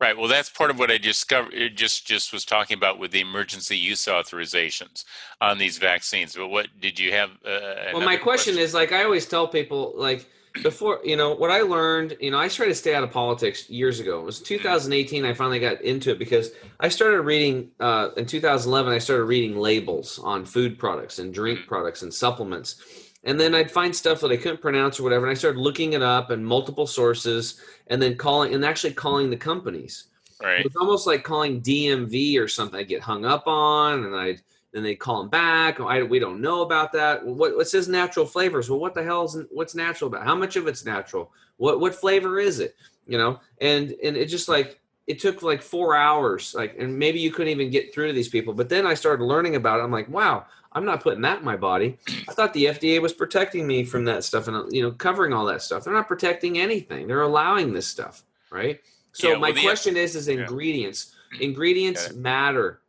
Right. 0.00 0.18
Well, 0.18 0.26
that's 0.26 0.50
part 0.50 0.70
of 0.70 0.80
what 0.80 0.90
I 0.90 0.98
discovered. 0.98 1.76
Just 1.76 2.06
just 2.06 2.32
was 2.32 2.44
talking 2.44 2.76
about 2.76 2.98
with 2.98 3.12
the 3.12 3.20
emergency 3.20 3.76
use 3.76 4.06
authorizations 4.06 5.04
on 5.40 5.58
these 5.58 5.78
vaccines. 5.78 6.34
But 6.34 6.48
what 6.48 6.68
did 6.80 6.98
you 6.98 7.12
have? 7.12 7.30
Uh, 7.44 7.92
well, 7.92 8.00
my 8.00 8.16
question, 8.16 8.58
is 8.58 8.74
like 8.74 8.90
I 8.90 9.04
always 9.04 9.26
tell 9.26 9.46
people 9.46 9.92
like 9.96 10.28
before, 10.62 11.00
you 11.04 11.16
know, 11.16 11.34
what 11.34 11.50
I 11.50 11.60
learned, 11.60 12.16
you 12.20 12.30
know, 12.30 12.38
I 12.38 12.48
tried 12.48 12.66
to 12.66 12.74
stay 12.74 12.94
out 12.94 13.04
of 13.04 13.10
politics 13.10 13.70
years 13.70 14.00
ago. 14.00 14.20
It 14.20 14.24
was 14.24 14.40
2018 14.40 15.24
I 15.24 15.34
finally 15.34 15.60
got 15.60 15.80
into 15.82 16.10
it 16.10 16.18
because 16.18 16.50
I 16.80 16.88
started 16.88 17.22
reading 17.22 17.70
uh 17.80 18.10
in 18.16 18.26
2011 18.26 18.92
I 18.92 18.98
started 18.98 19.24
reading 19.24 19.56
labels 19.56 20.18
on 20.18 20.44
food 20.44 20.78
products 20.78 21.20
and 21.20 21.32
drink 21.32 21.66
products 21.66 22.02
and 22.02 22.12
supplements. 22.12 22.76
And 23.24 23.38
then 23.38 23.54
I'd 23.54 23.70
find 23.70 23.94
stuff 23.94 24.20
that 24.20 24.32
I 24.32 24.36
couldn't 24.36 24.60
pronounce 24.60 24.98
or 24.98 25.04
whatever 25.04 25.26
and 25.26 25.30
I 25.30 25.34
started 25.34 25.60
looking 25.60 25.92
it 25.92 26.02
up 26.02 26.30
and 26.30 26.44
multiple 26.44 26.86
sources 26.86 27.60
and 27.86 28.02
then 28.02 28.16
calling 28.16 28.54
and 28.54 28.64
actually 28.64 28.94
calling 28.94 29.30
the 29.30 29.36
companies. 29.36 30.08
right. 30.42 30.64
It's 30.66 30.76
almost 30.76 31.06
like 31.06 31.22
calling 31.22 31.60
DMV 31.60 32.40
or 32.40 32.48
something. 32.48 32.78
I 32.78 32.82
get 32.82 33.00
hung 33.00 33.24
up 33.24 33.46
on, 33.46 34.04
and 34.04 34.16
I 34.16 34.38
then 34.72 34.82
they 34.82 34.94
call 34.94 35.20
them 35.20 35.28
back. 35.28 35.80
Oh, 35.80 35.86
I, 35.86 36.02
we 36.02 36.18
don't 36.18 36.40
know 36.40 36.62
about 36.62 36.92
that. 36.92 37.24
What, 37.24 37.56
what 37.56 37.68
says 37.68 37.88
natural 37.88 38.24
flavors? 38.24 38.70
Well, 38.70 38.80
what 38.80 38.94
the 38.94 39.02
hell 39.02 39.24
is 39.24 39.38
what's 39.50 39.74
natural 39.74 40.08
about? 40.08 40.24
How 40.24 40.34
much 40.34 40.56
of 40.56 40.66
it's 40.66 40.84
natural? 40.84 41.30
What 41.58 41.78
what 41.78 41.94
flavor 41.94 42.40
is 42.40 42.58
it? 42.58 42.74
You 43.06 43.18
know, 43.18 43.40
and 43.60 43.94
and 44.02 44.16
it 44.16 44.26
just 44.26 44.48
like 44.48 44.80
it 45.06 45.18
took 45.18 45.42
like 45.42 45.62
four 45.62 45.96
hours, 45.96 46.54
like, 46.54 46.76
and 46.78 46.96
maybe 46.96 47.18
you 47.18 47.32
couldn't 47.32 47.50
even 47.50 47.70
get 47.70 47.92
through 47.92 48.06
to 48.06 48.12
these 48.12 48.28
people. 48.28 48.54
But 48.54 48.68
then 48.68 48.86
I 48.86 48.94
started 48.94 49.24
learning 49.24 49.56
about 49.56 49.80
it. 49.80 49.82
I'm 49.82 49.90
like, 49.90 50.08
wow, 50.08 50.46
I'm 50.74 50.84
not 50.84 51.02
putting 51.02 51.22
that 51.22 51.38
in 51.40 51.44
my 51.44 51.56
body. 51.56 51.98
I 52.28 52.32
thought 52.32 52.52
the 52.54 52.66
FDA 52.66 53.00
was 53.00 53.12
protecting 53.12 53.66
me 53.66 53.84
from 53.84 54.04
that 54.06 54.24
stuff 54.24 54.48
and 54.48 54.72
you 54.72 54.82
know 54.82 54.92
covering 54.92 55.32
all 55.32 55.44
that 55.46 55.62
stuff. 55.62 55.84
They're 55.84 55.92
not 55.92 56.08
protecting 56.08 56.58
anything. 56.58 57.06
They're 57.06 57.22
allowing 57.22 57.72
this 57.72 57.86
stuff, 57.86 58.22
right? 58.50 58.80
So 59.12 59.32
Yeah, 59.32 59.38
my 59.38 59.50
well, 59.50 59.62
question 59.62 59.96
is: 59.96 60.16
is 60.16 60.28
yeah. 60.28 60.40
ingredients? 60.40 61.14
Ingredients 61.40 62.06
Okay. 62.06 62.16
matter. 62.16 62.80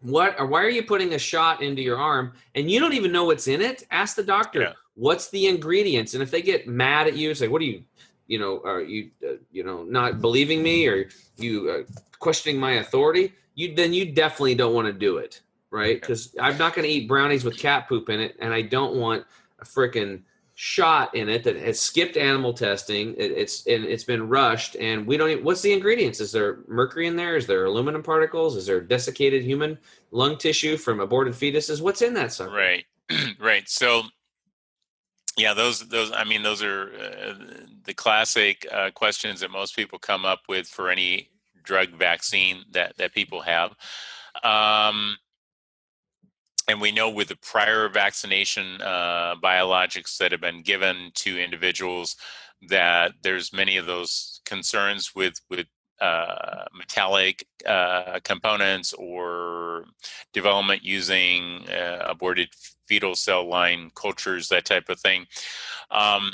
What 0.00 0.38
or 0.38 0.46
why 0.46 0.62
are 0.62 0.70
you 0.70 0.84
putting 0.84 1.14
a 1.14 1.18
shot 1.18 1.62
into 1.62 1.82
your 1.82 1.98
arm 1.98 2.32
and 2.54 2.70
you 2.70 2.78
don't 2.80 2.92
even 2.94 3.12
know 3.12 3.24
what's 3.24 3.48
in 3.48 3.60
it? 3.60 3.84
Ask 3.90 4.16
the 4.16 4.22
doctor. 4.22 4.60
Yeah. 4.60 4.72
What's 4.94 5.28
the 5.30 5.46
ingredients? 5.46 6.14
And 6.14 6.22
if 6.22 6.30
they 6.30 6.42
get 6.42 6.66
mad 6.68 7.06
at 7.08 7.16
you, 7.16 7.34
say, 7.34 7.48
"What 7.48 7.60
are 7.62 7.66
you, 7.66 7.82
you 8.26 8.38
know, 8.38 8.60
are 8.64 8.80
you, 8.80 9.10
uh, 9.28 9.34
you 9.52 9.64
know, 9.64 9.82
not 9.84 10.20
believing 10.20 10.62
me 10.62 10.86
or 10.86 11.08
you 11.36 11.70
uh, 11.70 11.82
questioning 12.18 12.58
my 12.60 12.72
authority?" 12.74 13.32
You 13.54 13.74
then 13.74 13.92
you 13.92 14.12
definitely 14.12 14.54
don't 14.54 14.72
want 14.72 14.86
to 14.86 14.92
do 14.92 15.18
it, 15.18 15.40
right? 15.70 16.00
Because 16.00 16.34
I'm 16.40 16.58
not 16.58 16.74
going 16.74 16.86
to 16.86 16.92
eat 16.92 17.08
brownies 17.08 17.44
with 17.44 17.58
cat 17.58 17.88
poop 17.88 18.08
in 18.08 18.20
it, 18.20 18.36
and 18.40 18.52
I 18.52 18.62
don't 18.62 18.96
want 18.96 19.24
a 19.60 19.64
freaking 19.64 20.22
shot 20.60 21.14
in 21.14 21.28
it 21.28 21.44
that 21.44 21.54
has 21.54 21.78
skipped 21.78 22.16
animal 22.16 22.52
testing. 22.52 23.14
It, 23.16 23.30
it's 23.30 23.66
and 23.66 23.84
it's 23.84 24.04
been 24.04 24.28
rushed, 24.28 24.76
and 24.76 25.06
we 25.06 25.16
don't. 25.16 25.30
Even, 25.30 25.44
what's 25.44 25.62
the 25.62 25.72
ingredients? 25.72 26.20
Is 26.20 26.32
there 26.32 26.58
mercury 26.66 27.06
in 27.06 27.16
there? 27.16 27.36
Is 27.36 27.46
there 27.46 27.64
aluminum 27.64 28.02
particles? 28.02 28.56
Is 28.56 28.66
there 28.66 28.80
desiccated 28.80 29.44
human 29.44 29.78
lung 30.10 30.36
tissue 30.36 30.76
from 30.76 31.00
aborted 31.00 31.34
fetuses? 31.34 31.80
What's 31.80 32.02
in 32.02 32.14
that 32.14 32.32
sucker? 32.32 32.50
Right, 32.50 32.84
right. 33.38 33.68
So, 33.68 34.02
yeah, 35.36 35.54
those 35.54 35.88
those. 35.88 36.10
I 36.12 36.24
mean, 36.24 36.42
those 36.42 36.62
are 36.62 36.92
uh, 36.92 37.34
the 37.84 37.94
classic 37.94 38.66
uh, 38.72 38.90
questions 38.90 39.40
that 39.40 39.50
most 39.50 39.76
people 39.76 39.98
come 39.98 40.24
up 40.24 40.40
with 40.48 40.66
for 40.66 40.90
any 40.90 41.28
drug 41.62 41.90
vaccine 41.90 42.64
that 42.72 42.96
that 42.96 43.14
people 43.14 43.42
have. 43.42 43.76
Um, 44.42 45.16
and 46.68 46.80
we 46.80 46.92
know 46.92 47.08
with 47.08 47.28
the 47.28 47.36
prior 47.36 47.88
vaccination 47.88 48.80
uh, 48.82 49.34
biologics 49.42 50.18
that 50.18 50.32
have 50.32 50.40
been 50.40 50.62
given 50.62 51.10
to 51.14 51.42
individuals 51.42 52.16
that 52.68 53.12
there's 53.22 53.52
many 53.52 53.76
of 53.78 53.86
those 53.86 54.40
concerns 54.44 55.14
with 55.14 55.40
with 55.48 55.66
uh, 56.00 56.64
metallic 56.76 57.44
uh, 57.66 58.20
components 58.22 58.92
or 58.92 59.84
development 60.32 60.84
using 60.84 61.68
uh, 61.68 62.04
aborted 62.06 62.48
fetal 62.86 63.16
cell 63.16 63.48
line 63.48 63.90
cultures, 63.96 64.48
that 64.48 64.64
type 64.64 64.88
of 64.88 65.00
thing. 65.00 65.26
Um, 65.90 66.30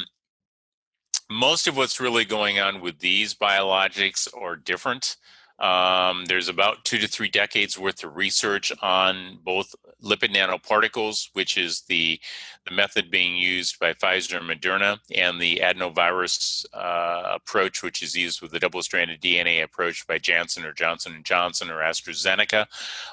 most 1.30 1.66
of 1.66 1.76
what's 1.76 2.00
really 2.00 2.26
going 2.26 2.60
on 2.60 2.82
with 2.82 2.98
these 2.98 3.34
biologics 3.34 4.28
are 4.38 4.56
different. 4.56 5.16
Um, 5.58 6.24
there's 6.26 6.48
about 6.48 6.84
two 6.84 6.98
to 6.98 7.06
three 7.06 7.28
decades 7.28 7.78
worth 7.78 8.02
of 8.02 8.16
research 8.16 8.72
on 8.82 9.38
both 9.44 9.74
lipid 10.02 10.34
nanoparticles, 10.34 11.28
which 11.32 11.56
is 11.56 11.82
the 11.82 12.20
the 12.66 12.74
method 12.74 13.10
being 13.10 13.36
used 13.36 13.78
by 13.78 13.92
Pfizer 13.92 14.38
and 14.38 14.48
Moderna, 14.48 14.98
and 15.14 15.40
the 15.40 15.60
adenovirus 15.62 16.64
uh, 16.72 17.34
approach, 17.34 17.82
which 17.82 18.02
is 18.02 18.16
used 18.16 18.40
with 18.40 18.50
the 18.52 18.58
double-stranded 18.58 19.20
DNA 19.20 19.62
approach 19.62 20.06
by 20.06 20.18
Janssen 20.18 20.64
or 20.64 20.72
Johnson 20.72 21.14
and 21.14 21.24
Johnson 21.24 21.70
or 21.70 21.80
AstraZeneca, 21.80 22.66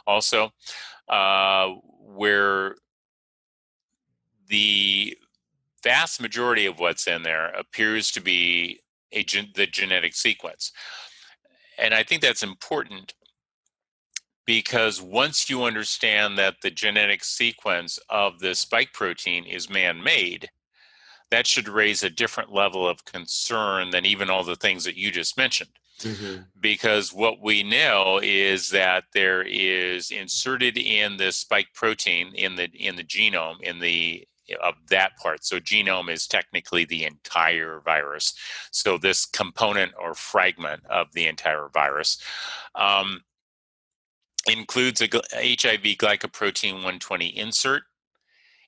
also, 0.07 0.51
uh, 1.09 1.67
where 1.99 2.75
the 4.47 5.17
vast 5.83 6.21
majority 6.21 6.65
of 6.65 6.79
what's 6.79 7.07
in 7.07 7.23
there 7.23 7.47
appears 7.49 8.11
to 8.11 8.21
be 8.21 8.79
a 9.11 9.23
gen- 9.23 9.51
the 9.55 9.67
genetic 9.67 10.13
sequence. 10.13 10.71
And 11.81 11.93
I 11.93 12.03
think 12.03 12.21
that's 12.21 12.43
important 12.43 13.15
because 14.45 15.01
once 15.01 15.49
you 15.49 15.63
understand 15.63 16.37
that 16.37 16.55
the 16.61 16.71
genetic 16.71 17.23
sequence 17.23 17.99
of 18.09 18.39
the 18.39 18.53
spike 18.53 18.93
protein 18.93 19.45
is 19.45 19.69
man 19.69 20.03
made, 20.03 20.49
that 21.31 21.47
should 21.47 21.67
raise 21.67 22.03
a 22.03 22.09
different 22.09 22.51
level 22.51 22.87
of 22.87 23.05
concern 23.05 23.89
than 23.89 24.05
even 24.05 24.29
all 24.29 24.43
the 24.43 24.55
things 24.55 24.83
that 24.83 24.97
you 24.97 25.11
just 25.11 25.37
mentioned. 25.37 25.71
Mhm. 25.99 26.47
Because 26.59 27.13
what 27.13 27.39
we 27.41 27.63
know 27.63 28.19
is 28.21 28.69
that 28.69 29.05
there 29.13 29.43
is 29.43 30.11
inserted 30.11 30.77
in 30.77 31.17
the 31.17 31.31
spike 31.31 31.73
protein 31.73 32.33
in 32.35 32.55
the 32.55 32.69
in 32.75 32.95
the 32.95 33.03
genome 33.03 33.61
in 33.61 33.79
the 33.79 34.27
of 34.61 34.75
that 34.89 35.17
part. 35.17 35.45
So 35.45 35.59
genome 35.59 36.11
is 36.11 36.27
technically 36.27 36.85
the 36.85 37.05
entire 37.05 37.81
virus. 37.83 38.33
So 38.71 38.97
this 38.97 39.25
component 39.25 39.93
or 39.99 40.13
fragment 40.13 40.85
of 40.89 41.07
the 41.13 41.27
entire 41.27 41.69
virus. 41.73 42.21
Um, 42.75 43.21
includes 44.49 45.01
a 45.01 45.05
HIV 45.05 45.83
glycoprotein 45.97 46.73
120 46.73 47.27
insert 47.37 47.83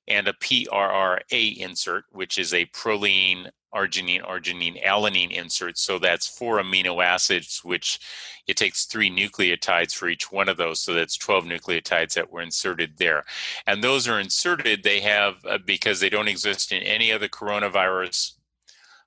and 0.08 0.28
a 0.28 0.32
PRRA 0.34 1.56
insert, 1.56 2.04
which 2.12 2.38
is 2.38 2.52
a 2.52 2.66
proline, 2.66 3.48
arginine, 3.74 4.24
arginine, 4.24 4.82
alanine 4.84 5.32
insert. 5.32 5.78
So 5.78 5.98
that's 5.98 6.26
four 6.26 6.58
amino 6.58 7.04
acids, 7.04 7.60
which 7.64 7.98
it 8.46 8.56
takes 8.56 8.84
three 8.84 9.10
nucleotides 9.10 9.94
for 9.94 10.08
each 10.08 10.30
one 10.30 10.48
of 10.48 10.56
those. 10.56 10.80
So 10.80 10.92
that's 10.92 11.16
12 11.16 11.44
nucleotides 11.44 12.14
that 12.14 12.30
were 12.30 12.42
inserted 12.42 12.92
there. 12.98 13.24
And 13.66 13.82
those 13.82 14.06
are 14.06 14.20
inserted, 14.20 14.82
they 14.82 15.00
have, 15.00 15.36
uh, 15.44 15.58
because 15.64 16.00
they 16.00 16.10
don't 16.10 16.28
exist 16.28 16.72
in 16.72 16.82
any 16.82 17.10
other 17.10 17.28
coronavirus 17.28 18.34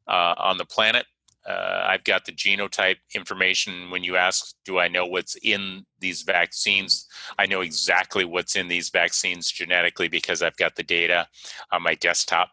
uh, 0.08 0.34
on 0.38 0.58
the 0.58 0.66
planet. 0.66 1.06
Uh, 1.48 1.86
I've 1.88 2.04
got 2.04 2.26
the 2.26 2.34
genotype 2.34 2.98
information. 3.16 3.90
When 3.90 4.04
you 4.04 4.18
ask, 4.18 4.54
do 4.66 4.80
I 4.80 4.88
know 4.90 5.06
what's 5.06 5.36
in 5.42 5.86
these 6.00 6.24
vaccines? 6.24 7.08
I 7.40 7.46
know 7.46 7.62
exactly 7.62 8.26
what's 8.26 8.56
in 8.56 8.68
these 8.68 8.90
vaccines 8.90 9.50
genetically 9.50 10.10
because 10.10 10.42
I've 10.42 10.58
got 10.58 10.76
the 10.76 10.84
data 10.84 11.28
on 11.72 11.84
my 11.84 11.96
desktop 11.96 12.50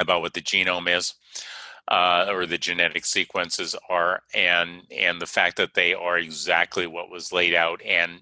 about 0.00 0.20
what 0.20 0.34
the 0.34 0.42
genome 0.42 0.94
is. 0.96 1.14
Uh, 1.90 2.26
or 2.28 2.44
the 2.44 2.58
genetic 2.58 3.06
sequences 3.06 3.74
are, 3.88 4.20
and 4.34 4.82
and 4.94 5.22
the 5.22 5.26
fact 5.26 5.56
that 5.56 5.72
they 5.72 5.94
are 5.94 6.18
exactly 6.18 6.86
what 6.86 7.08
was 7.08 7.32
laid 7.32 7.54
out 7.54 7.80
and 7.82 8.20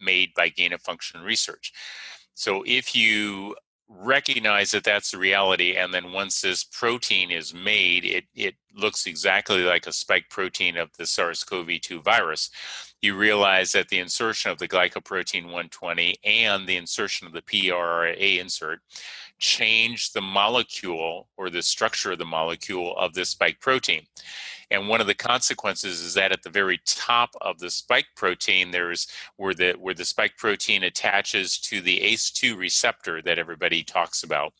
made 0.00 0.32
by 0.34 0.48
gain 0.48 0.72
of 0.72 0.80
function 0.80 1.20
research. 1.20 1.72
So 2.34 2.62
if 2.64 2.94
you 2.94 3.56
recognize 3.98 4.70
that 4.70 4.84
that's 4.84 5.10
the 5.10 5.18
reality 5.18 5.76
and 5.76 5.92
then 5.92 6.12
once 6.12 6.40
this 6.40 6.62
protein 6.62 7.30
is 7.30 7.52
made 7.52 8.04
it 8.04 8.24
it 8.36 8.54
looks 8.76 9.06
exactly 9.06 9.62
like 9.62 9.86
a 9.86 9.92
spike 9.92 10.28
protein 10.30 10.76
of 10.76 10.90
the 10.96 11.06
SARS-CoV-2 11.06 12.02
virus. 12.04 12.50
You 13.02 13.16
realize 13.16 13.72
that 13.72 13.88
the 13.88 13.98
insertion 13.98 14.50
of 14.50 14.58
the 14.58 14.68
glycoprotein 14.68 15.44
120 15.44 16.16
and 16.24 16.68
the 16.68 16.76
insertion 16.76 17.26
of 17.26 17.32
the 17.32 17.42
PRRA 17.42 18.38
insert 18.38 18.80
change 19.40 20.12
the 20.12 20.20
molecule 20.20 21.28
or 21.36 21.50
the 21.50 21.62
structure 21.62 22.12
of 22.12 22.18
the 22.18 22.24
molecule 22.24 22.96
of 22.96 23.14
this 23.14 23.30
spike 23.30 23.58
protein. 23.60 24.02
And 24.70 24.86
one 24.86 25.00
of 25.00 25.06
the 25.08 25.14
consequences 25.14 26.00
is 26.00 26.14
that 26.14 26.30
at 26.30 26.42
the 26.42 26.50
very 26.50 26.80
top 26.84 27.30
of 27.40 27.58
the 27.58 27.70
spike 27.70 28.06
protein 28.14 28.70
there's 28.70 29.08
where 29.36 29.54
the 29.54 29.72
where 29.72 29.94
the 29.94 30.04
spike 30.04 30.36
protein 30.36 30.84
attaches 30.84 31.58
to 31.60 31.80
the 31.80 32.00
ACE2 32.00 32.56
receptor 32.56 33.20
that 33.22 33.38
everybody 33.38 33.82
talks 33.82 34.22
about. 34.22 34.52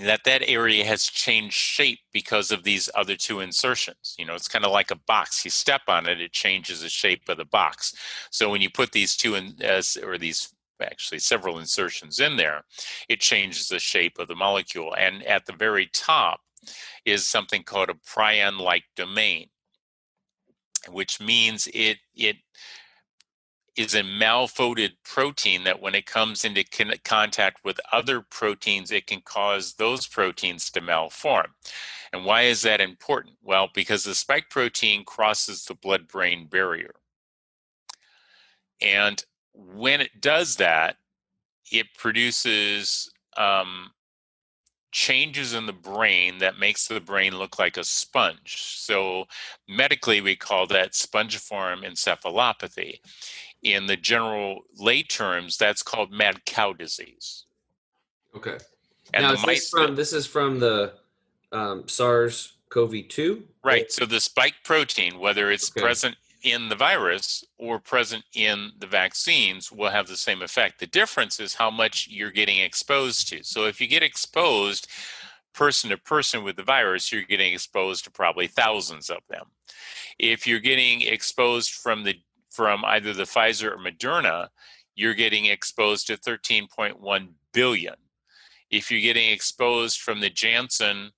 That 0.00 0.24
that 0.24 0.42
area 0.48 0.84
has 0.84 1.04
changed 1.04 1.54
shape 1.54 2.00
because 2.12 2.50
of 2.50 2.64
these 2.64 2.90
other 2.96 3.14
two 3.14 3.40
insertions. 3.40 4.14
You 4.18 4.26
know 4.26 4.34
it's 4.34 4.48
kind 4.48 4.64
of 4.64 4.72
like 4.72 4.90
a 4.90 5.00
box. 5.06 5.44
You 5.44 5.50
step 5.50 5.82
on 5.88 6.06
it 6.06 6.20
it 6.20 6.32
changes 6.32 6.82
the 6.82 6.88
shape 6.88 7.28
of 7.28 7.38
the 7.38 7.44
box. 7.46 7.94
So 8.30 8.50
when 8.50 8.60
you 8.60 8.68
put 8.68 8.92
these 8.92 9.16
two 9.16 9.36
in 9.36 9.54
uh, 9.62 9.66
as 9.66 9.96
or 9.96 10.18
these 10.18 10.52
actually 10.80 11.18
several 11.18 11.58
insertions 11.58 12.20
in 12.20 12.36
there 12.36 12.62
it 13.08 13.20
changes 13.20 13.68
the 13.68 13.78
shape 13.78 14.18
of 14.18 14.28
the 14.28 14.34
molecule. 14.34 14.94
And 14.98 15.22
at 15.24 15.46
the 15.46 15.52
very 15.52 15.86
top 15.92 16.40
is 17.04 17.26
something 17.26 17.62
called 17.62 17.90
a 17.90 17.94
prion 17.94 18.58
like 18.58 18.84
domain 18.96 19.48
which 20.88 21.20
means 21.20 21.68
it 21.72 21.98
it 22.14 22.36
is 23.76 23.94
a 23.94 24.02
malfolded 24.02 24.92
protein 25.04 25.64
that 25.64 25.80
when 25.80 25.96
it 25.96 26.06
comes 26.06 26.44
into 26.44 26.62
con- 26.62 26.94
contact 27.04 27.64
with 27.64 27.80
other 27.92 28.20
proteins 28.20 28.92
it 28.92 29.06
can 29.06 29.20
cause 29.22 29.74
those 29.74 30.06
proteins 30.06 30.70
to 30.70 30.80
malform. 30.80 31.46
And 32.12 32.24
why 32.24 32.42
is 32.42 32.62
that 32.62 32.80
important? 32.80 33.36
Well 33.42 33.68
because 33.74 34.04
the 34.04 34.14
spike 34.14 34.48
protein 34.50 35.04
crosses 35.04 35.64
the 35.64 35.74
blood 35.74 36.06
brain 36.06 36.46
barrier. 36.46 36.94
And 38.80 39.22
when 39.54 40.00
it 40.00 40.20
does 40.20 40.56
that 40.56 40.96
it 41.72 41.86
produces 41.96 43.10
um, 43.36 43.90
changes 44.92 45.54
in 45.54 45.66
the 45.66 45.72
brain 45.72 46.38
that 46.38 46.58
makes 46.58 46.86
the 46.86 47.00
brain 47.00 47.36
look 47.36 47.58
like 47.58 47.76
a 47.76 47.84
sponge. 47.84 48.76
So 48.76 49.24
medically 49.68 50.20
we 50.20 50.36
call 50.36 50.66
that 50.68 50.92
spongiform 50.92 51.84
encephalopathy. 51.84 53.00
In 53.62 53.86
the 53.86 53.96
general 53.96 54.60
lay 54.76 55.02
terms, 55.02 55.56
that's 55.56 55.82
called 55.82 56.12
mad 56.12 56.44
cow 56.44 56.74
disease. 56.74 57.46
Okay. 58.36 58.58
And 59.14 59.22
now 59.22 59.32
is 59.32 59.42
this 59.42 59.70
from 59.70 59.96
this 59.96 60.12
is 60.12 60.26
from 60.26 60.60
the 60.60 60.92
um, 61.52 61.88
SARS-CoV-2. 61.88 63.42
right. 63.64 63.90
So 63.90 64.06
the 64.06 64.20
spike 64.20 64.56
protein, 64.64 65.18
whether 65.18 65.50
it's 65.50 65.70
Okay. 65.70 65.80
present 65.80 66.16
in 66.44 66.68
the 66.68 66.76
virus 66.76 67.42
or 67.58 67.80
present 67.80 68.22
in 68.34 68.70
the 68.78 68.86
vaccines 68.86 69.72
will 69.72 69.90
have 69.90 70.06
the 70.06 70.16
same 70.16 70.42
effect. 70.42 70.78
The 70.78 70.86
difference 70.86 71.40
is 71.40 71.54
how 71.54 71.70
much 71.70 72.06
you're 72.08 72.30
getting 72.30 72.58
exposed 72.58 73.28
to. 73.28 73.42
So 73.42 73.64
if 73.64 73.80
you 73.80 73.88
get 73.88 74.02
exposed 74.02 74.86
person 75.54 75.90
to 75.90 75.96
person 75.96 76.44
with 76.44 76.56
the 76.56 76.62
virus, 76.62 77.10
you're 77.10 77.22
getting 77.22 77.54
exposed 77.54 78.04
to 78.04 78.10
probably 78.10 78.46
thousands 78.46 79.08
of 79.08 79.18
them. 79.30 79.46
If 80.18 80.46
you're 80.46 80.60
getting 80.60 81.00
exposed 81.02 81.72
from 81.72 82.04
the 82.04 82.14
from 82.50 82.84
either 82.84 83.12
the 83.12 83.24
Pfizer 83.24 83.72
or 83.72 83.78
Moderna, 83.78 84.48
you're 84.94 85.14
getting 85.14 85.46
exposed 85.46 86.06
to 86.06 86.16
13.1 86.16 87.28
billion. 87.52 87.94
If 88.70 88.90
you're 88.90 89.00
getting 89.00 89.30
exposed 89.30 90.00
from 90.00 90.20
the 90.20 90.30
Janssen 90.30 91.10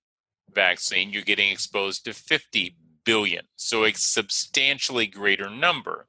vaccine, 0.55 1.11
you're 1.11 1.23
getting 1.23 1.51
exposed 1.51 2.05
to 2.05 2.15
50 2.15 2.75
billion. 3.07 3.47
So 3.57 3.85
a 3.85 3.95
substantially 3.95 5.07
greater 5.07 5.49
number. 5.49 6.07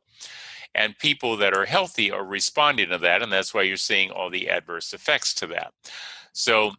And 0.76 1.00
people 1.00 1.38
that 1.38 1.54
are 1.54 1.66
healthy 1.66 2.12
are 2.12 2.26
responding 2.26 2.89
to 2.89 2.98
that. 2.98 3.24
And 3.24 3.32
that's 3.32 3.54
why 3.54 3.62
you're 3.62 3.78
seeing 3.78 4.12
all 4.12 4.30
the 4.30 4.50
adverse 4.50 4.93
effects 4.93 5.34
to 5.36 5.48
that. 5.48 5.74
So 6.34 6.74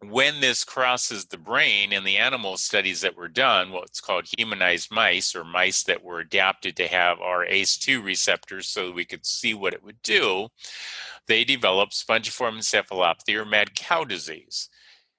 when 0.00 0.40
this 0.40 0.64
crosses 0.64 1.24
the 1.26 1.38
brain 1.38 1.92
in 1.92 2.04
the 2.04 2.16
animal 2.16 2.56
studies 2.56 3.00
that 3.00 3.16
were 3.16 3.28
done, 3.28 3.72
what's 3.72 4.00
called 4.00 4.28
humanized 4.36 4.90
mice 4.90 5.34
or 5.34 5.44
mice 5.44 5.82
that 5.84 6.02
were 6.02 6.20
adapted 6.20 6.76
to 6.76 6.88
have 6.88 7.20
our 7.20 7.46
ACE2 7.46 8.04
receptors 8.04 8.66
so 8.66 8.90
we 8.90 9.04
could 9.04 9.24
see 9.24 9.54
what 9.54 9.74
it 9.74 9.82
would 9.82 10.00
do, 10.02 10.48
they 11.26 11.44
developed 11.44 11.92
spongiform 11.92 12.58
encephalopathy 12.58 13.34
or 13.34 13.44
mad 13.44 13.74
cow 13.74 14.04
disease. 14.04 14.68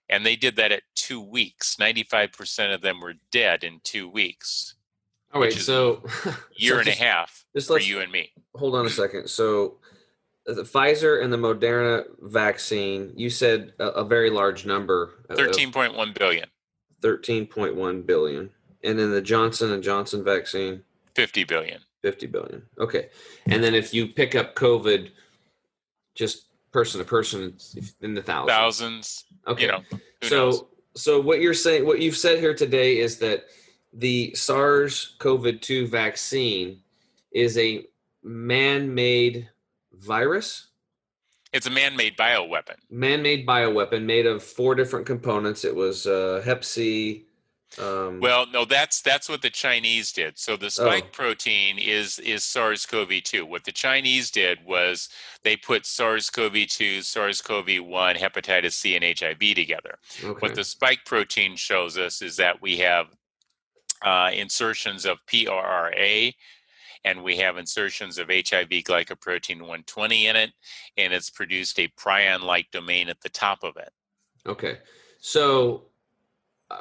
And 0.09 0.25
they 0.25 0.35
did 0.35 0.55
that 0.57 0.71
at 0.71 0.83
two 0.95 1.21
weeks. 1.21 1.77
95% 1.79 2.73
of 2.73 2.81
them 2.81 2.99
were 3.01 3.15
dead 3.31 3.63
in 3.63 3.79
two 3.83 4.07
weeks. 4.07 4.75
Oh, 5.33 5.39
wait, 5.41 5.53
so 5.53 6.03
year 6.55 6.73
so 6.73 6.77
and 6.77 6.85
just, 6.85 6.99
a 6.99 7.03
half 7.03 7.45
for 7.65 7.79
you 7.79 7.99
and 7.99 8.11
me. 8.11 8.31
Hold 8.55 8.75
on 8.75 8.85
a 8.85 8.89
second. 8.89 9.27
So 9.27 9.79
uh, 10.47 10.53
the 10.53 10.63
Pfizer 10.63 11.23
and 11.23 11.33
the 11.33 11.37
Moderna 11.37 12.05
vaccine, 12.21 13.11
you 13.15 13.29
said 13.29 13.73
a, 13.79 13.87
a 13.87 14.05
very 14.05 14.29
large 14.29 14.65
number. 14.65 15.25
Uh, 15.29 15.35
13.1 15.35 16.17
billion. 16.17 16.47
13.1 17.01 18.05
billion. 18.05 18.49
And 18.83 18.99
then 18.99 19.11
the 19.11 19.21
Johnson 19.21 19.71
and 19.71 19.83
Johnson 19.83 20.23
vaccine 20.23 20.83
50 21.15 21.43
billion. 21.45 21.81
50 22.01 22.27
billion. 22.27 22.63
Okay. 22.79 23.09
And 23.47 23.63
then 23.63 23.73
if 23.73 23.93
you 23.93 24.07
pick 24.07 24.35
up 24.35 24.55
COVID 24.55 25.09
just 26.13 26.44
person 26.75 26.99
to 26.99 27.05
person 27.05 27.55
in 28.01 28.13
the 28.13 28.21
thousands. 28.21 28.51
Thousands. 28.51 29.23
Okay. 29.47 29.61
You 29.61 29.67
know. 29.69 29.83
So 30.23 30.35
knows? 30.35 30.63
so 30.93 31.21
what 31.21 31.39
you're 31.39 31.53
saying 31.53 31.85
what 31.85 32.01
you've 32.01 32.17
said 32.17 32.37
here 32.39 32.53
today 32.53 32.99
is 32.99 33.17
that 33.19 33.45
the 33.93 34.35
SARS 34.35 35.15
CoV-2 35.19 35.87
vaccine 35.87 36.81
is 37.31 37.57
a 37.57 37.85
man-made 38.23 39.49
virus? 39.93 40.67
It's 41.53 41.65
a 41.65 41.69
man-made 41.69 42.17
bioweapon. 42.17 42.75
Man-made 42.89 43.47
bioweapon 43.47 44.03
made 44.03 44.25
of 44.25 44.43
four 44.43 44.75
different 44.75 45.05
components. 45.05 45.63
It 45.63 45.73
was 45.73 46.05
uh, 46.05 46.41
Hep 46.43 46.65
C. 46.65 47.24
Um, 47.79 48.19
well, 48.19 48.45
no, 48.51 48.65
that's 48.65 49.01
that's 49.01 49.27
what 49.27 49.41
the 49.41 49.49
Chinese 49.49 50.11
did. 50.11 50.37
So 50.37 50.55
the 50.55 50.69
spike 50.69 51.05
oh. 51.07 51.11
protein 51.11 51.77
is 51.77 52.19
is 52.19 52.43
SARS-CoV-2. 52.43 53.43
What 53.43 53.63
the 53.63 53.71
Chinese 53.71 54.31
did 54.31 54.59
was 54.65 55.09
they 55.43 55.57
put 55.57 55.85
SARS-CoV-2, 55.85 57.03
SARS-CoV-1, 57.03 58.17
hepatitis 58.17 58.73
C, 58.73 58.95
and 58.95 59.03
HIV 59.03 59.55
together. 59.55 59.97
Okay. 60.23 60.39
What 60.39 60.55
the 60.55 60.63
spike 60.63 61.05
protein 61.05 61.55
shows 61.55 61.97
us 61.97 62.21
is 62.21 62.37
that 62.37 62.61
we 62.61 62.77
have 62.77 63.07
uh, 64.03 64.31
insertions 64.33 65.05
of 65.05 65.17
PRRA 65.25 66.33
and 67.03 67.23
we 67.23 67.37
have 67.37 67.57
insertions 67.57 68.17
of 68.17 68.29
HIV 68.29 68.69
glycoprotein 68.69 69.59
120 69.59 70.27
in 70.27 70.35
it, 70.35 70.51
and 70.97 71.13
it's 71.13 71.29
produced 71.29 71.79
a 71.79 71.87
prion 71.89 72.41
like 72.41 72.71
domain 72.71 73.09
at 73.09 73.21
the 73.21 73.29
top 73.29 73.63
of 73.63 73.77
it. 73.77 73.91
Okay. 74.47 74.79
So 75.19 75.83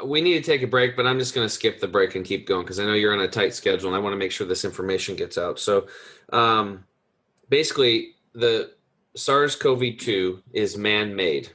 we 0.05 0.20
need 0.20 0.35
to 0.35 0.43
take 0.43 0.62
a 0.62 0.66
break, 0.66 0.97
but 0.97 1.07
I'm 1.07 1.18
just 1.18 1.35
going 1.35 1.45
to 1.45 1.53
skip 1.53 1.80
the 1.80 1.89
break 1.89 2.14
and 2.14 2.24
keep 2.24 2.47
going 2.47 2.62
because 2.62 2.78
I 2.78 2.85
know 2.85 2.95
you're 2.95 3.12
on 3.12 3.20
a 3.20 3.28
tight 3.28 3.55
schedule 3.55 3.89
and 3.89 3.97
I 3.97 3.99
want 3.99 4.12
to 4.12 4.18
make 4.18 4.32
sure 4.32 4.47
this 4.47 4.64
information 4.64 5.16
gets 5.16 5.37
out. 5.37 5.59
So 5.59 5.87
um, 6.32 6.85
basically, 7.49 8.14
the 8.35 8.72
SARS 9.14 9.57
CoV 9.57 9.99
2 9.99 10.43
is 10.53 10.76
man 10.76 11.14
made. 11.14 11.51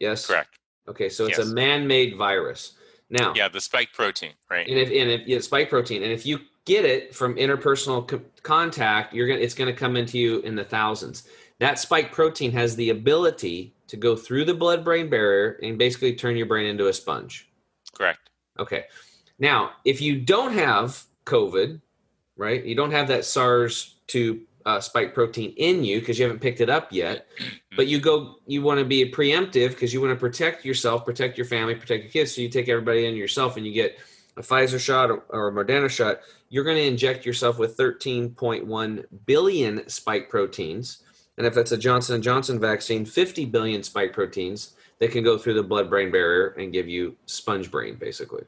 Yes? 0.00 0.26
Correct. 0.26 0.58
Okay, 0.88 1.08
so 1.08 1.26
it's 1.26 1.38
yes. 1.38 1.48
a 1.48 1.54
man 1.54 1.86
made 1.86 2.16
virus. 2.16 2.74
Now, 3.10 3.32
yeah, 3.34 3.48
the 3.48 3.60
spike 3.60 3.92
protein, 3.92 4.32
right? 4.50 4.66
And 4.66 4.78
if 4.78 4.88
and 4.88 5.10
if 5.10 5.26
yeah, 5.28 5.38
spike 5.38 5.70
protein, 5.70 6.02
and 6.02 6.12
if 6.12 6.26
you 6.26 6.40
get 6.64 6.84
it 6.84 7.14
from 7.14 7.36
interpersonal 7.36 8.06
co- 8.06 8.22
contact, 8.42 9.14
you're 9.14 9.28
gonna 9.28 9.40
it's 9.40 9.54
gonna 9.54 9.72
come 9.72 9.96
into 9.96 10.18
you 10.18 10.40
in 10.40 10.56
the 10.56 10.64
thousands. 10.64 11.28
That 11.58 11.78
spike 11.78 12.12
protein 12.12 12.52
has 12.52 12.76
the 12.76 12.90
ability 12.90 13.74
to 13.88 13.96
go 13.96 14.16
through 14.16 14.44
the 14.44 14.54
blood-brain 14.54 15.08
barrier 15.08 15.58
and 15.62 15.78
basically 15.78 16.14
turn 16.14 16.36
your 16.36 16.46
brain 16.46 16.66
into 16.66 16.88
a 16.88 16.92
sponge. 16.92 17.48
Correct. 17.94 18.30
Okay. 18.58 18.84
Now, 19.38 19.72
if 19.84 20.00
you 20.00 20.20
don't 20.20 20.52
have 20.52 21.02
COVID, 21.24 21.80
right? 22.36 22.64
You 22.64 22.74
don't 22.74 22.90
have 22.90 23.08
that 23.08 23.24
SARS-2 23.24 24.40
uh, 24.66 24.80
spike 24.80 25.14
protein 25.14 25.54
in 25.56 25.84
you 25.84 26.00
because 26.00 26.18
you 26.18 26.24
haven't 26.24 26.40
picked 26.40 26.60
it 26.60 26.68
up 26.68 26.92
yet. 26.92 27.28
But 27.76 27.88
you 27.88 28.00
go, 28.00 28.36
you 28.46 28.62
want 28.62 28.80
to 28.80 28.86
be 28.86 29.12
preemptive 29.12 29.68
because 29.68 29.92
you 29.92 30.00
want 30.00 30.14
to 30.14 30.18
protect 30.18 30.64
yourself, 30.64 31.04
protect 31.04 31.36
your 31.36 31.44
family, 31.44 31.74
protect 31.74 32.04
your 32.04 32.10
kids. 32.10 32.34
So 32.34 32.40
you 32.40 32.48
take 32.48 32.70
everybody 32.70 33.04
in 33.04 33.14
yourself 33.14 33.58
and 33.58 33.66
you 33.66 33.72
get 33.74 33.98
a 34.38 34.40
Pfizer 34.40 34.80
shot 34.80 35.10
or, 35.10 35.48
a 35.48 35.52
Moderna 35.52 35.90
shot. 35.90 36.20
You're 36.48 36.64
going 36.64 36.78
to 36.78 36.86
inject 36.86 37.26
yourself 37.26 37.58
with 37.58 37.76
13.1 37.76 39.04
billion 39.26 39.86
spike 39.90 40.30
proteins, 40.30 41.02
and 41.38 41.46
if 41.46 41.54
that's 41.54 41.72
a 41.72 41.76
Johnson 41.76 42.14
and 42.14 42.24
Johnson 42.24 42.58
vaccine, 42.58 43.04
50 43.04 43.44
billion 43.46 43.82
spike 43.82 44.12
proteins 44.12 44.74
that 44.98 45.10
can 45.10 45.22
go 45.22 45.36
through 45.36 45.54
the 45.54 45.62
blood-brain 45.62 46.10
barrier 46.10 46.48
and 46.58 46.72
give 46.72 46.88
you 46.88 47.14
sponge 47.26 47.70
brain, 47.70 47.96
basically. 47.96 48.44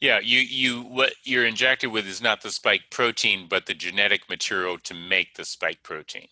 Yeah, 0.00 0.20
you 0.20 0.40
you 0.40 0.82
what 0.82 1.14
you're 1.24 1.46
injected 1.46 1.90
with 1.90 2.06
is 2.06 2.22
not 2.22 2.40
the 2.40 2.50
spike 2.50 2.82
protein, 2.90 3.46
but 3.48 3.66
the 3.66 3.74
genetic 3.74 4.28
material 4.28 4.78
to 4.84 4.94
make 4.94 5.34
the 5.34 5.44
spike 5.44 5.82
protein. 5.82 6.28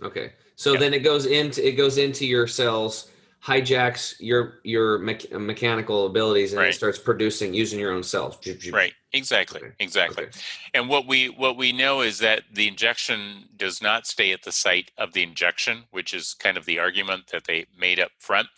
Okay, 0.00 0.32
so 0.54 0.74
yeah. 0.74 0.78
then 0.78 0.94
it 0.94 1.00
goes 1.00 1.26
into 1.26 1.66
it 1.66 1.72
goes 1.72 1.98
into 1.98 2.24
your 2.24 2.46
cells, 2.46 3.10
hijacks 3.44 4.14
your 4.18 4.60
your 4.64 4.98
me- 4.98 5.18
mechanical 5.32 6.06
abilities, 6.06 6.52
and 6.52 6.60
right. 6.60 6.70
it 6.70 6.74
starts 6.74 6.98
producing 6.98 7.54
using 7.54 7.78
your 7.78 7.92
own 7.92 8.02
cells. 8.02 8.38
Right. 8.72 8.92
Exactly. 9.14 9.60
Okay. 9.60 9.72
Exactly. 9.78 10.24
Okay. 10.24 10.38
And 10.74 10.88
what 10.88 11.06
we 11.06 11.28
what 11.30 11.56
we 11.56 11.72
know 11.72 12.02
is 12.02 12.18
that 12.18 12.42
the 12.52 12.68
injection 12.68 13.48
does 13.56 13.80
not 13.80 14.06
stay 14.06 14.32
at 14.32 14.42
the 14.42 14.52
site 14.52 14.90
of 14.98 15.12
the 15.12 15.22
injection, 15.22 15.84
which 15.92 16.12
is 16.12 16.34
kind 16.34 16.58
of 16.58 16.66
the 16.66 16.78
argument 16.78 17.28
that 17.32 17.44
they 17.44 17.64
made 17.78 18.00
up 18.00 18.10
front. 18.18 18.48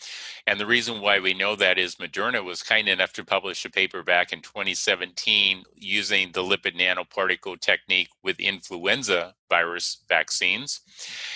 And 0.49 0.59
the 0.59 0.66
reason 0.66 1.01
why 1.01 1.20
we 1.20 1.35
know 1.35 1.55
that 1.55 1.78
is 1.78 1.97
Moderna 1.97 2.45
was 2.45 2.64
kind 2.64 2.89
enough 2.89 3.12
to 3.12 3.24
publish 3.24 3.64
a 3.64 3.70
paper 3.70 4.03
back 4.03 4.33
in 4.33 4.41
2017 4.41 5.62
using 5.76 6.33
the 6.33 6.43
lipid 6.43 6.76
nanoparticle 6.76 7.61
technique 7.61 8.09
with 8.24 8.41
influenza 8.41 9.35
virus 9.49 10.03
vaccines. 10.09 10.81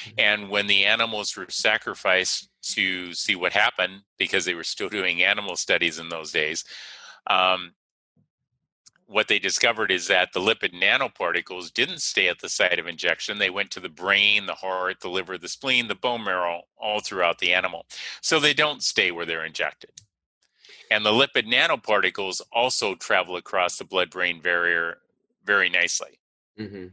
Mm-hmm. 0.07 0.15
And 0.19 0.51
when 0.51 0.67
the 0.67 0.85
animals 0.85 1.37
were 1.37 1.47
sacrificed 1.51 2.49
to 2.73 3.13
see 3.15 3.37
what 3.37 3.53
happened, 3.53 4.03
because 4.19 4.45
they 4.45 4.55
were 4.55 4.65
still 4.65 4.89
doing 5.01 5.23
animal 5.23 5.57
studies 5.57 5.99
in 5.99 6.09
those 6.09 6.33
days, 6.33 6.65
um, 7.27 7.73
what 9.07 9.29
they 9.29 9.39
discovered 9.39 9.91
is 9.91 10.07
that 10.09 10.33
the 10.33 10.41
lipid 10.41 10.73
nanoparticles 10.73 11.73
didn't 11.73 12.01
stay 12.01 12.29
at 12.29 12.39
the 12.41 12.49
site 12.49 12.79
of 12.79 12.87
injection. 12.87 13.39
They 13.39 13.51
went 13.51 13.71
to 13.73 13.81
the 13.81 13.89
brain, 13.89 14.47
the 14.47 14.55
heart, 14.55 15.01
the 15.01 15.11
liver, 15.11 15.37
the 15.37 15.49
spleen, 15.49 15.89
the 15.89 15.95
bone 15.95 16.25
marrow, 16.25 16.63
all 16.77 17.01
throughout 17.01 17.39
the 17.39 17.53
animal. 17.53 17.87
So 18.23 18.41
they 18.41 18.55
don't 18.55 18.83
stay 18.83 19.11
where 19.11 19.27
they're 19.27 19.45
injected. 19.45 19.91
And 20.91 21.05
the 21.05 21.11
lipid 21.11 21.47
nanoparticles 21.47 22.41
also 22.53 22.95
travel 22.95 23.37
across 23.37 23.77
the 23.77 23.85
blood 23.85 24.11
brain 24.11 24.41
barrier 24.41 24.99
very 25.45 25.69
nicely. 25.69 26.19
Mm-hmm. 26.59 26.87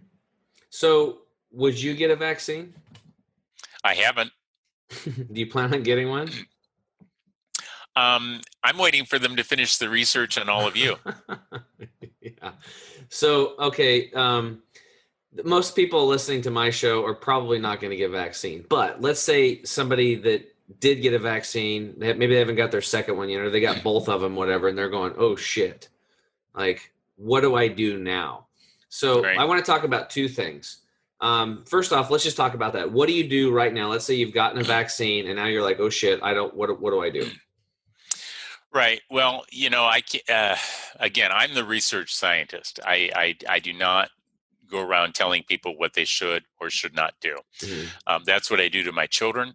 So, 0.70 1.20
would 1.52 1.82
you 1.82 1.94
get 1.94 2.12
a 2.12 2.16
vaccine? 2.16 2.74
I 3.84 3.94
haven't. 3.94 4.32
Do 5.06 5.40
you 5.40 5.48
plan 5.48 5.74
on 5.74 5.84
getting 5.84 6.10
one? 6.10 6.30
Um, 7.96 8.42
I'm 8.64 8.78
waiting 8.78 9.06
for 9.06 9.20
them 9.20 9.36
to 9.36 9.44
finish 9.44 9.78
the 9.78 9.90
research 9.90 10.38
on 10.38 10.50
all 10.50 10.68
of 10.68 10.78
you. 10.78 10.96
yeah. 12.22 12.52
So, 13.10 13.56
okay. 13.60 14.12
Um, 14.12 14.64
most 15.44 15.76
people 15.76 16.08
listening 16.08 16.42
to 16.44 16.52
my 16.52 16.70
show 16.70 17.06
are 17.06 17.14
probably 17.14 17.60
not 17.60 17.80
going 17.80 17.92
to 17.92 17.98
get 17.98 18.12
vaccine, 18.12 18.66
but 18.70 19.02
let's 19.02 19.20
say 19.20 19.64
somebody 19.64 20.16
that 20.16 20.48
did 20.80 21.02
get 21.02 21.14
a 21.14 21.20
vaccine, 21.20 21.94
they 21.98 22.14
maybe 22.14 22.34
they 22.34 22.40
haven't 22.40 22.56
got 22.56 22.72
their 22.72 22.82
second 22.82 23.18
one 23.18 23.30
yet, 23.30 23.42
or 23.42 23.50
they 23.50 23.62
got 23.62 23.84
both 23.84 24.10
of 24.10 24.22
them, 24.22 24.36
whatever, 24.36 24.68
and 24.68 24.78
they're 24.78 24.90
going, 24.90 25.14
"Oh 25.18 25.36
shit! 25.36 25.90
Like, 26.56 26.92
what 27.16 27.42
do 27.42 27.56
I 27.56 27.68
do 27.68 27.98
now?" 27.98 28.48
So, 28.90 29.24
right. 29.24 29.38
I 29.38 29.46
want 29.46 29.64
to 29.64 29.70
talk 29.70 29.84
about 29.84 30.10
two 30.10 30.28
things. 30.28 30.81
Um, 31.22 31.64
first 31.66 31.94
off, 31.94 32.10
let's 32.10 32.24
just 32.24 32.36
talk 32.36 32.56
about 32.56 32.74
that. 32.74 32.92
What 32.92 33.08
do 33.08 33.14
you 33.14 33.28
do 33.28 33.52
right 33.52 33.72
now? 33.72 33.90
Let's 33.90 34.06
say 34.06 34.16
you've 34.16 34.34
gotten 34.34 34.60
a 34.60 34.64
vaccine, 34.64 35.28
and 35.28 35.36
now 35.36 35.46
you're 35.46 35.62
like, 35.62 35.80
"Oh 35.80 35.90
shit! 35.90 36.20
I 36.24 36.34
don't. 36.34 36.56
What? 36.56 36.82
What 36.82 36.92
do 36.92 37.02
I 37.02 37.10
do?" 37.12 37.30
Right. 38.74 39.02
Well, 39.10 39.44
you 39.52 39.70
know, 39.70 39.84
I 39.84 40.02
uh, 40.30 40.56
again, 41.00 41.32
I'm 41.34 41.54
the 41.54 41.64
research 41.64 42.16
scientist. 42.16 42.80
I, 42.86 43.12
I 43.16 43.36
I 43.48 43.60
do 43.60 43.74
not 43.74 44.10
go 44.70 44.82
around 44.82 45.14
telling 45.14 45.44
people 45.44 45.78
what 45.78 45.94
they 45.94 46.06
should 46.06 46.44
or 46.60 46.70
should 46.70 46.96
not 46.96 47.14
do. 47.22 47.38
Mm-hmm. 47.60 47.88
Um, 48.08 48.24
that's 48.26 48.50
what 48.50 48.62
I 48.62 48.70
do 48.70 48.82
to 48.84 48.92
my 48.92 49.06
children. 49.06 49.54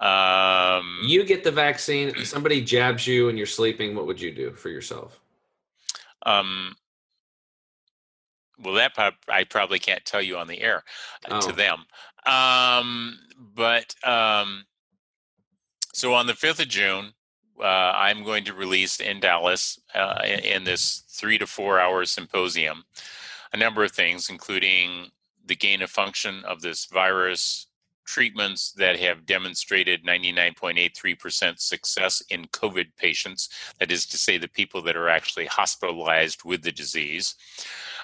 Um, 0.00 1.00
you 1.04 1.24
get 1.24 1.44
the 1.44 1.50
vaccine. 1.50 2.14
Somebody 2.24 2.62
jabs 2.62 3.06
you 3.06 3.28
and 3.28 3.36
you're 3.36 3.46
sleeping. 3.46 3.94
What 3.94 4.06
would 4.06 4.20
you 4.20 4.32
do 4.32 4.52
for 4.52 4.70
yourself? 4.70 5.20
Um. 6.24 6.76
Well, 8.62 8.74
that 8.74 8.92
I 9.28 9.44
probably 9.44 9.78
can't 9.78 10.04
tell 10.04 10.22
you 10.22 10.36
on 10.36 10.46
the 10.46 10.60
air 10.60 10.84
uh, 11.28 11.40
oh. 11.42 11.48
to 11.48 11.52
them. 11.52 11.84
Um, 12.26 13.18
but 13.54 13.94
um, 14.04 14.64
so 15.92 16.14
on 16.14 16.26
the 16.26 16.34
fifth 16.34 16.60
of 16.60 16.68
June, 16.68 17.12
uh, 17.60 17.64
I'm 17.64 18.24
going 18.24 18.44
to 18.44 18.54
release 18.54 19.00
in 19.00 19.20
Dallas 19.20 19.78
uh, 19.94 20.22
in 20.24 20.64
this 20.64 21.04
three 21.10 21.38
to 21.38 21.46
four 21.46 21.78
hour 21.78 22.04
symposium 22.04 22.84
a 23.54 23.56
number 23.56 23.84
of 23.84 23.92
things, 23.92 24.28
including 24.28 25.10
the 25.46 25.54
gain 25.54 25.80
of 25.80 25.88
function 25.88 26.42
of 26.44 26.60
this 26.60 26.86
virus, 26.86 27.68
treatments 28.04 28.72
that 28.72 28.98
have 28.98 29.24
demonstrated 29.24 30.04
99.83% 30.04 31.58
success 31.60 32.22
in 32.30 32.44
COVID 32.46 32.86
patients, 32.98 33.48
that 33.78 33.92
is 33.92 34.06
to 34.06 34.18
say, 34.18 34.36
the 34.36 34.48
people 34.48 34.82
that 34.82 34.96
are 34.96 35.08
actually 35.08 35.46
hospitalized 35.46 36.44
with 36.44 36.62
the 36.62 36.72
disease, 36.72 37.36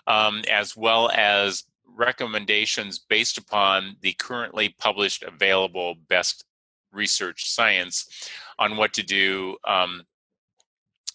um, 0.06 0.42
as 0.50 0.76
well 0.76 1.10
as 1.14 1.64
recommendations 1.96 2.98
based 2.98 3.38
upon 3.38 3.96
the 4.00 4.12
currently 4.14 4.74
published 4.78 5.22
available 5.22 5.96
best 6.08 6.44
research 6.92 7.50
science 7.50 8.28
on 8.58 8.76
what 8.76 8.92
to 8.94 9.02
do 9.02 9.56
um, 9.66 10.02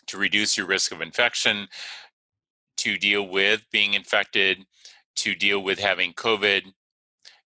to 0.08 0.18
reduce 0.18 0.58
your 0.58 0.68
risk 0.68 0.92
of 0.92 1.02
infection, 1.02 1.68
to 2.78 2.98
deal 2.98 3.28
with 3.28 3.66
being 3.72 3.94
infected, 3.94 4.64
to 5.16 5.36
deal 5.36 5.64
with 5.64 5.80
having 5.80 6.14
COVID, 6.14 6.64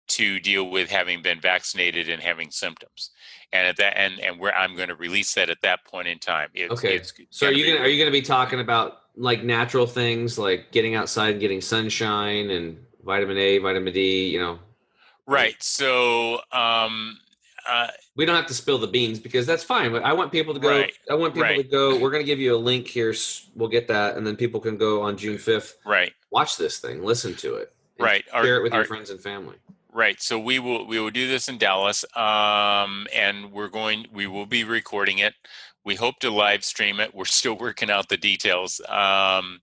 to 0.07 0.39
deal 0.39 0.69
with 0.69 0.89
having 0.89 1.21
been 1.21 1.39
vaccinated 1.39 2.09
and 2.09 2.21
having 2.21 2.49
symptoms. 2.51 3.11
And 3.51 3.65
at 3.65 3.77
that, 3.77 3.97
and 3.97 4.19
and 4.19 4.39
where 4.39 4.55
I'm 4.55 4.75
going 4.75 4.89
to 4.89 4.95
release 4.95 5.33
that 5.33 5.49
at 5.49 5.59
that 5.61 5.83
point 5.83 6.07
in 6.07 6.19
time. 6.19 6.49
Okay. 6.55 6.97
It's 6.97 7.13
so 7.31 7.47
are 7.47 7.51
you 7.51 7.65
gonna 7.65 7.83
are 7.83 7.87
you 7.87 7.97
going 7.97 8.11
to 8.11 8.11
be 8.11 8.21
talking 8.21 8.59
about 8.59 9.01
like 9.15 9.43
natural 9.43 9.87
things 9.87 10.37
like 10.37 10.71
getting 10.71 10.93
outside, 10.93 11.31
and 11.31 11.39
getting 11.39 11.59
sunshine, 11.59 12.51
and 12.51 12.77
vitamin 13.03 13.37
A, 13.37 13.57
vitamin 13.57 13.91
D? 13.91 14.29
You 14.29 14.39
know. 14.39 14.59
Right. 15.25 15.55
So 15.63 16.41
um, 16.51 17.17
uh, 17.67 17.87
we 18.15 18.25
don't 18.25 18.35
have 18.35 18.45
to 18.47 18.53
spill 18.53 18.77
the 18.77 18.87
beans 18.87 19.19
because 19.19 19.47
that's 19.47 19.63
fine. 19.63 19.91
But 19.91 20.03
I 20.03 20.13
want 20.13 20.31
people 20.31 20.53
to 20.53 20.59
go. 20.59 20.69
Right, 20.69 20.93
I 21.09 21.15
want 21.15 21.33
people 21.33 21.49
right. 21.49 21.57
to 21.57 21.63
go. 21.63 21.97
We're 21.97 22.11
going 22.11 22.21
to 22.21 22.27
give 22.27 22.39
you 22.39 22.55
a 22.55 22.57
link 22.57 22.87
here. 22.87 23.15
We'll 23.55 23.69
get 23.69 23.87
that, 23.87 24.15
and 24.15 24.27
then 24.27 24.35
people 24.35 24.59
can 24.59 24.77
go 24.77 25.01
on 25.01 25.17
June 25.17 25.39
fifth. 25.39 25.77
Right. 25.85 26.13
Watch 26.29 26.57
this 26.57 26.79
thing. 26.79 27.03
Listen 27.03 27.33
to 27.37 27.55
it. 27.55 27.73
Right. 27.99 28.25
Share 28.25 28.35
our, 28.35 28.59
it 28.59 28.63
with 28.63 28.73
our, 28.73 28.79
your 28.79 28.85
friends 28.85 29.09
and 29.09 29.19
family. 29.19 29.55
Right. 29.91 30.21
So 30.21 30.37
we 30.37 30.59
will 30.59 30.85
we 30.85 30.99
will 30.99 31.09
do 31.09 31.27
this 31.27 31.49
in 31.49 31.57
Dallas, 31.57 32.05
um, 32.15 33.07
and 33.13 33.51
we're 33.51 33.69
going. 33.69 34.05
We 34.13 34.27
will 34.27 34.45
be 34.45 34.63
recording 34.63 35.17
it. 35.17 35.33
We 35.83 35.95
hope 35.95 36.19
to 36.19 36.29
live 36.29 36.63
stream 36.63 36.99
it. 36.99 37.15
We're 37.15 37.25
still 37.25 37.55
working 37.59 37.89
out 37.89 38.09
the 38.09 38.17
details. 38.17 38.81
Um, 38.87 39.61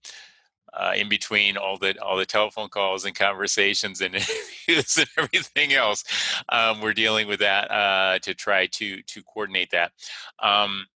uh, 0.75 0.93
in 0.95 1.09
between 1.09 1.57
all 1.57 1.79
the 1.79 1.99
all 2.03 2.17
the 2.17 2.27
telephone 2.27 2.69
calls 2.69 3.05
and 3.05 3.15
conversations 3.15 4.01
and 4.01 4.15
interviews 4.69 4.97
and 4.99 5.09
everything 5.17 5.73
else. 5.73 6.05
Um, 6.51 6.81
we're 6.81 6.93
dealing 6.93 7.29
with 7.29 7.41
that 7.41 7.71
uh, 7.71 8.19
to 8.21 8.35
try 8.35 8.67
to 8.67 9.03
to 9.03 9.23
coordinate 9.23 9.71
that. 9.71 9.93
Um, 10.43 10.87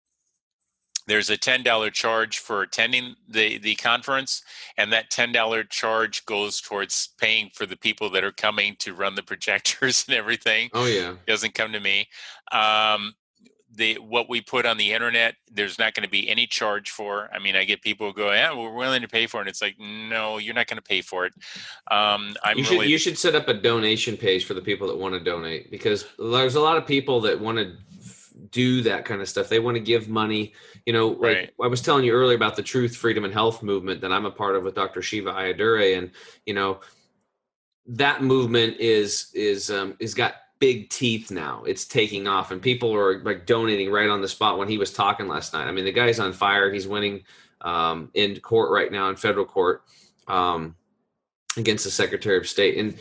there's 1.11 1.31
a 1.31 1.37
$10 1.37 1.93
charge 1.93 2.39
for 2.39 2.63
attending 2.63 3.17
the, 3.29 3.59
the 3.59 3.75
conference, 3.75 4.43
and 4.77 4.93
that 4.93 5.11
$10 5.11 5.69
charge 5.69 6.25
goes 6.25 6.61
towards 6.61 7.09
paying 7.19 7.51
for 7.53 7.67
the 7.67 7.77
people 7.77 8.11
that 8.11 8.25
are 8.25 8.33
coming 8.33 8.77
to 8.79 8.95
run 8.95 9.15
the 9.17 9.23
projectors 9.31 10.05
and 10.07 10.17
everything. 10.17 10.71
Oh, 10.73 10.87
yeah. 10.87 11.11
It 11.11 11.27
doesn't 11.27 11.55
come 11.55 11.73
to 11.73 11.81
me. 11.81 12.09
Um, 12.53 13.15
the 13.73 13.95
what 13.99 14.29
we 14.29 14.41
put 14.41 14.67
on 14.67 14.77
the 14.77 14.93
internet 14.93 15.37
there's 15.53 15.79
not 15.79 15.95
going 15.95 16.03
to 16.03 16.11
be 16.11 16.29
any 16.29 16.45
charge 16.47 16.91
for 16.91 17.31
i 17.33 17.39
mean 17.39 17.55
i 17.55 17.65
get 17.65 17.81
people 17.83 18.09
who 18.09 18.13
go 18.13 18.33
yeah 18.33 18.53
we're 18.53 18.75
willing 18.75 19.01
to 19.01 19.09
pay 19.09 19.27
for 19.29 19.39
it 19.39 19.41
and 19.43 19.49
it's 19.49 19.63
like 19.63 19.77
no 19.79 20.39
you're 20.39 20.55
not 20.55 20.67
going 20.67 20.77
to 20.77 20.83
pay 20.83 21.01
for 21.01 21.25
it 21.25 21.33
um 21.91 22.35
i'm 22.43 22.59
you 22.59 22.65
should, 22.65 22.73
really... 22.73 22.89
you 22.89 22.99
should 22.99 23.17
set 23.17 23.37
up 23.37 23.47
a 23.47 23.55
donation 23.55 24.17
page 24.17 24.45
for 24.45 24.55
the 24.55 24.61
people 24.61 24.89
that 24.89 24.99
want 24.99 25.15
to 25.15 25.21
donate 25.21 25.71
because 25.71 26.05
there's 26.19 26.57
a 26.57 26.61
lot 26.61 26.77
of 26.77 26.87
people 26.87 27.21
that 27.21 27.41
want 27.41 27.59
to 27.59 27.73
do 28.51 28.83
that 28.83 29.05
kind 29.05 29.21
of 29.21 29.29
stuff 29.29 29.49
they 29.49 29.59
want 29.59 29.77
to 29.77 29.83
give 29.83 30.09
money 30.09 30.53
you 30.87 30.93
know 30.93 31.09
like 31.09 31.37
right. 31.37 31.51
i 31.63 31.67
was 31.67 31.81
telling 31.81 32.05
you 32.05 32.13
earlier 32.13 32.37
about 32.37 32.57
the 32.57 32.63
truth 32.63 32.97
freedom 32.97 33.25
and 33.25 33.33
health 33.33 33.63
movement 33.63 34.01
that 34.01 34.13
i'm 34.13 34.27
a 34.27 34.31
part 34.31 34.57
of 34.57 34.65
with 34.65 34.75
dr 34.75 35.01
shiva 35.03 35.33
ayyadurai 35.33 35.99
and 35.99 36.11
you 36.47 36.55
know 36.55 36.81
that 37.87 38.23
movement 38.23 38.77
is 38.79 39.31
is 39.35 39.71
um 39.71 39.97
is 39.99 40.15
got 40.15 40.35
big 40.61 40.91
teeth 40.91 41.31
now. 41.31 41.65
It's 41.65 41.85
taking 41.85 42.29
off, 42.29 42.53
and 42.53 42.63
people 42.63 42.95
are 42.95 43.21
like 43.25 43.47
donating 43.47 43.91
right 43.91 44.09
on 44.09 44.21
the 44.21 44.29
spot 44.29 44.59
when 44.59 44.69
he 44.69 44.79
was 44.79 44.93
talking 44.93 45.27
last 45.27 45.53
night. 45.53 45.67
I 45.67 45.73
mean, 45.73 45.87
the 45.87 45.93
guy's 45.93 46.21
on 46.21 46.33
fire. 46.33 46.73
He's 46.73 46.87
winning 46.87 47.25
um, 47.63 48.11
in 48.15 48.39
court 48.41 48.71
right 48.71 48.93
now 48.93 49.09
in 49.09 49.17
federal 49.17 49.47
court 49.47 49.83
um, 50.29 50.77
against 51.57 51.85
the 51.85 51.91
Secretary 51.91 52.37
of 52.37 52.47
State 52.47 52.79
and 52.79 52.97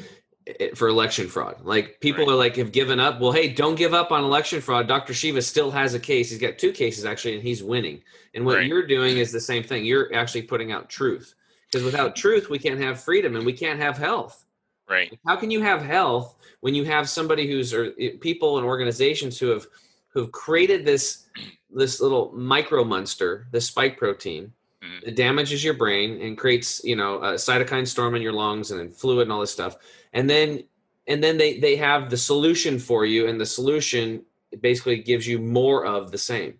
for 0.75 0.87
election 0.87 1.27
fraud. 1.27 1.57
Like 1.63 1.99
people 1.99 2.25
right. 2.25 2.33
are 2.33 2.37
like 2.37 2.55
have 2.55 2.71
given 2.71 2.99
up. 2.99 3.19
Well, 3.19 3.31
hey, 3.31 3.49
don't 3.49 3.75
give 3.75 3.93
up 3.93 4.11
on 4.11 4.23
election 4.23 4.61
fraud. 4.61 4.87
Dr. 4.87 5.13
Shiva 5.13 5.41
still 5.41 5.71
has 5.71 5.93
a 5.93 5.99
case. 5.99 6.29
He's 6.29 6.39
got 6.39 6.57
two 6.57 6.71
cases 6.71 7.05
actually, 7.05 7.35
and 7.35 7.43
he's 7.43 7.63
winning. 7.63 8.01
And 8.33 8.45
what 8.45 8.57
right. 8.57 8.67
you're 8.67 8.87
doing 8.87 9.17
is 9.17 9.31
the 9.31 9.41
same 9.41 9.63
thing. 9.63 9.85
You're 9.85 10.13
actually 10.13 10.43
putting 10.43 10.71
out 10.71 10.89
truth. 10.89 11.35
Because 11.71 11.85
without 11.85 12.15
truth, 12.15 12.49
we 12.49 12.57
can't 12.57 12.81
have 12.81 12.99
freedom 13.01 13.35
and 13.35 13.45
we 13.45 13.53
can't 13.53 13.79
have 13.79 13.97
health. 13.97 14.45
Right. 14.89 15.17
How 15.27 15.35
can 15.35 15.51
you 15.51 15.61
have 15.61 15.83
health 15.83 16.35
when 16.61 16.73
you 16.73 16.83
have 16.85 17.07
somebody 17.07 17.47
who's 17.47 17.73
or 17.73 17.91
people 18.21 18.57
and 18.57 18.65
organizations 18.65 19.37
who 19.37 19.49
have 19.49 19.67
who've 20.09 20.31
created 20.31 20.83
this 20.83 21.27
this 21.69 22.01
little 22.01 22.31
micro 22.33 22.83
monster, 22.83 23.47
this 23.51 23.67
spike 23.67 23.97
protein 23.97 24.51
mm-hmm. 24.83 25.05
that 25.05 25.15
damages 25.15 25.63
your 25.63 25.75
brain 25.75 26.19
and 26.21 26.37
creates 26.39 26.83
you 26.83 26.95
know 26.95 27.17
a 27.17 27.33
cytokine 27.33 27.87
storm 27.87 28.15
in 28.15 28.21
your 28.23 28.33
lungs 28.33 28.71
and 28.71 28.79
then 28.79 28.89
fluid 28.89 29.23
and 29.23 29.31
all 29.31 29.41
this 29.41 29.51
stuff, 29.51 29.77
and 30.13 30.29
then 30.29 30.63
and 31.07 31.23
then 31.23 31.37
they 31.37 31.59
they 31.59 31.75
have 31.75 32.09
the 32.09 32.17
solution 32.17 32.79
for 32.79 33.05
you, 33.05 33.27
and 33.27 33.39
the 33.39 33.45
solution 33.45 34.23
basically 34.61 35.01
gives 35.01 35.27
you 35.27 35.39
more 35.39 35.85
of 35.85 36.11
the 36.11 36.17
same. 36.17 36.55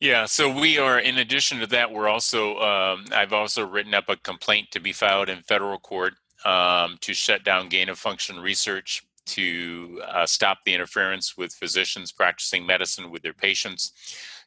Yeah, 0.00 0.26
so 0.26 0.52
we 0.52 0.78
are. 0.78 0.98
In 0.98 1.18
addition 1.18 1.60
to 1.60 1.66
that, 1.68 1.90
we're 1.90 2.08
also. 2.08 2.58
Um, 2.58 3.06
I've 3.12 3.32
also 3.32 3.66
written 3.66 3.94
up 3.94 4.08
a 4.08 4.16
complaint 4.16 4.70
to 4.72 4.80
be 4.80 4.92
filed 4.92 5.28
in 5.28 5.40
federal 5.42 5.78
court 5.78 6.14
um, 6.44 6.98
to 7.00 7.14
shut 7.14 7.44
down 7.44 7.68
gain 7.68 7.88
of 7.88 7.98
function 7.98 8.38
research, 8.38 9.06
to 9.26 10.02
uh, 10.06 10.26
stop 10.26 10.58
the 10.66 10.74
interference 10.74 11.36
with 11.36 11.54
physicians 11.54 12.12
practicing 12.12 12.66
medicine 12.66 13.10
with 13.10 13.22
their 13.22 13.32
patients, 13.32 13.92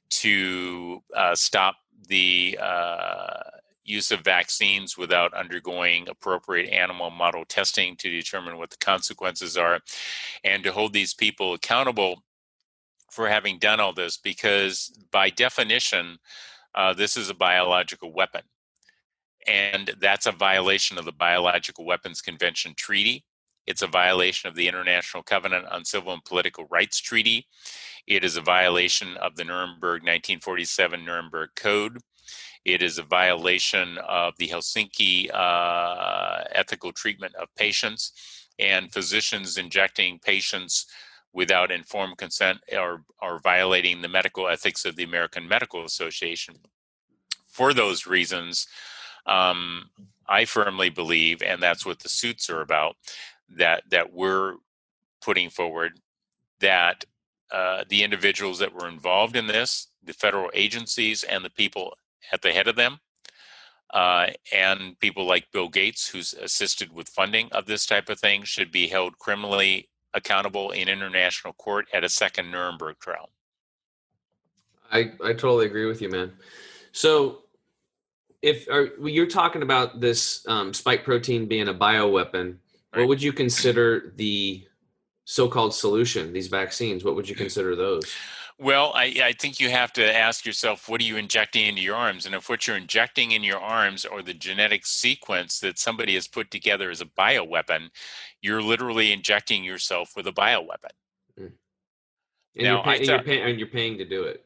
to 0.10 1.01
uh, 1.16 1.34
stop 1.34 1.76
the 2.08 2.58
uh, 2.62 3.39
use 3.88 4.12
of 4.12 4.22
vaccines 4.22 4.98
without 4.98 5.34
undergoing 5.34 6.08
appropriate 6.08 6.70
animal 6.70 7.10
model 7.10 7.46
testing 7.46 7.96
to 7.96 8.10
determine 8.10 8.58
what 8.58 8.70
the 8.70 8.78
consequences 8.78 9.58
are, 9.58 9.80
and 10.44 10.64
to 10.64 10.72
hold 10.72 10.94
these 10.94 11.14
people 11.14 11.54
accountable 11.54 12.24
for 13.12 13.28
having 13.28 13.58
done 13.58 13.80
all 13.80 13.94
this 13.94 14.18
because, 14.18 14.92
by 15.12 15.30
definition, 15.30 16.18
uh, 16.76 16.94
this 16.94 17.18
is 17.18 17.30
a 17.30 17.34
biological 17.34 18.14
weapon 18.14 18.42
and 19.48 19.96
that's 20.00 20.26
a 20.26 20.32
violation 20.32 20.98
of 20.98 21.06
the 21.06 21.12
Biological 21.12 21.86
Weapons 21.86 22.22
Convention 22.22 22.74
Treaty. 22.76 23.24
It's 23.66 23.82
a 23.82 23.88
violation 23.88 24.50
of 24.50 24.56
the 24.56 24.68
International 24.68 25.24
Covenant 25.24 25.66
on 25.72 25.86
Civil 25.86 26.14
and 26.14 26.24
Political 26.24 26.66
Rights 26.70 27.00
Treaty. 27.00 27.48
It 28.06 28.24
is 28.24 28.38
a 28.38 28.42
violation 28.42 29.16
of 29.18 29.36
the 29.36 29.44
Nuremberg 29.44 30.04
1947 30.04 31.04
Nuremberg 31.04 31.50
Code. 31.56 32.00
It 32.66 32.82
is 32.82 32.97
a 32.97 33.03
violation 33.03 33.97
of 33.99 34.34
the 34.38 34.47
Helsinki 34.47 35.30
uh, 35.34 36.43
ethical 36.51 36.91
treatment 36.91 37.36
of 37.36 37.53
patients 37.55 38.12
and 38.60 38.91
physicians 38.91 39.58
injecting 39.58 40.20
patients 40.20 40.88
without 41.34 41.72
informed 41.72 42.18
consent 42.18 42.60
are, 42.76 43.03
or 43.22 43.39
violating 43.39 44.01
the 44.01 44.08
medical 44.08 44.47
ethics 44.47 44.86
of 44.86 44.95
the 44.95 45.03
American 45.03 45.47
Medical 45.47 45.86
Association. 45.86 46.55
For 47.47 47.74
those 47.74 48.08
reasons, 48.08 48.68
um, 49.26 49.89
I 50.28 50.45
firmly 50.45 50.89
believe, 50.89 51.41
and 51.41 51.62
that's 51.62 51.86
what 51.86 51.99
the 51.99 52.10
suits 52.10 52.49
are 52.49 52.62
about, 52.62 52.95
that 53.49 53.84
that 53.89 54.12
we're 54.14 54.55
putting 55.22 55.49
forward 55.49 55.99
that 56.60 57.05
uh, 57.51 57.84
the 57.88 58.03
individuals 58.03 58.60
that 58.60 58.74
were 58.74 58.88
involved 58.88 59.36
in 59.36 59.47
this, 59.47 59.88
the 60.03 60.14
federal 60.14 60.49
agencies 60.53 61.24
and 61.24 61.45
the 61.45 61.49
people 61.49 61.95
at 62.32 62.41
the 62.41 62.51
head 62.51 62.68
of 62.68 62.76
them, 62.76 62.99
uh, 63.93 64.28
and 64.53 64.99
people 64.99 65.26
like 65.26 65.51
Bill 65.51 65.70
Gates, 65.70 66.09
who's 66.09 66.34
assisted 66.34 66.91
with 66.91 67.09
funding 67.09 67.49
of 67.51 67.65
this 67.65 67.86
type 67.86 68.09
of 68.09 68.20
thing, 68.20 68.43
should 68.43 68.72
be 68.72 68.88
held 68.88 69.18
criminally 69.18 69.89
accountable 70.13 70.72
in 70.72 70.89
international 70.89 71.53
court 71.53 71.88
at 71.93 72.03
a 72.03 72.09
second 72.09 72.51
Nuremberg 72.51 72.97
trial. 72.99 73.30
I, 74.91 75.11
I 75.24 75.34
totally 75.34 75.65
agree 75.65 75.86
with 75.86 76.01
you, 76.01 76.09
man. 76.09 76.34
So, 76.91 77.39
if 78.41 78.68
are, 78.70 78.89
you're 79.01 79.28
talking 79.28 79.61
about 79.61 79.99
this 79.99 80.45
um, 80.47 80.74
spike 80.74 81.03
protein 81.03 81.47
being 81.47 81.68
a 81.68 81.74
bioweapon, 81.74 82.57
Right. 82.93 83.01
what 83.01 83.09
would 83.09 83.22
you 83.22 83.34
consider 83.34 84.13
the 84.15 84.65
so-called 85.26 85.74
solution? 85.74 86.32
These 86.32 86.47
vaccines, 86.47 87.03
what 87.03 87.15
would 87.15 87.28
you 87.28 87.36
consider 87.36 87.76
those? 87.76 88.11
Well, 88.60 88.91
I, 88.95 89.14
I 89.24 89.34
think 89.34 89.60
you 89.60 89.70
have 89.70 89.93
to 89.93 90.18
ask 90.18 90.43
yourself, 90.43 90.89
what 90.89 90.99
are 90.99 91.03
you 91.03 91.18
injecting 91.18 91.68
into 91.68 91.82
your 91.82 91.95
arms? 91.95 92.26
And 92.26 92.34
if 92.34 92.49
what 92.49 92.66
you're 92.66 92.78
injecting 92.78 93.32
in 93.32 93.43
your 93.43 93.60
arms 93.60 94.03
or 94.03 94.24
the 94.24 94.34
genetic 94.34 94.86
sequence 94.86 95.60
that 95.60 95.78
somebody 95.78 96.16
has 96.16 96.28
put 96.28 96.49
together 96.49 96.89
as 96.89 96.99
a 96.99 97.05
bioweapon, 97.05 97.89
you're 98.41 98.64
literally 98.64 99.12
injecting 99.12 99.64
yourself 99.64 100.14
with 100.16 100.26
a 100.26 100.32
bioweapon. 100.32 100.89
And, 101.38 101.51
Now, 102.55 102.64
you're, 102.76 102.84
pay, 102.84 102.89
I 102.89 102.95
and, 102.95 103.05
you're 103.05 103.24
pay, 103.24 103.41
and 103.41 103.60
you're 103.60 103.68
paying 103.68 103.97
to 103.99 104.05
do 104.05 104.24
it. 104.24 104.43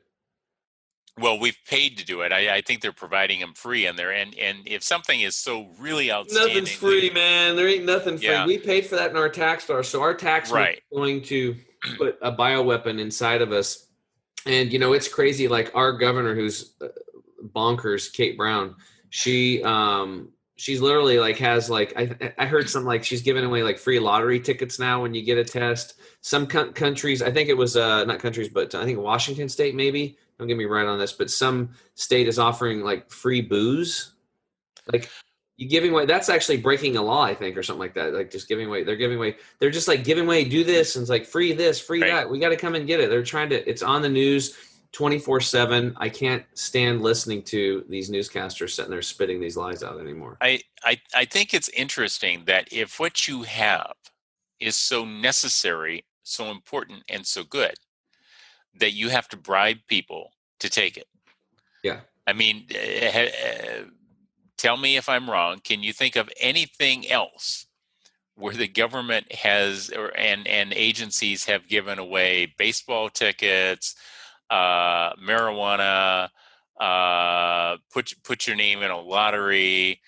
Well, 1.18 1.40
we've 1.40 1.58
paid 1.66 1.98
to 2.00 2.06
do 2.06 2.22
it. 2.22 2.34
I, 2.34 2.56
I 2.56 2.62
think 2.62 2.82
they're 2.82 2.92
providing 2.92 3.40
them 3.40 3.54
free 3.54 3.86
in 3.86 3.96
there. 3.96 4.12
And, 4.12 4.38
and 4.38 4.60
if 4.66 4.84
something 4.84 5.22
is 5.22 5.38
so 5.38 5.70
really 5.80 6.12
outstanding, 6.12 6.50
Nothing's 6.50 6.72
free, 6.72 7.10
man. 7.12 7.56
There 7.56 7.68
ain't 7.68 7.86
nothing 7.86 8.18
free. 8.18 8.28
Yeah. 8.28 8.46
We 8.46 8.58
paid 8.58 8.88
for 8.88 8.96
that 8.96 9.12
in 9.12 9.18
our 9.18 9.30
tax 9.30 9.68
dollars. 9.68 9.88
So 9.88 10.02
our 10.02 10.14
tax 10.14 10.52
Right. 10.52 10.78
is 10.78 10.98
going 10.98 11.22
to 11.24 11.56
put 11.98 12.18
a 12.22 12.32
bioweapon 12.32 13.00
inside 13.00 13.42
of 13.42 13.54
us. 13.54 13.88
And 14.46 14.72
you 14.72 14.80
know, 14.80 14.94
it's 14.94 15.08
crazy. 15.08 15.48
Like 15.48 15.72
our 15.76 15.94
governor, 15.94 16.36
who's 16.36 16.74
uh, 16.82 16.88
bonkers, 17.56 18.12
Kate 18.12 18.38
Brown. 18.38 18.76
She 19.10 19.64
um 19.64 20.30
she's 20.56 20.80
literally 20.80 21.20
like 21.20 21.38
has 21.38 21.70
like 21.70 21.94
I 21.98 22.34
I 22.38 22.46
heard 22.46 22.70
some 22.70 22.86
like 22.86 23.04
she's 23.04 23.22
giving 23.22 23.44
away 23.44 23.64
like 23.64 23.78
free 23.78 24.00
lottery 24.00 24.40
tickets 24.40 24.80
now 24.80 25.02
when 25.02 25.14
you 25.14 25.24
get 25.24 25.38
a 25.38 25.44
test. 25.44 25.96
Some 26.22 26.48
coun- 26.48 26.74
countries, 26.74 27.22
I 27.22 27.32
think 27.32 27.50
it 27.50 27.58
was 27.58 27.76
uh 27.76 28.06
not 28.06 28.20
countries, 28.20 28.50
but 28.50 28.74
I 28.76 28.86
think 28.86 29.00
Washington 29.00 29.50
State 29.50 29.76
maybe. 29.76 30.18
Don't 30.38 30.48
get 30.48 30.58
me 30.58 30.66
right 30.66 30.88
on 30.88 30.98
this, 30.98 31.14
but 31.14 31.30
some 31.30 31.70
state 31.96 32.28
is 32.28 32.40
offering 32.40 32.82
like 32.82 33.12
free 33.12 33.42
booze. 33.42 34.14
Like 34.92 35.10
you 35.62 35.68
giving 35.70 35.92
away 35.92 36.08
that's 36.08 36.28
actually 36.28 36.58
breaking 36.58 36.98
a 36.98 37.02
law, 37.04 37.22
I 37.22 37.36
think, 37.36 37.56
or 37.56 37.62
something 37.62 37.80
like 37.80 37.94
that. 37.94 38.16
Like 38.16 38.32
just 38.32 38.48
giving 38.48 38.66
away 38.66 38.84
they're 38.84 38.96
giving 38.96 39.18
away 39.18 39.36
they're 39.60 39.70
just 39.70 39.88
like 39.88 40.04
giving 40.04 40.26
away, 40.26 40.44
do 40.44 40.64
this, 40.64 40.96
and 40.96 41.04
it's 41.04 41.10
like 41.10 41.26
free 41.26 41.54
this, 41.54 41.80
free 41.80 42.02
Right. 42.02 42.10
that. 42.10 42.30
We 42.30 42.40
gotta 42.40 42.58
come 42.58 42.74
and 42.74 42.88
get 42.88 43.00
it. 43.00 43.12
They're 43.12 43.22
trying 43.22 43.50
to 43.50 43.70
it's 43.70 43.84
on 43.84 44.02
the 44.02 44.10
news 44.10 44.58
24 44.94 45.40
7. 45.40 45.94
I 45.98 46.10
can't 46.10 46.44
stand 46.56 47.02
listening 47.02 47.44
to 47.44 47.86
these 47.88 48.10
newscasters 48.10 48.72
sitting 48.72 48.90
there 48.90 49.04
spitting 49.04 49.40
these 49.40 49.56
lies 49.56 49.84
out 49.84 50.00
anymore. 50.00 50.38
I, 50.42 50.62
I, 50.84 51.00
I 51.16 51.26
think 51.26 51.54
it's 51.54 51.70
interesting 51.70 52.44
that 52.46 52.68
if 52.72 53.00
what 53.00 53.28
you 53.28 53.44
have 53.44 53.94
is 54.60 54.76
so 54.76 55.06
necessary, 55.06 56.06
so 56.24 56.50
important, 56.50 57.04
and 57.08 57.26
so 57.26 57.44
good, 57.44 57.76
that 58.80 58.94
you 58.94 59.10
have 59.10 59.28
to 59.30 59.38
bribe 59.38 59.78
people 59.88 60.32
to 60.60 60.70
take 60.70 60.98
it. 60.98 61.08
Yeah. 61.84 62.02
I 62.28 62.34
mean, 62.34 62.66
uh, 62.74 63.20
uh, 63.20 63.84
tell 64.62 64.78
me 64.78 64.96
if 64.96 65.10
I'm 65.10 65.30
wrong. 65.30 65.60
Can 65.64 65.82
you 65.82 65.92
think 65.92 66.16
of 66.16 66.30
anything 66.40 67.10
else 67.10 67.66
where 68.36 68.54
the 68.54 68.68
government 68.68 69.34
has 69.34 69.90
or 69.90 70.16
and 70.18 70.48
and 70.48 70.72
agencies 70.74 71.46
have 71.46 71.68
given 71.68 71.98
away 71.98 72.54
baseball 72.58 73.10
tickets, 73.10 73.96
uh, 74.52 75.14
marijuana, 75.16 76.30
uh, 76.80 77.78
put 77.92 78.14
put 78.24 78.48
your 78.48 78.56
name 78.56 78.84
in 78.84 78.92
a 78.92 79.02
lottery? 79.02 80.00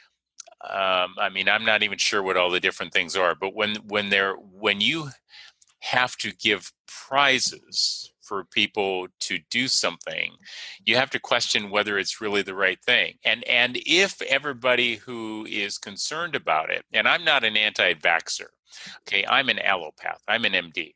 Um, 0.64 1.16
I 1.18 1.30
mean, 1.34 1.50
I'm 1.50 1.66
not 1.66 1.84
even 1.84 1.98
sure 1.98 2.24
what 2.24 2.38
all 2.38 2.52
the 2.52 2.60
different 2.60 2.94
things 2.94 3.18
are, 3.18 3.36
but 3.36 3.56
when 3.56 3.76
when 3.88 4.10
they're 4.10 4.36
when 4.36 4.82
you 4.82 5.10
have 5.80 6.16
to 6.18 6.32
give 6.32 6.72
prizes 6.88 8.13
for 8.24 8.46
people 8.46 9.08
to 9.20 9.38
do 9.50 9.68
something 9.68 10.32
you 10.86 10.96
have 10.96 11.10
to 11.10 11.20
question 11.20 11.70
whether 11.70 11.98
it's 11.98 12.22
really 12.22 12.42
the 12.42 12.56
right 12.56 12.82
thing 12.84 13.14
and 13.26 13.44
and 13.46 13.78
if 13.86 14.22
everybody 14.24 14.96
who 14.96 15.46
is 15.50 15.78
concerned 15.78 16.36
about 16.36 16.70
it 16.70 16.84
and 16.94 17.08
i'm 17.08 17.24
not 17.24 17.44
an 17.44 17.58
anti-vaxxer 17.58 18.48
okay 19.02 19.26
i'm 19.28 19.50
an 19.50 19.58
allopath 19.58 20.20
i'm 20.28 20.46
an 20.46 20.54
md 20.54 20.94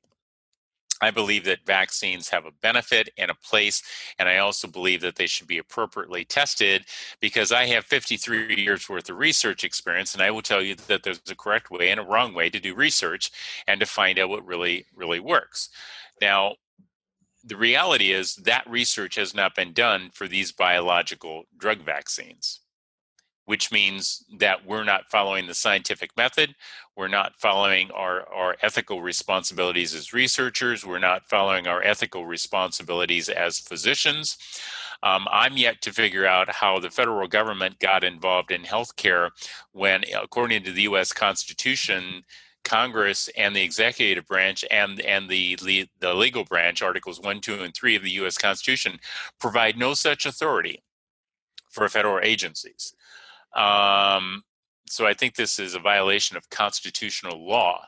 I 1.02 1.12
believe 1.12 1.44
that 1.46 1.66
vaccines 1.66 2.30
have 2.30 2.46
a 2.46 2.52
benefit 2.62 3.10
and 3.18 3.30
a 3.30 3.36
place, 3.36 3.84
and 4.18 4.28
I 4.28 4.40
also 4.40 4.68
believe 4.68 5.02
that 5.02 5.16
they 5.16 5.28
should 5.28 5.48
be 5.48 5.60
appropriately 5.60 6.26
tested 6.26 6.86
because 7.20 7.52
I 7.52 7.66
have 7.68 7.86
53 7.86 8.56
years 8.56 8.90
worth 8.90 9.10
of 9.10 9.18
research 9.18 9.64
experience, 9.64 10.14
and 10.14 10.24
I 10.24 10.32
will 10.32 10.42
tell 10.42 10.62
you 10.62 10.76
that 10.88 11.04
there's 11.04 11.22
a 11.30 11.36
correct 11.36 11.70
way 11.70 11.90
and 11.90 12.00
a 12.00 12.04
wrong 12.04 12.34
way 12.34 12.50
to 12.50 12.60
do 12.60 12.74
research 12.74 13.32
and 13.68 13.80
to 13.80 13.86
find 13.86 14.18
out 14.18 14.30
what 14.30 14.46
really, 14.46 14.86
really 14.96 15.20
works. 15.20 15.70
Now, 16.20 16.56
the 17.48 17.56
reality 17.56 18.12
is 18.12 18.36
that 18.36 18.70
research 18.70 19.16
has 19.16 19.34
not 19.34 19.56
been 19.56 19.72
done 19.72 20.10
for 20.14 20.28
these 20.28 20.52
biological 20.52 21.44
drug 21.58 21.80
vaccines, 21.80 22.60
which 23.46 23.72
means 23.72 24.26
that 24.38 24.66
we're 24.66 24.84
not 24.84 25.10
following 25.10 25.48
the 25.48 25.54
scientific 25.54 26.12
method. 26.18 26.54
We're 26.98 27.08
not 27.08 27.40
following 27.40 27.90
our, 27.92 28.28
our 28.28 28.58
ethical 28.62 29.02
responsibilities 29.02 29.96
as 29.96 30.12
researchers. 30.12 30.86
We're 30.86 31.00
not 31.00 31.30
following 31.30 31.68
our 31.68 31.82
ethical 31.82 32.26
responsibilities 32.26 33.30
as 33.30 33.60
physicians. 33.60 34.38
Um, 35.04 35.28
I'm 35.32 35.56
yet 35.56 35.82
to 35.84 35.94
figure 35.94 36.26
out 36.26 36.50
how 36.50 36.80
the 36.80 36.90
federal 36.90 37.28
government 37.28 37.80
got 37.80 38.04
involved 38.04 38.52
in 38.52 38.64
healthcare 38.64 39.30
when, 39.72 40.04
according 40.22 40.64
to 40.64 40.72
the 40.72 40.82
U.S. 40.84 41.14
Constitution, 41.14 42.24
Congress 42.68 43.30
and 43.38 43.56
the 43.56 43.64
executive 43.64 44.28
branch 44.28 44.66
and 44.70 45.00
and 45.02 45.30
the 45.30 45.56
the 46.00 46.14
legal 46.14 46.44
branch, 46.44 46.82
Articles 46.82 47.22
one, 47.22 47.40
two, 47.40 47.64
and 47.64 47.74
three 47.74 47.96
of 47.96 48.04
the 48.04 48.12
U.S. 48.12 48.38
Constitution, 48.38 49.00
provide 49.40 49.78
no 49.78 49.94
such 49.94 50.26
authority 50.26 50.84
for 51.70 51.88
federal 51.88 52.20
agencies. 52.22 52.94
Um, 53.56 54.44
so 54.90 55.08
I 55.08 55.14
think 55.14 55.36
this 55.36 55.60
is 55.60 55.76
a 55.76 55.80
violation 55.80 56.36
of 56.36 56.50
constitutional 56.50 57.48
law, 57.48 57.86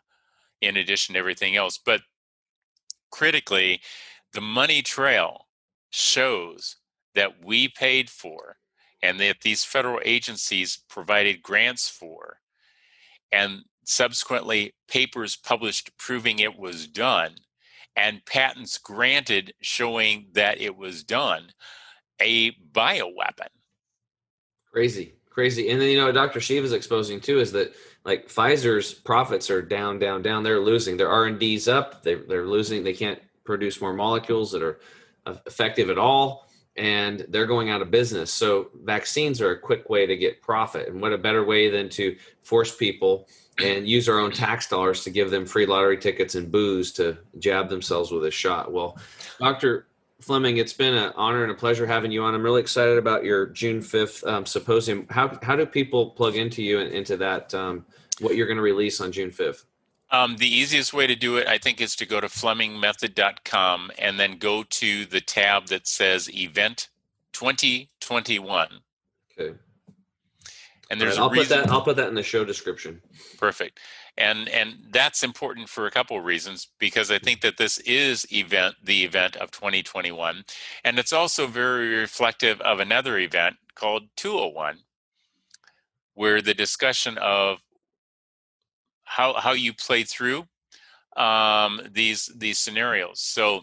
in 0.61 0.77
addition 0.77 1.13
to 1.13 1.19
everything 1.19 1.57
else. 1.57 1.77
But 1.77 2.01
critically, 3.11 3.81
the 4.31 4.41
money 4.41 4.81
trail 4.81 5.47
shows 5.89 6.77
that 7.15 7.43
we 7.43 7.67
paid 7.67 8.09
for 8.09 8.55
and 9.01 9.19
that 9.19 9.41
these 9.41 9.63
federal 9.65 9.99
agencies 10.05 10.83
provided 10.89 11.41
grants 11.41 11.89
for 11.89 12.37
and 13.31 13.63
subsequently 13.89 14.73
papers 14.87 15.35
published 15.35 15.91
proving 15.97 16.39
it 16.39 16.57
was 16.57 16.87
done 16.87 17.35
and 17.95 18.25
patents 18.25 18.77
granted 18.77 19.53
showing 19.61 20.27
that 20.33 20.61
it 20.61 20.75
was 20.75 21.03
done 21.03 21.49
a 22.21 22.51
bioweapon 22.71 23.47
Crazy, 24.71 25.13
crazy. 25.29 25.69
And 25.69 25.81
then 25.81 25.89
you 25.89 25.97
know, 25.97 26.11
Dr. 26.11 26.39
Shiva 26.39 26.65
is 26.65 26.73
exposing 26.73 27.19
too 27.19 27.39
is 27.39 27.51
that 27.53 27.73
like 28.05 28.27
Pfizer's 28.27 28.93
profits 28.93 29.49
are 29.49 29.61
down, 29.61 29.99
down, 29.99 30.21
down. 30.21 30.43
They're 30.43 30.59
losing. 30.59 30.97
Their 30.97 31.09
R 31.09 31.25
and 31.25 31.39
D's 31.39 31.67
up. 31.67 32.03
They 32.03 32.15
they're 32.15 32.45
losing. 32.45 32.83
They 32.83 32.93
can't 32.93 33.19
produce 33.43 33.81
more 33.81 33.93
molecules 33.93 34.51
that 34.51 34.61
are 34.61 34.79
effective 35.25 35.89
at 35.89 35.97
all, 35.97 36.47
and 36.75 37.25
they're 37.29 37.47
going 37.47 37.69
out 37.69 37.81
of 37.81 37.89
business. 37.89 38.31
So 38.31 38.69
vaccines 38.83 39.41
are 39.41 39.51
a 39.51 39.59
quick 39.59 39.89
way 39.89 40.05
to 40.05 40.15
get 40.15 40.41
profit, 40.41 40.87
and 40.87 41.01
what 41.01 41.13
a 41.13 41.17
better 41.17 41.43
way 41.43 41.69
than 41.69 41.89
to 41.89 42.15
force 42.43 42.75
people 42.75 43.27
and 43.63 43.87
use 43.87 44.07
our 44.09 44.19
own 44.19 44.31
tax 44.31 44.67
dollars 44.67 45.03
to 45.03 45.09
give 45.09 45.31
them 45.31 45.45
free 45.45 45.65
lottery 45.65 45.97
tickets 45.97 46.35
and 46.35 46.51
booze 46.51 46.91
to 46.93 47.17
jab 47.39 47.69
themselves 47.69 48.11
with 48.11 48.25
a 48.25 48.31
shot. 48.31 48.71
Well, 48.71 48.97
Doctor 49.39 49.87
Fleming, 50.21 50.57
it's 50.57 50.73
been 50.73 50.93
an 50.93 51.13
honor 51.15 51.43
and 51.43 51.51
a 51.51 51.55
pleasure 51.55 51.87
having 51.87 52.11
you 52.11 52.23
on. 52.23 52.35
I'm 52.35 52.43
really 52.43 52.61
excited 52.61 52.97
about 52.97 53.23
your 53.23 53.47
June 53.47 53.79
5th 53.79 54.27
um, 54.27 54.45
symposium. 54.45 55.07
How, 55.09 55.37
how 55.41 55.55
do 55.55 55.65
people 55.65 56.11
plug 56.11 56.35
into 56.35 56.61
you 56.61 56.79
and 56.79 56.91
into 56.91 57.15
that, 57.17 57.53
um, 57.53 57.85
what 58.19 58.35
you're 58.35 58.47
going 58.47 58.57
to 58.57 58.63
release 58.63 58.99
on 58.99 59.11
June 59.11 59.31
5th? 59.31 59.63
Um, 60.11 60.37
the 60.37 60.47
easiest 60.47 60.93
way 60.93 61.05
to 61.07 61.15
do 61.15 61.37
it, 61.37 61.47
I 61.47 61.57
think, 61.57 61.79
is 61.79 61.95
to 61.97 62.05
go 62.05 62.19
to 62.19 62.27
FlemingMethod.com 62.27 63.91
and 63.99 64.19
then 64.19 64.37
go 64.37 64.63
to 64.63 65.05
the 65.05 65.21
tab 65.21 65.67
that 65.67 65.87
says 65.87 66.29
Event 66.33 66.89
2021. 67.33 68.67
Okay. 69.39 69.55
And 70.89 70.99
there's 70.99 71.17
right, 71.17 71.23
I'll 71.23 71.31
a 71.31 71.35
put 71.35 71.49
that, 71.49 71.69
I'll 71.69 71.81
put 71.81 71.97
that 71.97 72.07
in 72.07 72.15
the 72.15 72.23
show 72.23 72.43
description. 72.43 73.01
Perfect. 73.37 73.79
And 74.17 74.49
and 74.49 74.87
that's 74.91 75.23
important 75.23 75.69
for 75.69 75.85
a 75.85 75.91
couple 75.91 76.17
of 76.17 76.25
reasons 76.25 76.67
because 76.79 77.11
I 77.11 77.19
think 77.19 77.41
that 77.41 77.57
this 77.57 77.77
is 77.79 78.25
event 78.33 78.75
the 78.83 79.03
event 79.03 79.35
of 79.37 79.51
2021 79.51 80.43
and 80.83 80.99
it's 80.99 81.13
also 81.13 81.47
very 81.47 81.95
reflective 81.95 82.59
of 82.61 82.79
another 82.79 83.17
event 83.17 83.57
called 83.75 84.03
201 84.17 84.79
where 86.15 86.41
the 86.41 86.53
discussion 86.53 87.17
of 87.19 87.59
how 89.03 89.33
how 89.33 89.53
you 89.53 89.73
play 89.73 90.03
through 90.03 90.45
um, 91.15 91.81
these 91.91 92.31
these 92.35 92.59
scenarios. 92.59 93.19
So 93.19 93.61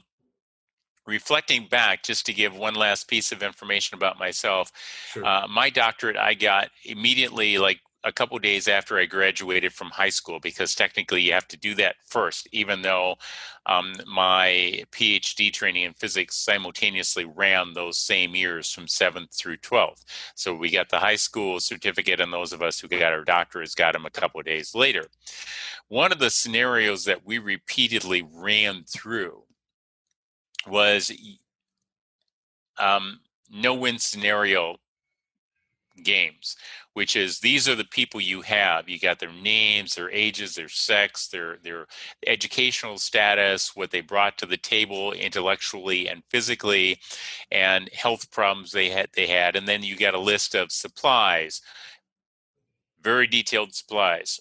reflecting 1.07 1.68
back 1.68 2.02
just 2.02 2.26
to 2.26 2.32
give 2.32 2.57
one 2.57 2.74
last 2.74 3.09
piece 3.09 3.32
of 3.32 3.42
information 3.42 3.96
about 3.96 4.18
myself 4.18 4.72
Sure. 5.12 5.24
uh, 5.24 5.46
my 5.48 5.70
doctorate 5.70 6.16
I 6.16 6.34
got 6.34 6.70
immediately, 6.84 7.59
like 7.59 7.80
a 8.04 8.12
couple 8.12 8.38
days 8.38 8.68
after 8.68 8.98
I 8.98 9.04
graduated 9.04 9.72
from 9.72 9.90
high 9.90 10.11
school 10.11 10.38
because 10.38 10.74
technically 10.76 11.22
you 11.22 11.32
have 11.32 11.48
to 11.48 11.57
do 11.57 11.74
that 11.74 11.96
first, 12.07 12.48
even 12.52 12.82
though 12.82 13.16
um, 13.66 13.94
my 14.07 14.84
PhD 14.92 15.52
training 15.52 15.82
in 15.84 15.92
physics 15.94 16.36
simultaneously 16.36 17.24
ran 17.24 17.72
those 17.74 17.98
same 17.98 18.36
years 18.36 18.70
from 18.70 18.86
7th 18.86 19.36
through 19.36 19.57
12th. 19.57 20.04
So 20.36 20.54
we 20.54 20.70
got 20.70 20.88
the 20.88 21.00
high 21.00 21.16
school 21.16 21.59
certificate, 21.59 22.20
and 22.20 22.32
those 22.32 22.52
of 22.52 22.62
us 22.62 22.78
who 22.78 22.86
got 22.86 23.12
our 23.12 23.24
doctorates 23.24 23.74
got 23.74 23.94
them 23.94 24.07
a 24.07 24.11
couple 24.11 24.40
days 24.42 24.74
later. 24.74 25.07
One 25.88 26.12
of 26.12 26.20
the 26.20 26.30
scenarios 26.30 27.04
that 27.07 27.26
we 27.26 27.38
repeatedly 27.38 28.22
ran 28.32 28.84
through 28.84 29.42
was 30.68 31.12
um, 32.78 33.20
no 33.50 33.74
win 33.74 33.98
scenario 33.98 34.76
games, 36.02 36.56
which 36.94 37.16
is 37.16 37.40
these 37.40 37.68
are 37.68 37.74
the 37.74 37.84
people 37.84 38.20
you 38.20 38.42
have. 38.42 38.88
You 38.88 38.98
got 38.98 39.18
their 39.18 39.32
names, 39.32 39.94
their 39.94 40.10
ages, 40.10 40.54
their 40.54 40.68
sex, 40.68 41.28
their 41.28 41.58
their 41.62 41.86
educational 42.26 42.98
status, 42.98 43.74
what 43.74 43.90
they 43.90 44.00
brought 44.00 44.38
to 44.38 44.46
the 44.46 44.56
table 44.56 45.12
intellectually 45.12 46.08
and 46.08 46.22
physically, 46.28 46.98
and 47.50 47.88
health 47.92 48.30
problems 48.30 48.72
they 48.72 48.90
had 48.90 49.08
they 49.14 49.26
had, 49.26 49.56
and 49.56 49.66
then 49.66 49.82
you 49.82 49.96
got 49.96 50.14
a 50.14 50.20
list 50.20 50.54
of 50.54 50.72
supplies, 50.72 51.60
very 53.02 53.26
detailed 53.26 53.74
supplies. 53.74 54.40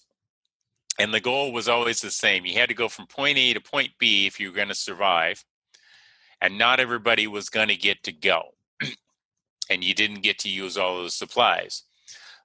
And 0.98 1.14
the 1.14 1.20
goal 1.20 1.52
was 1.52 1.68
always 1.68 2.00
the 2.00 2.12
same. 2.12 2.46
You 2.46 2.58
had 2.58 2.70
to 2.70 2.76
go 2.76 2.88
from 2.88 3.08
point 3.08 3.38
A 3.38 3.54
to 3.54 3.60
point 3.60 3.92
B 4.00 4.28
if 4.28 4.40
you 4.40 4.50
were 4.50 4.56
going 4.56 4.70
to 4.70 4.76
survive. 4.76 5.44
And 6.46 6.60
not 6.60 6.80
everybody 6.80 7.26
was 7.26 7.50
going 7.50 7.70
to 7.70 7.76
get 7.76 8.04
to 8.04 8.12
go 8.12 8.54
and 9.72 9.84
you 9.84 9.96
didn't 9.96 10.22
get 10.22 10.38
to 10.40 10.50
use 10.50 10.78
all 10.78 10.98
those 10.98 11.16
supplies. 11.16 11.86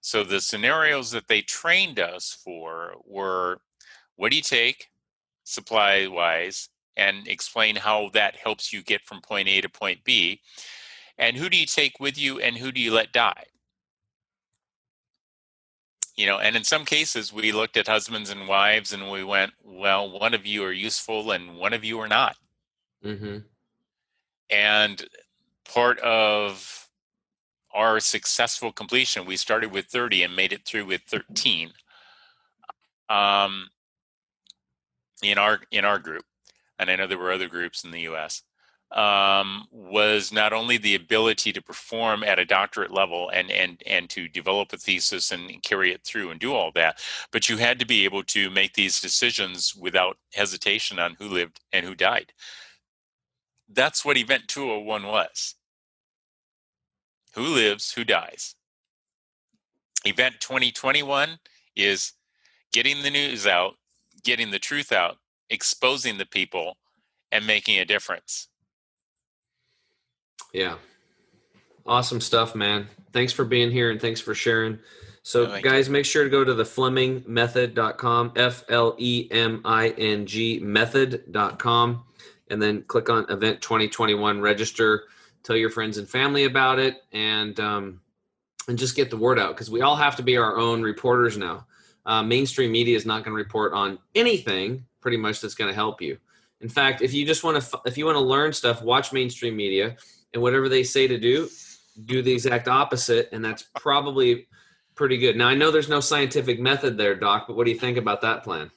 So 0.00 0.24
the 0.24 0.40
scenarios 0.40 1.10
that 1.10 1.28
they 1.28 1.42
trained 1.42 2.00
us 2.00 2.38
for 2.42 2.94
were 3.04 3.58
what 4.16 4.30
do 4.30 4.36
you 4.36 4.42
take 4.42 4.86
supply 5.44 6.06
wise 6.06 6.70
and 6.96 7.28
explain 7.28 7.76
how 7.76 8.08
that 8.14 8.36
helps 8.36 8.72
you 8.72 8.82
get 8.82 9.04
from 9.04 9.20
point 9.20 9.48
A 9.48 9.60
to 9.60 9.68
point 9.68 10.02
B 10.02 10.40
and 11.18 11.36
who 11.36 11.50
do 11.50 11.58
you 11.58 11.66
take 11.66 12.00
with 12.00 12.16
you 12.16 12.40
and 12.40 12.56
who 12.56 12.72
do 12.72 12.80
you 12.80 12.94
let 12.94 13.12
die 13.12 13.44
you 16.16 16.26
know 16.26 16.38
and 16.38 16.56
in 16.56 16.64
some 16.64 16.86
cases 16.86 17.32
we 17.32 17.52
looked 17.52 17.76
at 17.76 17.86
husbands 17.86 18.30
and 18.30 18.48
wives 18.48 18.92
and 18.94 19.10
we 19.10 19.24
went 19.24 19.52
well 19.62 20.10
one 20.18 20.34
of 20.34 20.46
you 20.46 20.64
are 20.64 20.72
useful 20.72 21.32
and 21.32 21.56
one 21.56 21.72
of 21.74 21.84
you 21.84 21.98
are 22.00 22.08
not 22.08 22.36
mm-hmm. 23.04 23.38
And 24.50 25.04
part 25.72 25.98
of 26.00 26.88
our 27.72 28.00
successful 28.00 28.72
completion, 28.72 29.26
we 29.26 29.36
started 29.36 29.70
with 29.70 29.86
30 29.86 30.24
and 30.24 30.34
made 30.36 30.52
it 30.52 30.64
through 30.64 30.86
with 30.86 31.02
13 31.02 31.70
um, 33.10 33.68
in 35.22 35.36
our 35.36 35.60
in 35.70 35.84
our 35.84 35.98
group, 35.98 36.24
and 36.78 36.90
I 36.90 36.96
know 36.96 37.06
there 37.06 37.18
were 37.18 37.32
other 37.32 37.48
groups 37.48 37.84
in 37.84 37.90
the 37.90 38.02
U.S. 38.02 38.42
Um, 38.92 39.66
was 39.70 40.32
not 40.32 40.52
only 40.52 40.76
the 40.76 40.94
ability 40.96 41.52
to 41.52 41.62
perform 41.62 42.24
at 42.24 42.38
a 42.38 42.44
doctorate 42.44 42.90
level 42.92 43.30
and 43.30 43.50
and 43.50 43.82
and 43.86 44.08
to 44.10 44.28
develop 44.28 44.72
a 44.72 44.78
thesis 44.78 45.30
and 45.30 45.62
carry 45.62 45.92
it 45.92 46.02
through 46.04 46.30
and 46.30 46.40
do 46.40 46.54
all 46.54 46.70
that, 46.72 47.00
but 47.32 47.48
you 47.48 47.56
had 47.58 47.78
to 47.80 47.86
be 47.86 48.04
able 48.04 48.22
to 48.24 48.48
make 48.50 48.74
these 48.74 49.00
decisions 49.00 49.74
without 49.74 50.16
hesitation 50.32 50.98
on 50.98 51.16
who 51.18 51.28
lived 51.28 51.60
and 51.72 51.84
who 51.84 51.94
died. 51.94 52.32
That's 53.72 54.04
what 54.04 54.16
Event 54.16 54.48
201 54.48 55.04
was 55.04 55.54
who 57.34 57.42
lives, 57.42 57.92
who 57.92 58.04
dies. 58.04 58.56
Event 60.04 60.36
2021 60.40 61.38
is 61.76 62.12
getting 62.72 63.02
the 63.02 63.10
news 63.10 63.46
out, 63.46 63.74
getting 64.24 64.50
the 64.50 64.58
truth 64.58 64.92
out, 64.92 65.18
exposing 65.48 66.18
the 66.18 66.26
people, 66.26 66.76
and 67.30 67.46
making 67.46 67.78
a 67.78 67.84
difference. 67.84 68.48
Yeah. 70.52 70.76
Awesome 71.86 72.20
stuff, 72.20 72.54
man. 72.54 72.88
Thanks 73.12 73.32
for 73.32 73.44
being 73.44 73.70
here 73.70 73.90
and 73.90 74.00
thanks 74.00 74.20
for 74.20 74.34
sharing. 74.34 74.78
So, 75.22 75.60
guys, 75.60 75.88
make 75.90 76.06
sure 76.06 76.24
to 76.24 76.30
go 76.30 76.44
to 76.44 76.54
the 76.54 76.64
FlemingMethod.com, 76.64 78.32
F 78.36 78.64
L 78.68 78.96
E 78.98 79.28
M 79.30 79.60
I 79.64 79.90
N 79.90 80.24
G 80.24 80.60
method.com, 80.60 82.04
and 82.50 82.60
then 82.60 82.82
click 82.82 83.08
on 83.08 83.30
Event 83.30 83.60
2021 83.60 84.40
register 84.40 85.04
tell 85.42 85.56
your 85.56 85.70
friends 85.70 85.98
and 85.98 86.08
family 86.08 86.44
about 86.44 86.78
it, 86.78 87.02
and 87.12 87.58
um, 87.60 88.00
and 88.68 88.78
just 88.78 88.96
get 88.96 89.10
the 89.10 89.16
word 89.16 89.38
out 89.38 89.54
because 89.54 89.70
we 89.70 89.82
all 89.82 89.96
have 89.96 90.16
to 90.16 90.22
be 90.22 90.36
our 90.36 90.56
own 90.56 90.82
reporters 90.82 91.36
now. 91.36 91.66
Uh, 92.06 92.22
mainstream 92.22 92.72
media 92.72 92.96
is 92.96 93.06
not 93.06 93.24
going 93.24 93.36
to 93.36 93.42
report 93.42 93.72
on 93.72 93.98
anything 94.14 94.84
pretty 95.00 95.16
much 95.16 95.40
that's 95.40 95.54
going 95.54 95.68
to 95.68 95.74
help 95.74 96.00
you. 96.00 96.18
In 96.60 96.68
fact, 96.68 97.02
if 97.02 97.12
you 97.12 97.26
just 97.26 97.44
want 97.44 97.62
to 97.62 97.80
if 97.84 97.96
you 97.96 98.04
want 98.04 98.16
to 98.16 98.20
learn 98.20 98.52
stuff, 98.52 98.82
watch 98.82 99.12
mainstream 99.12 99.56
media 99.56 99.96
and 100.32 100.42
whatever 100.42 100.68
they 100.68 100.82
say 100.82 101.06
to 101.08 101.18
do, 101.18 101.48
do 102.04 102.22
the 102.22 102.32
exact 102.32 102.68
opposite, 102.68 103.28
and 103.32 103.44
that's 103.44 103.64
probably 103.76 104.46
pretty 104.94 105.16
good. 105.16 105.36
Now 105.36 105.48
I 105.48 105.54
know 105.54 105.70
there's 105.70 105.88
no 105.88 106.00
scientific 106.00 106.60
method 106.60 106.98
there, 106.98 107.14
Doc, 107.14 107.44
but 107.46 107.56
what 107.56 107.64
do 107.64 107.72
you 107.72 107.78
think 107.78 107.96
about 107.96 108.20
that 108.22 108.44
plan? 108.44 108.70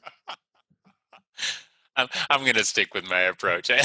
I'm, 1.96 2.08
I'm 2.30 2.42
going 2.42 2.56
to 2.56 2.66
stick 2.66 2.94
with 2.94 3.08
my 3.10 3.22
approach. 3.22 3.70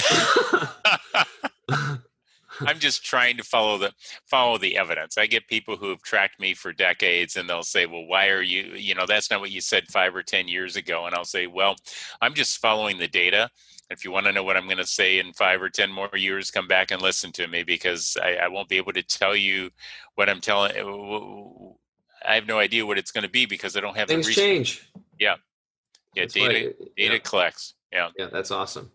I'm 2.60 2.78
just 2.78 3.04
trying 3.04 3.36
to 3.36 3.44
follow 3.44 3.78
the 3.78 3.92
follow 4.26 4.58
the 4.58 4.76
evidence. 4.76 5.16
I 5.18 5.26
get 5.26 5.46
people 5.46 5.76
who 5.76 5.90
have 5.90 6.02
tracked 6.02 6.40
me 6.40 6.54
for 6.54 6.72
decades 6.72 7.36
and 7.36 7.48
they'll 7.48 7.62
say, 7.62 7.86
"Well, 7.86 8.06
why 8.06 8.28
are 8.28 8.42
you, 8.42 8.72
you 8.74 8.94
know, 8.94 9.06
that's 9.06 9.30
not 9.30 9.40
what 9.40 9.50
you 9.50 9.60
said 9.60 9.86
5 9.88 10.16
or 10.16 10.22
10 10.22 10.48
years 10.48 10.76
ago." 10.76 11.06
And 11.06 11.14
I'll 11.14 11.24
say, 11.24 11.46
"Well, 11.46 11.76
I'm 12.20 12.34
just 12.34 12.58
following 12.58 12.98
the 12.98 13.08
data. 13.08 13.50
If 13.90 14.04
you 14.04 14.10
want 14.10 14.26
to 14.26 14.32
know 14.32 14.42
what 14.42 14.56
I'm 14.56 14.66
going 14.66 14.78
to 14.78 14.86
say 14.86 15.18
in 15.18 15.32
5 15.32 15.62
or 15.62 15.70
10 15.70 15.90
more 15.90 16.10
years, 16.14 16.50
come 16.50 16.66
back 16.66 16.90
and 16.90 17.00
listen 17.00 17.32
to 17.32 17.46
me 17.46 17.62
because 17.62 18.16
I, 18.22 18.34
I 18.34 18.48
won't 18.48 18.68
be 18.68 18.76
able 18.76 18.92
to 18.92 19.02
tell 19.02 19.36
you 19.36 19.70
what 20.14 20.28
I'm 20.28 20.40
telling 20.40 20.72
uh, 20.76 22.28
I 22.28 22.34
have 22.34 22.46
no 22.46 22.58
idea 22.58 22.84
what 22.84 22.98
it's 22.98 23.12
going 23.12 23.22
to 23.22 23.30
be 23.30 23.46
because 23.46 23.76
I 23.76 23.80
don't 23.80 23.96
have 23.96 24.08
Things 24.08 24.26
the 24.26 24.30
research. 24.30 24.44
change. 24.44 24.90
Yeah. 25.18 25.36
Yeah, 26.14 26.24
data 26.24 26.74
data 26.96 27.14
yeah. 27.14 27.18
collects. 27.18 27.74
Yeah. 27.92 28.10
Yeah, 28.18 28.26
that's 28.26 28.50
awesome. 28.50 28.90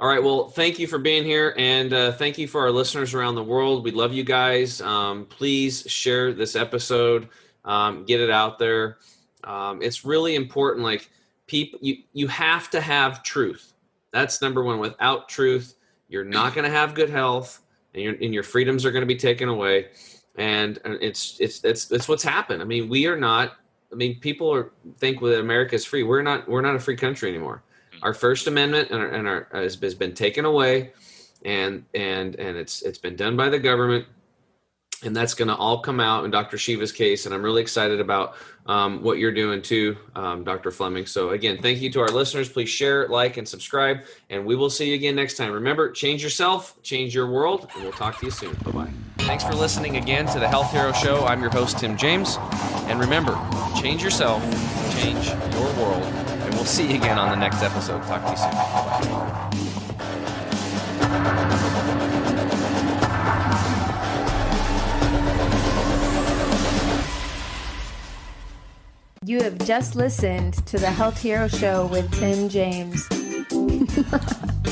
All 0.00 0.08
right. 0.08 0.22
Well, 0.22 0.48
thank 0.48 0.78
you 0.78 0.86
for 0.86 0.98
being 0.98 1.24
here, 1.24 1.54
and 1.58 1.92
uh, 1.92 2.12
thank 2.12 2.38
you 2.38 2.46
for 2.46 2.60
our 2.60 2.70
listeners 2.70 3.14
around 3.14 3.34
the 3.34 3.42
world. 3.42 3.82
We 3.82 3.90
love 3.90 4.12
you 4.12 4.22
guys. 4.22 4.80
Um, 4.80 5.26
please 5.26 5.82
share 5.88 6.32
this 6.32 6.54
episode, 6.54 7.28
um, 7.64 8.04
get 8.04 8.20
it 8.20 8.30
out 8.30 8.60
there. 8.60 8.98
Um, 9.42 9.82
it's 9.82 10.04
really 10.04 10.36
important. 10.36 10.84
Like 10.84 11.10
people, 11.48 11.80
you 11.82 11.96
you 12.12 12.28
have 12.28 12.70
to 12.70 12.80
have 12.80 13.24
truth. 13.24 13.72
That's 14.12 14.40
number 14.40 14.62
one. 14.62 14.78
Without 14.78 15.28
truth, 15.28 15.74
you're 16.08 16.24
not 16.24 16.54
going 16.54 16.64
to 16.64 16.70
have 16.70 16.94
good 16.94 17.10
health, 17.10 17.60
and 17.92 18.02
your 18.04 18.14
and 18.14 18.32
your 18.32 18.44
freedoms 18.44 18.84
are 18.84 18.92
going 18.92 19.02
to 19.02 19.06
be 19.06 19.16
taken 19.16 19.48
away. 19.48 19.88
And 20.36 20.78
it's 20.84 21.40
it's 21.40 21.64
it's 21.64 21.90
it's 21.90 22.06
what's 22.08 22.22
happened. 22.22 22.62
I 22.62 22.66
mean, 22.66 22.88
we 22.88 23.08
are 23.08 23.18
not. 23.18 23.54
I 23.90 23.96
mean, 23.96 24.20
people 24.20 24.54
are 24.54 24.70
think 24.98 25.20
that 25.22 25.40
America 25.40 25.74
is 25.74 25.84
free. 25.84 26.04
We're 26.04 26.22
not. 26.22 26.48
We're 26.48 26.60
not 26.60 26.76
a 26.76 26.80
free 26.80 26.94
country 26.94 27.30
anymore 27.30 27.64
our 28.02 28.14
First 28.14 28.46
Amendment 28.46 28.90
and 28.90 29.00
our, 29.00 29.08
and 29.08 29.28
our 29.28 29.48
has, 29.52 29.76
been 29.76 30.14
taken 30.14 30.44
away, 30.44 30.92
and 31.44 31.84
and 31.94 32.34
and 32.36 32.56
it's 32.56 32.82
it's 32.82 32.98
been 32.98 33.16
done 33.16 33.36
by 33.36 33.48
the 33.48 33.58
government, 33.58 34.06
and 35.02 35.16
that's 35.16 35.34
going 35.34 35.48
to 35.48 35.54
all 35.54 35.80
come 35.80 36.00
out 36.00 36.24
in 36.24 36.30
Dr. 36.30 36.58
Shiva's 36.58 36.92
case. 36.92 37.26
And 37.26 37.34
I'm 37.34 37.42
really 37.42 37.62
excited 37.62 38.00
about 38.00 38.36
um, 38.66 39.02
what 39.02 39.18
you're 39.18 39.32
doing 39.32 39.62
too, 39.62 39.96
um, 40.14 40.44
Dr. 40.44 40.70
Fleming. 40.70 41.06
So 41.06 41.30
again, 41.30 41.58
thank 41.60 41.80
you 41.80 41.90
to 41.92 42.00
our 42.00 42.08
listeners. 42.08 42.48
Please 42.48 42.68
share, 42.68 43.08
like, 43.08 43.36
and 43.36 43.48
subscribe, 43.48 44.00
and 44.30 44.44
we 44.44 44.56
will 44.56 44.70
see 44.70 44.88
you 44.88 44.94
again 44.94 45.16
next 45.16 45.36
time. 45.36 45.52
Remember, 45.52 45.90
change 45.90 46.22
yourself, 46.22 46.80
change 46.82 47.14
your 47.14 47.30
world, 47.30 47.68
and 47.74 47.82
we'll 47.82 47.92
talk 47.92 48.18
to 48.20 48.26
you 48.26 48.32
soon. 48.32 48.54
Bye 48.64 48.70
bye. 48.70 48.90
Thanks 49.18 49.44
for 49.44 49.54
listening 49.54 49.96
again 49.96 50.26
to 50.26 50.38
the 50.38 50.48
Health 50.48 50.70
Hero 50.72 50.92
Show. 50.92 51.26
I'm 51.26 51.40
your 51.40 51.50
host, 51.50 51.78
Tim 51.78 51.96
James. 51.96 52.36
And 52.88 52.98
remember, 52.98 53.38
change 53.78 54.02
yourself, 54.02 54.42
change 55.02 55.26
your 55.26 55.72
world 55.74 56.27
we'll 56.58 56.66
see 56.66 56.88
you 56.88 56.96
again 56.96 57.18
on 57.18 57.30
the 57.30 57.36
next 57.36 57.62
episode. 57.62 58.02
Talk 58.02 58.24
to 58.24 58.30
you 58.30 58.36
soon. 58.36 58.50
Bye. 58.50 59.48
You 69.24 69.42
have 69.42 69.58
just 69.58 69.94
listened 69.94 70.54
to 70.66 70.78
the 70.78 70.90
Health 70.90 71.20
Hero 71.20 71.46
Show 71.48 71.86
with 71.86 72.10
Tim 72.18 72.48
James. 72.48 73.06